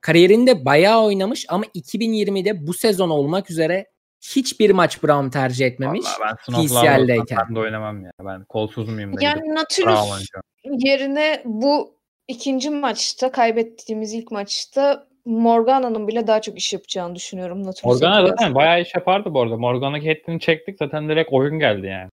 Kariyerinde 0.00 0.64
bayağı 0.64 1.04
oynamış 1.04 1.46
ama 1.48 1.64
2020'de 1.64 2.66
bu 2.66 2.74
sezon 2.74 3.10
olmak 3.10 3.50
üzere 3.50 3.86
hiçbir 4.20 4.70
maç 4.70 5.02
Braum 5.02 5.30
tercih 5.30 5.66
etmemiş. 5.66 6.06
Vallahi 6.20 6.36
ben 6.48 6.66
PCL'deyken. 6.66 7.38
ben 7.48 7.54
de 7.54 7.60
oynamam 7.60 8.04
ya. 8.04 8.10
Ben 8.24 8.44
kolsuz 8.44 8.88
muyum 8.88 9.12
Yani 9.20 9.40
Brown 9.40 9.54
Nautilus 9.54 10.28
yerine 10.64 11.42
bu 11.44 11.98
ikinci 12.28 12.70
maçta 12.70 13.32
kaybettiğimiz 13.32 14.14
ilk 14.14 14.30
maçta 14.30 15.08
Morgana'nın 15.24 16.08
bile 16.08 16.26
daha 16.26 16.40
çok 16.40 16.58
iş 16.58 16.72
yapacağını 16.72 17.14
düşünüyorum 17.14 17.58
Nautilus'a 17.66 17.88
Morgana 17.88 18.26
zaten 18.26 18.54
bayağı 18.54 18.82
iş 18.82 18.94
yapardı 18.94 19.34
bu 19.34 19.40
arada. 19.40 19.56
Morgana 19.56 20.00
Caitlyn'i 20.00 20.40
çektik 20.40 20.78
zaten 20.78 21.08
direkt 21.08 21.32
oyun 21.32 21.58
geldi 21.58 21.86
yani. 21.86 22.10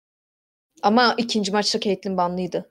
Ama 0.82 1.14
ikinci 1.18 1.52
maçta 1.52 1.80
Caitlyn 1.80 2.16
banlıydı. 2.16 2.70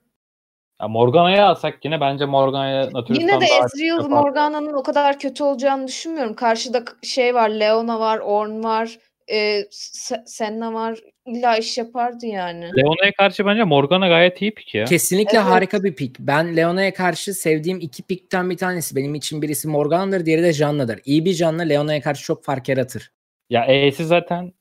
Ya 0.82 0.88
Morgana'ya 0.88 1.46
alsak 1.46 1.84
yine 1.84 2.00
bence 2.00 2.24
Morgana'ya 2.26 2.88
Yine 3.08 3.40
de 3.40 3.44
Ezreal. 3.44 4.08
Morgana'nın 4.08 4.72
o 4.72 4.82
kadar 4.82 5.18
kötü 5.18 5.44
olacağını 5.44 5.88
düşünmüyorum. 5.88 6.34
Karşıda 6.34 6.82
şey 7.02 7.34
var, 7.34 7.48
Leona 7.48 8.00
var, 8.00 8.18
Ornn 8.18 8.64
var, 8.64 8.98
e, 9.28 9.60
Se- 9.70 10.22
Senna 10.26 10.74
var. 10.74 10.98
İlla 11.26 11.56
iş 11.56 11.78
yapardı 11.78 12.26
yani. 12.26 12.64
Leona'ya 12.64 13.12
karşı 13.12 13.46
bence 13.46 13.64
Morgana 13.64 14.08
gayet 14.08 14.42
iyi 14.42 14.54
pick 14.54 14.74
ya. 14.74 14.84
Kesinlikle 14.84 15.38
Evet. 15.38 15.46
harika 15.46 15.82
bir 15.84 15.94
pick. 15.94 16.16
Ben 16.20 16.56
Leona'ya 16.56 16.94
karşı 16.94 17.34
sevdiğim 17.34 17.80
iki 17.80 18.02
pickten 18.02 18.50
bir 18.50 18.56
tanesi. 18.56 18.96
Benim 18.96 19.14
için 19.14 19.42
birisi 19.42 19.68
Morgana'dır, 19.68 20.26
diğeri 20.26 20.42
de 20.42 20.52
Janna'dır. 20.52 21.00
İyi 21.04 21.24
bir 21.24 21.32
Janna 21.32 21.62
Leona'ya 21.62 22.00
karşı 22.00 22.24
çok 22.24 22.44
fark 22.44 22.68
yaratır. 22.68 23.12
Ya 23.50 23.64
E'si 23.64 24.06
zaten 24.06 24.52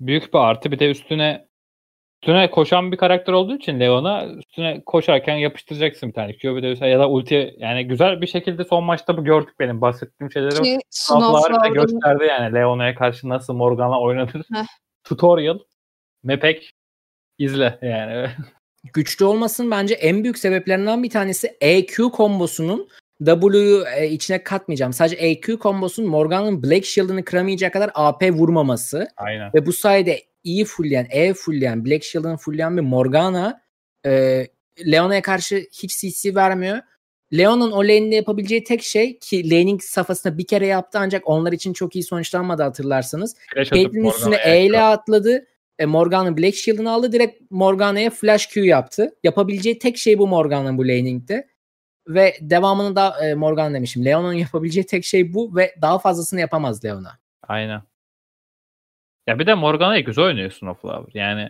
büyük 0.00 0.34
bir 0.34 0.38
artı. 0.38 0.72
Bir 0.72 0.78
de 0.78 0.90
üstüne 0.90 1.45
üstüne 2.26 2.50
koşan 2.50 2.92
bir 2.92 2.96
karakter 2.96 3.32
olduğu 3.32 3.56
için 3.56 3.80
Leona 3.80 4.26
üstüne 4.26 4.82
koşarken 4.86 5.36
yapıştıracaksın 5.36 6.08
bir 6.08 6.14
tane. 6.14 6.36
Q 6.36 6.56
bir 6.56 6.62
de 6.62 6.72
üstüne 6.72 6.88
ya 6.88 6.98
da 6.98 7.10
ulti 7.10 7.54
yani 7.58 7.88
güzel 7.88 8.20
bir 8.20 8.26
şekilde 8.26 8.64
son 8.64 8.84
maçta 8.84 9.16
bu 9.16 9.24
gördük 9.24 9.54
benim 9.60 9.80
bahsettiğim 9.80 10.32
şeyleri. 10.32 10.62
Bize 10.62 10.78
Snowflower'ın 10.90 11.74
gösterdi 11.74 12.24
yani 12.28 12.54
Leona'ya 12.54 12.94
karşı 12.94 13.28
nasıl 13.28 13.54
Morgana 13.54 14.00
oynanır. 14.00 14.32
Heh. 14.54 14.66
Tutorial. 15.04 15.58
Mepek 16.22 16.70
izle 17.38 17.78
yani. 17.82 18.30
güçlü 18.94 19.24
olmasının 19.24 19.70
bence 19.70 19.94
en 19.94 20.22
büyük 20.22 20.38
sebeplerinden 20.38 21.02
bir 21.02 21.10
tanesi 21.10 21.56
EQ 21.60 22.10
kombosunun 22.10 22.88
W'yu 23.24 23.84
e, 23.96 24.08
içine 24.08 24.42
katmayacağım. 24.42 24.92
Sadece 24.92 25.16
EQ 25.16 25.58
kombosunun 25.58 26.08
Morgan'ın 26.08 26.62
Black 26.62 26.84
Shield'ını 26.84 27.24
kıramayacak 27.24 27.72
kadar 27.72 27.90
AP 27.94 28.30
vurmaması 28.30 29.08
Aynen. 29.16 29.50
ve 29.54 29.66
bu 29.66 29.72
sayede 29.72 30.20
iyi 30.46 30.64
fullleyen, 30.64 31.06
E 31.10 31.34
fullleyen, 31.34 31.84
Black 31.84 32.04
Shield'ını 32.04 32.36
fullleyen 32.36 32.76
bir 32.76 32.82
Morgana 32.82 33.62
e, 34.06 34.46
Leona'ya 34.86 35.22
karşı 35.22 35.66
hiç 35.72 35.98
CC 36.00 36.34
vermiyor. 36.34 36.78
Leon'un 37.32 37.70
o 37.70 37.84
lane'de 37.84 38.14
yapabileceği 38.14 38.64
tek 38.64 38.82
şey 38.82 39.18
ki 39.18 39.50
laning 39.50 39.82
safhasında 39.82 40.38
bir 40.38 40.46
kere 40.46 40.66
yaptı 40.66 40.98
ancak 40.98 41.28
onlar 41.28 41.52
için 41.52 41.72
çok 41.72 41.96
iyi 41.96 42.04
sonuçlanmadı 42.04 42.62
hatırlarsanız. 42.62 43.36
Flash 43.54 43.72
atıp 43.72 43.82
Caitlyn 43.82 44.04
üstüne 44.04 44.36
E 44.44 44.64
ile 44.64 44.80
atladı. 44.80 45.46
E, 45.78 45.86
Morgana'nın 45.86 46.36
Black 46.36 46.56
Shield'ını 46.56 46.90
aldı. 46.90 47.12
Direkt 47.12 47.42
Morgana'ya 47.50 48.10
Flash 48.10 48.46
Q 48.46 48.60
yaptı. 48.60 49.14
Yapabileceği 49.24 49.78
tek 49.78 49.96
şey 49.98 50.18
bu 50.18 50.26
Morgana'nın 50.26 50.78
bu 50.78 50.88
laning'de. 50.88 51.48
Ve 52.08 52.36
devamını 52.40 52.96
da 52.96 53.26
e, 53.26 53.34
Morgan 53.34 53.74
demişim. 53.74 54.04
Leona'nın 54.04 54.32
yapabileceği 54.46 54.86
tek 54.86 55.04
şey 55.04 55.34
bu 55.34 55.56
ve 55.56 55.74
daha 55.82 55.98
fazlasını 55.98 56.40
yapamaz 56.40 56.84
Leona. 56.84 57.18
Aynen. 57.48 57.82
Ya 59.26 59.38
bir 59.38 59.46
de 59.46 59.54
Morgana'yı 59.54 60.04
güzel 60.04 60.24
oynuyor 60.24 60.50
Snowflower. 60.50 61.20
Yani 61.20 61.48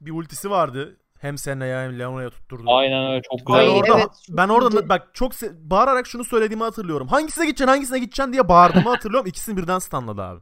Bir 0.00 0.10
ultisi 0.10 0.50
vardı. 0.50 0.96
Hem 1.20 1.38
Senna'ya 1.38 1.82
hem 1.82 1.98
Leona'ya 1.98 2.30
tutturdu. 2.30 2.64
aynen 2.66 3.10
öyle 3.10 3.22
çok 3.22 3.38
Ben 3.38 3.44
güzel. 3.46 3.60
Ay, 3.60 3.68
oynuyor. 3.68 3.88
orada 3.88 3.98
evet, 3.98 4.10
ben 4.28 4.48
orada 4.48 4.88
bak 4.88 5.08
çok 5.14 5.32
se- 5.32 5.70
bağırarak 5.70 6.06
şunu 6.06 6.24
söylediğimi 6.24 6.62
hatırlıyorum. 6.64 7.08
Hangisine 7.08 7.44
gideceksin, 7.44 7.68
hangisine 7.68 7.98
gideceksin 7.98 8.32
diye 8.32 8.48
bağırdığımı 8.48 8.88
hatırlıyorum. 8.90 9.26
İkisini 9.28 9.56
birden 9.56 9.78
stunladı 9.78 10.22
abi. 10.22 10.40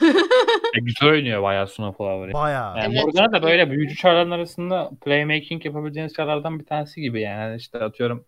E, 0.76 0.80
güzel 0.80 1.08
oynuyor 1.08 1.42
bayağı 1.42 1.66
Snowflower'ı. 1.68 2.32
Bayağı. 2.32 2.78
Yani 2.78 2.94
Evet, 2.94 3.04
Morgana 3.04 3.32
da 3.32 3.42
böyle 3.42 3.70
büyücü 3.70 3.96
çarların 3.96 4.30
arasında 4.30 4.90
playmaking 5.04 5.66
yapabileceğiniz 5.66 6.12
çarlardan 6.14 6.58
bir 6.58 6.66
tanesi 6.66 7.00
gibi 7.00 7.20
yani. 7.20 7.40
Yani 7.40 7.56
işte 7.56 7.78
atıyorum 7.78 8.24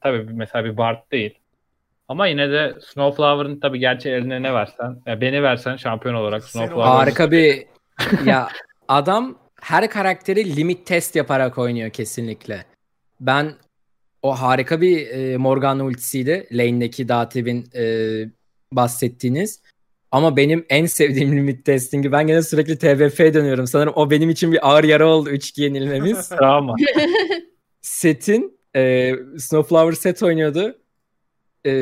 tabii 0.00 0.22
mesela 0.32 0.64
bir 0.64 0.76
Bard 0.76 1.12
değil. 1.12 1.38
Ama 2.08 2.26
yine 2.26 2.50
de 2.50 2.74
Snowflower'ın 2.92 3.60
tabii 3.60 3.78
gerçi 3.78 4.10
eline 4.10 4.42
ne 4.42 4.54
versen, 4.54 5.02
ya 5.06 5.20
beni 5.20 5.42
versen 5.42 5.76
şampiyon 5.76 6.14
olarak 6.14 6.44
Snowflower. 6.44 6.84
Harika 6.84 7.30
bir 7.30 7.66
ya 8.26 8.48
adam 8.88 9.38
her 9.60 9.90
karakteri 9.90 10.56
limit 10.56 10.86
test 10.86 11.16
yaparak 11.16 11.58
oynuyor 11.58 11.90
kesinlikle. 11.90 12.64
Ben 13.20 13.54
o 14.22 14.32
harika 14.32 14.80
bir 14.80 15.08
e, 15.08 15.36
Morgana 15.36 15.84
ultisiydi. 15.84 16.46
Lane'deki 16.52 17.08
Datev'in 17.08 17.64
e, 17.74 17.84
bahsettiğiniz. 18.72 19.62
Ama 20.10 20.36
benim 20.36 20.66
en 20.68 20.86
sevdiğim 20.86 21.36
limit 21.36 21.64
testingi 21.64 22.12
ben 22.12 22.26
gene 22.26 22.42
sürekli 22.42 22.78
TBF'ye 22.78 23.34
dönüyorum. 23.34 23.66
Sanırım 23.66 23.92
o 23.96 24.10
benim 24.10 24.30
için 24.30 24.52
bir 24.52 24.68
ağır 24.70 24.84
yara 24.84 25.08
oldu 25.08 25.30
3-2 25.30 25.62
yenilmemiz. 25.62 26.28
Travma. 26.38 26.74
Set'in 27.80 28.58
e, 28.76 29.12
Snowflower 29.38 29.92
set 29.92 30.22
oynuyordu. 30.22 30.78
E, 31.66 31.72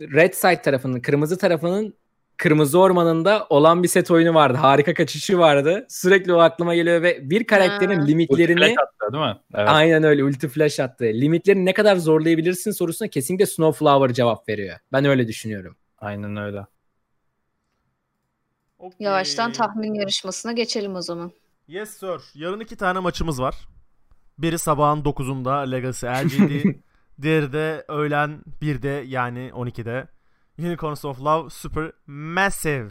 Red 0.00 0.32
Side 0.34 0.62
tarafının, 0.62 1.00
kırmızı 1.00 1.38
tarafının 1.38 1.94
kırmızı 2.36 2.78
ormanında 2.80 3.46
olan 3.50 3.82
bir 3.82 3.88
set 3.88 4.10
oyunu 4.10 4.34
vardı. 4.34 4.58
Harika 4.58 4.94
kaçışı 4.94 5.38
vardı. 5.38 5.86
Sürekli 5.88 6.32
o 6.34 6.38
aklıma 6.38 6.74
geliyor 6.74 7.02
ve 7.02 7.30
bir 7.30 7.44
karakterin 7.44 7.98
Ha. 7.98 8.04
limitlerini 8.06 8.58
Flash 8.58 8.70
attı 8.78 9.12
değil 9.12 9.24
mi? 9.24 9.36
Evet. 9.54 9.68
aynen 9.70 10.02
öyle 10.02 10.24
ulti 10.24 10.48
flash 10.48 10.80
attı. 10.80 11.04
Limitlerini 11.04 11.64
ne 11.64 11.72
kadar 11.74 11.96
zorlayabilirsin 11.96 12.70
sorusuna 12.70 13.08
kesinlikle 13.08 13.46
Snowflower 13.46 14.14
cevap 14.14 14.48
veriyor. 14.48 14.76
Ben 14.92 15.04
öyle 15.04 15.28
düşünüyorum. 15.28 15.76
Aynen 15.98 16.36
öyle. 16.36 16.66
Okey. 18.78 19.04
Yavaştan 19.06 19.52
tahmin 19.52 19.94
yarışmasına 19.94 20.52
geçelim 20.52 20.94
o 20.96 21.02
zaman. 21.02 21.32
Yes 21.68 21.90
sir. 21.90 22.20
Yarın 22.34 22.60
iki 22.60 22.76
tane 22.76 22.98
maçımız 22.98 23.40
var. 23.42 23.54
Biri 24.38 24.58
sabahın 24.58 25.02
9'unda 25.02 25.70
Legacy 25.70 26.06
LGD. 26.06 26.64
diğeri 27.22 27.52
de 27.52 27.84
öğlen 27.88 28.42
1'de 28.62 29.04
yani 29.06 29.50
12'de 29.54 30.08
Unicorns 30.58 31.04
of 31.04 31.20
Love 31.20 31.50
Super 31.50 31.92
Massive 32.06 32.90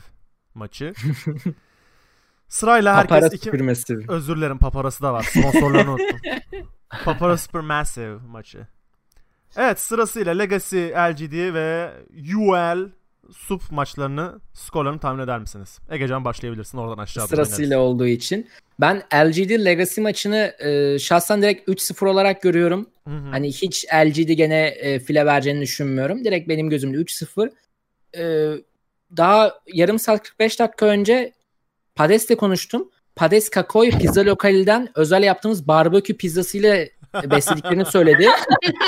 maçı. 0.54 0.94
Sırayla 2.48 2.96
herkes 2.96 3.10
Papara 3.10 3.28
iki... 3.28 3.46
süpürmesi. 3.46 3.98
Özür 4.08 4.38
dilerim 4.38 4.58
paparası 4.58 5.04
da 5.04 5.14
var. 5.14 5.24
Sponsorlarını 5.24 5.92
unuttum. 5.94 6.20
Papara 7.06 7.38
Super 7.38 7.62
Massive 7.62 8.18
maçı. 8.28 8.68
Evet 9.56 9.80
sırasıyla 9.80 10.34
Legacy 10.34 10.88
LGD 10.88 11.54
ve 11.54 11.94
UL 12.36 12.90
Sup 13.32 13.72
maçlarını 13.72 14.40
skorlarını 14.54 15.00
tahmin 15.00 15.24
eder 15.24 15.40
misiniz? 15.40 15.80
Egecan 15.90 16.26
başlayabilirsin 16.26 16.78
oradan 16.78 16.98
aşağıda. 17.04 17.28
Sırasıyla 17.28 17.80
olduğu 17.80 18.08
için. 18.08 18.48
Ben 18.80 19.04
LGD 19.14 19.66
Legacy 19.66 20.02
maçını 20.02 20.54
e, 20.60 21.00
şahsen 21.00 21.42
direkt 21.42 21.70
3-0 21.70 22.08
olarak 22.08 22.42
görüyorum. 22.42 22.90
Hı 23.08 23.14
hı. 23.14 23.30
Hani 23.30 23.48
hiç 23.48 23.86
LGD 23.94 24.32
gene 24.32 24.68
e, 24.68 25.00
file 25.00 25.26
vereceğini 25.26 25.62
düşünmüyorum. 25.62 26.24
Direkt 26.26 26.50
benim 26.50 26.70
gözümde 26.70 26.98
3-0. 26.98 27.52
E, 28.18 28.54
daha 29.18 29.60
yarım 29.74 30.00
saat 30.00 30.24
45 30.24 30.60
dakika 30.60 30.86
önce 30.86 31.34
Pades'le 31.96 32.36
konuştum. 32.38 32.92
Pades 33.16 33.50
Kakoy 33.50 33.92
pizza 33.92 34.26
lokaliden 34.26 34.90
özel 34.96 35.24
yaptığımız 35.24 35.68
barbekü 35.68 36.18
pizzasıyla 36.18 36.86
beslediklerini 37.24 37.86
söyledi. 37.92 38.28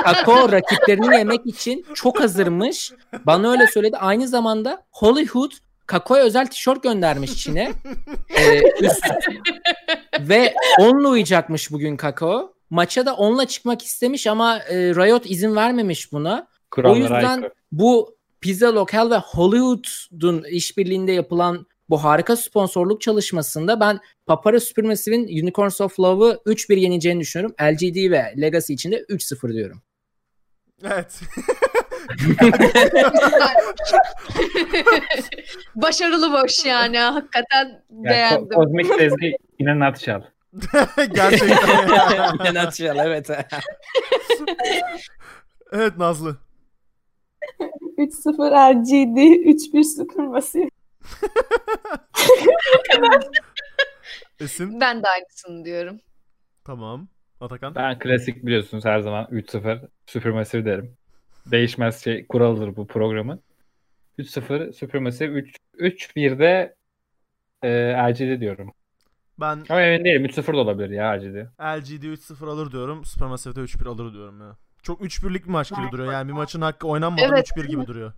Kako 0.03 0.51
rakiplerini 0.51 1.17
yemek 1.17 1.45
için 1.45 1.85
çok 1.93 2.19
hazırmış. 2.19 2.91
Bana 3.25 3.51
öyle 3.51 3.67
söyledi. 3.67 3.97
Aynı 3.97 4.27
zamanda 4.27 4.85
Hollywood 4.91 5.51
Kako'ya 5.89 6.23
özel 6.23 6.47
tişört 6.47 6.83
göndermiş 6.83 7.37
Çin'e. 7.37 7.71
Ee, 8.39 8.61
Ve 10.19 10.53
onunla 10.79 11.09
uyacakmış 11.09 11.71
bugün 11.71 11.97
Kako. 11.97 12.53
Maça 12.69 13.05
da 13.05 13.15
onunla 13.15 13.45
çıkmak 13.45 13.85
istemiş 13.85 14.27
ama 14.27 14.59
e, 14.59 14.75
Riot 14.77 15.31
izin 15.31 15.55
vermemiş 15.55 16.11
buna. 16.11 16.47
Kurallara 16.71 16.93
o 16.93 16.97
yüzden 16.97 17.37
aykırı. 17.37 17.53
bu 17.71 18.17
Pizza 18.41 18.75
Lokal 18.75 19.11
ve 19.11 19.15
Hollywood'un 19.15 20.43
işbirliğinde 20.43 21.11
yapılan 21.11 21.67
bu 21.89 22.03
harika 22.03 22.35
sponsorluk 22.35 23.01
çalışmasında 23.01 23.79
ben 23.79 23.99
Papara 24.25 24.59
Supermassive'in 24.59 25.43
Unicorns 25.43 25.81
of 25.81 25.99
Love'ı 25.99 26.39
3-1 26.45 26.79
yeneceğini 26.79 27.19
düşünüyorum. 27.19 27.55
LGD 27.61 28.11
ve 28.11 28.33
Legacy 28.41 28.73
için 28.73 28.91
de 28.91 29.01
3-0 29.01 29.53
diyorum. 29.53 29.81
Evet. 30.83 31.19
Başarılı 35.75 36.33
boş 36.33 36.65
yani. 36.65 36.97
Hakikaten 36.97 37.83
Yani 37.89 38.05
ko- 38.05 38.09
beğendim. 38.09 38.49
kozmik 38.49 38.85
sezgi 38.85 39.37
yine 39.59 39.79
nutshell. 39.79 40.21
Gerçekten. 41.13 42.45
Inançlı 42.51 42.85
evet. 42.85 43.29
evet 45.71 45.97
Nazlı. 45.97 46.37
3-0 47.97 48.73
RGD, 48.73 49.17
3-1 49.17 49.83
Supermassive. 49.97 50.69
Esin. 54.39 54.81
Ben 54.81 55.03
de 55.03 55.07
aynısını 55.07 55.65
diyorum. 55.65 55.99
Tamam. 56.65 57.07
Atakan. 57.41 57.75
Ben 57.75 57.99
klasik 57.99 58.45
biliyorsunuz 58.45 58.85
her 58.85 58.99
zaman 58.99 59.25
3-0 59.25 59.87
Supermassive 60.05 60.65
derim. 60.65 60.97
Değişmez 61.45 62.03
şey 62.03 62.25
kuralıdır 62.27 62.75
bu 62.75 62.87
programın. 62.87 63.39
3-0 64.19 64.73
Supermassive 64.73 65.31
3 65.31 65.55
3-1'de 65.79 66.75
e, 67.63 67.69
LGD 67.93 68.41
diyorum. 68.41 68.73
Ben 69.39 69.65
Ama 69.69 69.81
emin 69.81 70.05
değilim 70.05 70.25
3-0 70.25 70.53
da 70.53 70.57
olabilir 70.57 70.89
ya 70.89 71.11
LGD. 71.11 71.35
LGD 71.61 72.03
3-0 72.03 72.45
alır 72.45 72.71
diyorum. 72.71 73.05
Supermassive'de 73.05 73.59
3-1 73.59 73.89
alır 73.89 74.13
diyorum 74.13 74.41
ya. 74.41 74.57
Çok 74.83 75.01
3-1'lik 75.01 75.45
bir 75.45 75.51
maç 75.51 75.69
gibi 75.69 75.91
duruyor. 75.91 76.13
Yani 76.13 76.27
bir 76.27 76.33
maçın 76.33 76.61
hakkı 76.61 76.87
oynanmadan 76.87 77.33
Evet. 77.33 77.51
3-1 77.57 77.67
gibi 77.67 77.87
duruyor. 77.87 78.13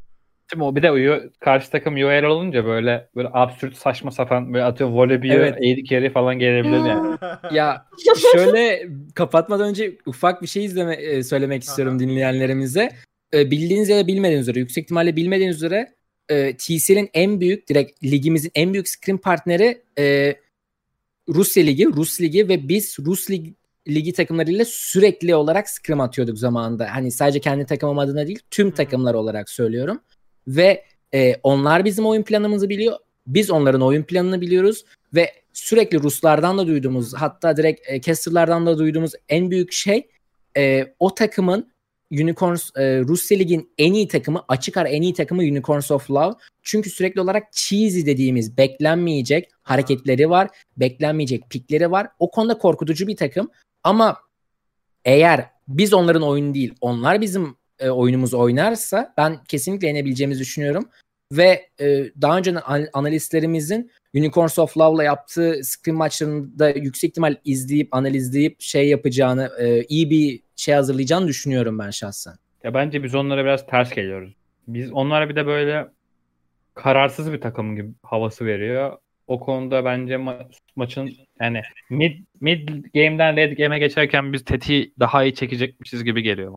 Şimdi 0.51 0.63
o 0.63 0.75
bir 0.75 0.83
de 0.83 0.91
uyu, 0.91 1.31
karşı 1.39 1.71
takım 1.71 1.95
UR 1.95 2.23
olunca 2.23 2.65
böyle 2.65 3.07
böyle 3.15 3.29
absürt 3.33 3.75
saçma 3.75 4.11
sapan 4.11 4.53
böyle 4.53 4.63
atıyorum 4.63 4.95
voleybol, 4.95 5.29
Evet. 5.29 5.53
AD 5.53 5.83
carry 5.89 6.09
falan 6.09 6.39
gelebilir 6.39 6.85
yani. 6.85 7.17
ya 7.51 7.85
şöyle 8.31 8.87
kapatmadan 9.15 9.69
önce 9.69 9.97
ufak 10.05 10.41
bir 10.41 10.47
şey 10.47 10.65
izleme, 10.65 10.95
e, 10.95 11.23
söylemek 11.23 11.63
istiyorum 11.63 11.99
dinleyenlerimize. 11.99 12.89
E, 13.33 13.51
bildiğiniz 13.51 13.89
ya 13.89 13.97
da 13.97 14.07
bilmediğiniz 14.07 14.47
üzere, 14.47 14.59
yüksek 14.59 14.83
ihtimalle 14.83 15.15
bilmediğiniz 15.15 15.55
üzere 15.55 15.95
e, 16.29 16.57
TCL'in 16.57 17.09
en 17.13 17.39
büyük, 17.39 17.69
direkt 17.69 18.03
ligimizin 18.03 18.51
en 18.55 18.73
büyük 18.73 18.87
scrim 18.89 19.17
partneri 19.17 19.81
e, 19.99 20.35
Rusya 21.29 21.63
Ligi, 21.63 21.85
Rus 21.85 22.21
Ligi 22.21 22.49
ve 22.49 22.67
biz 22.67 22.97
Rus 22.99 23.29
Lig, 23.29 23.47
Ligi 23.87 24.13
takımlarıyla 24.13 24.65
sürekli 24.67 25.35
olarak 25.35 25.69
scrim 25.69 26.01
atıyorduk 26.01 26.37
zamanında. 26.37 26.95
Hani 26.95 27.11
sadece 27.11 27.39
kendi 27.39 27.65
takımım 27.65 27.99
adına 27.99 28.27
değil, 28.27 28.39
tüm 28.51 28.71
takımlar 28.71 29.13
olarak 29.13 29.49
söylüyorum. 29.49 30.01
Ve 30.47 30.85
e, 31.13 31.35
onlar 31.43 31.85
bizim 31.85 32.05
oyun 32.05 32.23
planımızı 32.23 32.69
biliyor. 32.69 32.97
Biz 33.27 33.51
onların 33.51 33.81
oyun 33.81 34.03
planını 34.03 34.41
biliyoruz 34.41 34.85
ve 35.13 35.31
sürekli 35.53 36.03
Ruslardan 36.03 36.57
da 36.57 36.67
duyduğumuz 36.67 37.13
hatta 37.13 37.57
direkt 37.57 37.89
e, 37.89 38.01
Caster'lardan 38.01 38.65
da 38.65 38.77
duyduğumuz 38.77 39.11
en 39.29 39.51
büyük 39.51 39.71
şey 39.71 40.07
e, 40.57 40.93
o 40.99 41.15
takımın 41.15 41.70
Unicorns 42.11 42.69
e, 42.75 42.99
Rusya 42.99 43.37
Lig'in 43.37 43.73
en 43.77 43.93
iyi 43.93 44.07
takımı 44.07 44.43
açık 44.47 44.77
ara 44.77 44.89
en 44.89 45.01
iyi 45.01 45.13
takımı 45.13 45.41
Unicorns 45.41 45.91
of 45.91 46.11
Love. 46.11 46.33
Çünkü 46.61 46.89
sürekli 46.89 47.21
olarak 47.21 47.53
cheesy 47.53 48.05
dediğimiz 48.05 48.57
beklenmeyecek 48.57 49.49
hareketleri 49.63 50.29
var. 50.29 50.49
Beklenmeyecek 50.77 51.49
pikleri 51.49 51.91
var. 51.91 52.07
O 52.19 52.31
konuda 52.31 52.57
korkutucu 52.57 53.07
bir 53.07 53.15
takım. 53.15 53.49
Ama 53.83 54.17
eğer 55.05 55.49
biz 55.67 55.93
onların 55.93 56.23
oyunu 56.23 56.53
değil 56.53 56.73
onlar 56.81 57.21
bizim 57.21 57.55
e, 57.79 57.89
oyunumuzu 57.89 58.39
oynarsa 58.39 59.13
ben 59.17 59.43
kesinlikle 59.43 59.87
yenebileceğimizi 59.87 60.41
düşünüyorum. 60.41 60.89
Ve 61.31 61.69
e, 61.79 62.11
daha 62.21 62.37
önce 62.37 62.59
an- 62.59 62.87
analistlerimizin 62.93 63.91
Unicorns 64.15 64.59
of 64.59 64.77
Love'la 64.77 65.03
yaptığı 65.03 65.63
scrim 65.63 65.95
maçlarında 65.95 66.69
yüksek 66.69 67.09
ihtimal 67.09 67.35
izleyip 67.45 67.87
analizleyip 67.91 68.61
şey 68.61 68.89
yapacağını 68.89 69.49
e, 69.59 69.83
iyi 69.83 70.09
bir 70.09 70.39
şey 70.55 70.73
hazırlayacağını 70.75 71.27
düşünüyorum 71.27 71.79
ben 71.79 71.89
şahsen. 71.89 72.33
Ya 72.63 72.73
bence 72.73 73.03
biz 73.03 73.15
onlara 73.15 73.43
biraz 73.43 73.65
ters 73.67 73.93
geliyoruz. 73.93 74.33
Biz 74.67 74.91
onlara 74.91 75.29
bir 75.29 75.35
de 75.35 75.45
böyle 75.45 75.87
kararsız 76.73 77.33
bir 77.33 77.41
takım 77.41 77.75
gibi 77.75 77.89
havası 78.03 78.45
veriyor. 78.45 78.97
O 79.27 79.39
konuda 79.39 79.85
bence 79.85 80.13
ma- 80.13 80.51
maçın 80.75 81.09
yani 81.41 81.61
mid, 81.89 82.19
mid 82.41 82.69
game'den 82.69 83.31
late 83.37 83.53
game'e 83.53 83.79
geçerken 83.79 84.33
biz 84.33 84.43
tetiği 84.45 84.93
daha 84.99 85.23
iyi 85.23 85.35
çekecekmişiz 85.35 86.03
gibi 86.03 86.21
geliyor. 86.21 86.55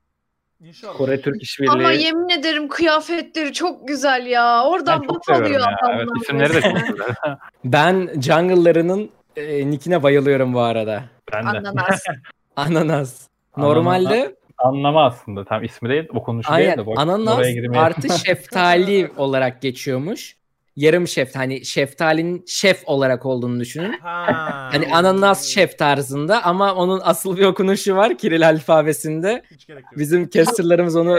İnşallah. 0.60 0.96
Kore 0.96 1.20
Türk 1.20 1.42
İşbirliği. 1.42 1.70
Ama 1.70 1.92
yemin 1.92 2.28
ederim 2.28 2.68
kıyafetleri 2.68 3.52
çok 3.52 3.88
güzel 3.88 4.26
ya. 4.26 4.64
Oradan 4.64 5.06
alıyor 5.28 5.60
ya. 5.60 5.66
adamlar. 5.66 5.94
Evet, 5.96 6.08
isimleri 6.22 6.54
de 6.54 6.60
çok 6.60 6.88
güzel. 6.88 7.14
Ben 7.64 8.10
jungle'larının 8.20 9.10
e, 9.36 9.70
nickine 9.70 10.02
bayılıyorum 10.02 10.54
bu 10.54 10.60
arada. 10.60 11.04
ben 11.32 11.44
de. 11.44 11.48
Ananas. 11.48 12.04
Ananas. 12.56 13.28
Normalde 13.56 14.36
Anlama 14.58 15.04
aslında. 15.06 15.44
Tam 15.44 15.64
ismi 15.64 15.88
değil, 15.88 16.08
okunuşu 16.14 16.52
aynen 16.52 16.66
değil 16.66 16.78
de. 16.78 16.86
boş- 16.86 16.98
ananas 16.98 17.46
artı 17.76 18.18
şeftali 18.26 19.10
olarak 19.16 19.62
geçiyormuş. 19.62 20.36
Yarım 20.76 21.08
şeft 21.08 21.36
hani 21.36 21.64
şeftalinin 21.64 22.44
şef 22.46 22.82
olarak 22.86 23.26
olduğunu 23.26 23.60
düşünün. 23.60 23.98
Ha. 23.98 24.26
Hani 24.72 24.94
ananas 24.94 25.46
şef 25.46 25.78
tarzında 25.78 26.42
ama 26.44 26.74
onun 26.74 27.00
asıl 27.04 27.36
bir 27.36 27.44
okunuşu 27.44 27.96
var 27.96 28.18
Kiril 28.18 28.48
alfabesinde. 28.48 29.42
Hiç 29.50 29.66
gerek 29.66 29.82
yok. 29.84 29.92
Bizim 29.98 30.28
casterlarımız 30.28 30.96
onu 30.96 31.18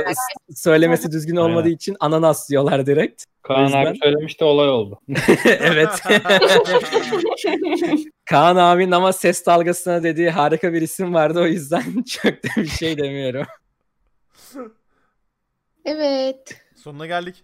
söylemesi 0.56 1.12
düzgün 1.12 1.36
olmadığı 1.36 1.64
Aynen. 1.64 1.76
için 1.76 1.95
ananas 1.99 2.49
diyorlar 2.49 2.86
direkt. 2.86 3.24
Kaan 3.41 3.64
yüzden- 3.64 3.86
abi 3.86 3.97
söylemişti 4.03 4.43
olay 4.43 4.70
oldu. 4.70 4.99
evet. 5.45 5.89
Kaan 8.26 8.56
abinin 8.56 8.91
ama 8.91 9.14
ses 9.14 9.45
dalgasına 9.45 10.03
dediği 10.03 10.30
harika 10.30 10.74
bir 10.74 10.82
isim 10.82 11.14
vardı 11.14 11.41
o 11.41 11.45
yüzden 11.45 11.84
çok 12.08 12.34
da 12.43 12.47
bir 12.58 12.68
şey 12.68 12.97
demiyorum. 12.97 13.45
evet. 15.86 16.62
Sonuna 16.76 17.08
geldik. 17.08 17.43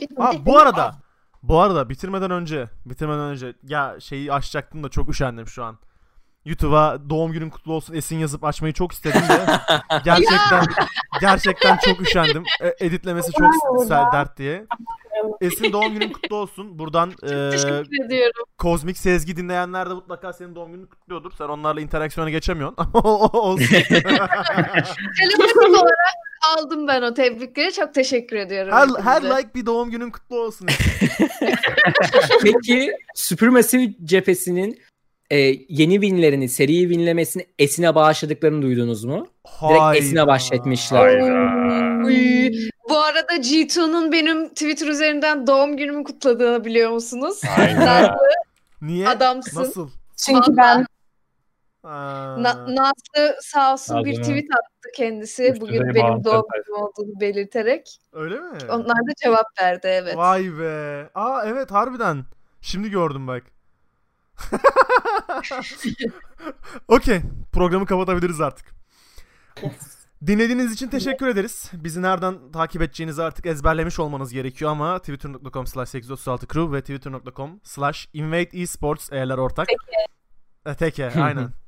Bitti. 0.00 0.14
Ha 0.18 0.32
bu 0.46 0.58
arada 0.58 0.94
bu 1.42 1.60
arada 1.60 1.88
bitirmeden 1.88 2.30
önce 2.30 2.68
bitirmeden 2.86 3.20
önce 3.20 3.54
ya 3.62 3.96
şeyi 4.00 4.32
açacaktım 4.32 4.84
da 4.84 4.88
çok 4.88 5.08
üşendim 5.08 5.46
şu 5.46 5.64
an. 5.64 5.78
YouTube'a 6.44 7.10
doğum 7.10 7.32
günün 7.32 7.50
kutlu 7.50 7.72
olsun 7.72 7.94
Esin 7.94 8.18
yazıp 8.18 8.44
açmayı 8.44 8.74
çok 8.74 8.92
istedim 8.92 9.22
de 9.28 9.46
gerçekten 10.04 10.64
gerçekten 11.20 11.76
çok 11.76 12.00
üşendim. 12.00 12.44
E, 12.60 12.86
editlemesi 12.86 13.32
çok 13.32 13.84
sel 13.86 14.04
dert 14.12 14.38
diye. 14.38 14.66
Esin 15.40 15.72
doğum 15.72 15.92
günün 15.92 16.12
kutlu 16.12 16.36
olsun. 16.36 16.78
Buradan 16.78 17.12
e. 17.30 17.50
Kozmik 18.58 18.98
Sezgi 18.98 19.36
dinleyenler 19.36 19.90
de 19.90 19.94
mutlaka 19.94 20.32
senin 20.32 20.54
doğum 20.54 20.72
gününü 20.72 20.88
kutluyordur. 20.88 21.32
Sen 21.38 21.48
onlarla 21.48 21.80
interaksiyona 21.80 22.30
geçemiyorsun. 22.30 22.76
Olsun. 23.32 23.66
Telefonik 25.18 25.82
olarak 25.82 25.98
aldım 26.56 26.88
ben 26.88 27.02
o 27.02 27.14
tebrikleri. 27.14 27.72
Çok 27.72 27.94
teşekkür 27.94 28.36
ediyorum. 28.36 28.72
her, 28.72 28.80
hepinize. 28.80 29.02
her 29.02 29.22
like 29.22 29.54
bir 29.54 29.66
doğum 29.66 29.90
günün 29.90 30.10
kutlu 30.10 30.40
olsun. 30.40 30.68
Peki 32.42 32.92
Supermassive 33.14 33.94
cephesinin 34.04 34.78
e, 35.30 35.36
yeni 35.68 35.94
winlerini, 35.94 36.48
seri 36.48 36.80
winlemesini 36.80 37.46
Esin'e 37.58 37.94
bağışladıklarını 37.94 38.62
duydunuz 38.62 39.04
mu? 39.04 39.26
Direkt 39.62 39.96
Esin'e 40.04 40.18
Hayda. 40.18 40.26
bahşetmişler. 40.26 41.20
Uy, 42.04 42.50
Bu 42.88 42.98
arada 42.98 43.34
G2'nun 43.36 44.12
benim 44.12 44.48
Twitter 44.48 44.86
üzerinden 44.86 45.46
doğum 45.46 45.76
günümü 45.76 46.04
kutladığını 46.04 46.64
biliyor 46.64 46.90
musunuz? 46.90 47.40
Hayda. 47.44 48.16
Niye? 48.82 49.08
Adamsın. 49.08 49.60
Nasıl? 49.60 49.90
Çünkü 50.26 50.56
ben 50.56 50.78
Aa. 50.80 50.84
Na- 51.84 52.66
Nazlı 52.74 53.36
sağ 53.40 53.72
olsun 53.72 54.04
bir 54.04 54.10
Nazlı. 54.10 54.22
tweet 54.22 54.44
attı 54.52 54.88
kendisi. 54.96 55.50
Üst 55.50 55.60
Bugün 55.60 55.94
benim 55.94 56.24
doğum 56.24 56.44
günüm 56.54 56.82
olduğunu 56.82 57.20
belirterek. 57.20 57.98
Öyle 58.12 58.34
mi? 58.40 58.58
Onlar 58.70 58.96
da 58.96 59.14
cevap 59.22 59.46
verdi 59.62 59.86
evet. 59.86 60.16
Vay 60.16 60.58
be. 60.58 61.10
Aa 61.14 61.42
evet 61.46 61.70
harbiden. 61.70 62.24
Şimdi 62.60 62.90
gördüm 62.90 63.26
bak. 63.26 63.42
Okey. 66.88 67.20
Programı 67.52 67.86
kapatabiliriz 67.86 68.40
artık. 68.40 68.66
Dinlediğiniz 70.26 70.72
için 70.72 70.88
teşekkür 70.88 71.26
ederiz. 71.26 71.70
Bizi 71.72 72.02
nereden 72.02 72.52
takip 72.52 72.82
edeceğinizi 72.82 73.22
artık 73.22 73.46
ezberlemiş 73.46 73.98
olmanız 73.98 74.32
gerekiyor 74.32 74.70
ama 74.70 74.98
twitter.com 74.98 75.66
slash 75.66 75.88
836 75.88 76.46
crew 76.46 76.76
ve 76.76 76.80
twitter.com 76.80 77.60
slash 77.64 78.08
invade 78.12 78.60
esports 78.62 79.12
eğerler 79.12 79.38
ortak. 79.38 79.68
Teke. 79.68 80.76
Teke 80.78 81.20
aynen. 81.22 81.48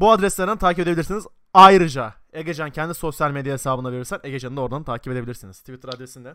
Bu 0.00 0.10
adreslerden 0.10 0.58
takip 0.58 0.80
edebilirsiniz. 0.80 1.24
Ayrıca 1.54 2.14
Egecan 2.32 2.70
kendi 2.70 2.94
sosyal 2.94 3.30
medya 3.30 3.52
hesabına 3.52 3.92
verirsen 3.92 4.18
Egecan'ı 4.24 4.56
da 4.56 4.60
oradan 4.60 4.84
takip 4.84 5.12
edebilirsiniz. 5.12 5.60
Twitter 5.60 5.88
adresinde. 5.88 6.34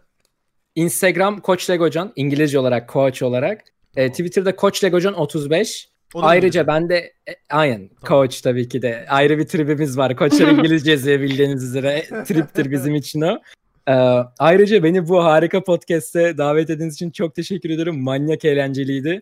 Instagram 0.75 1.39
Koç 1.39 1.69
Legocan 1.69 2.13
İngilizce 2.15 2.59
olarak 2.59 2.89
Koç 2.89 3.21
olarak. 3.21 3.61
E, 3.95 4.09
Twitter'da 4.09 4.55
Koç 4.55 4.83
Legocan 4.83 5.13
35. 5.13 5.89
O 6.13 6.21
da 6.21 6.25
Ayrıca 6.25 6.67
ben 6.67 6.89
de 6.89 6.95
e, 7.29 7.35
aynen 7.49 7.89
Koç 7.89 8.41
tabii 8.41 8.69
ki 8.69 8.81
de 8.81 9.05
ayrı 9.09 9.37
bir 9.37 9.47
tribimiz 9.47 9.97
var. 9.97 10.15
Koçlar 10.15 10.47
İngilizce 10.51 10.91
yazıyor 10.91 11.19
bildiğiniz 11.19 11.63
üzere. 11.63 12.05
Triptir 12.25 12.71
bizim 12.71 12.95
için 12.95 13.21
o. 13.21 13.39
Ee, 13.87 13.93
ayrıca 14.39 14.83
beni 14.83 15.07
bu 15.07 15.23
harika 15.23 15.63
podcast'e 15.63 16.37
davet 16.37 16.69
ettiğiniz 16.69 16.93
için 16.93 17.11
çok 17.11 17.35
teşekkür 17.35 17.69
ederim. 17.69 18.03
Manyak 18.03 18.45
eğlenceliydi. 18.45 19.21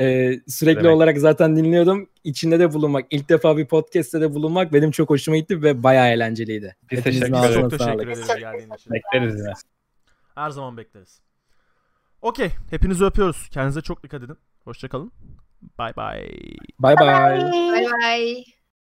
Ee, 0.00 0.40
sürekli 0.48 0.84
Demek. 0.84 0.96
olarak 0.96 1.18
zaten 1.18 1.56
dinliyordum. 1.56 2.08
İçinde 2.24 2.58
de 2.58 2.72
bulunmak, 2.72 3.06
ilk 3.10 3.28
defa 3.28 3.56
bir 3.56 3.66
podcast'te 3.66 4.20
de 4.20 4.34
bulunmak 4.34 4.72
benim 4.72 4.90
çok 4.90 5.10
hoşuma 5.10 5.36
gitti 5.36 5.62
ve 5.62 5.82
bayağı 5.82 6.08
eğlenceliydi. 6.08 6.76
Biz 6.90 7.02
teşekkür 7.02 7.32
ağzına 7.32 7.46
ederiz. 7.46 7.60
Çok 7.60 7.70
teşekkür 7.70 8.08
ederiz 8.08 8.26
geldiğin 8.26 8.70
için. 8.74 8.92
Bekleriz 8.92 9.34
yine. 9.38 9.52
Her 10.34 10.50
zaman 10.50 10.76
bekleriz. 10.76 11.20
Okey. 12.22 12.50
Hepinizi 12.70 13.04
öpüyoruz. 13.04 13.48
Kendinize 13.50 13.80
çok 13.80 14.02
dikkat 14.02 14.22
edin. 14.22 14.36
Hoşçakalın. 14.64 15.12
Bye 15.78 15.96
bye. 15.96 16.28
Bye 16.78 16.96
bye. 16.96 17.52
Bay 17.52 17.86
bay. 18.02 18.44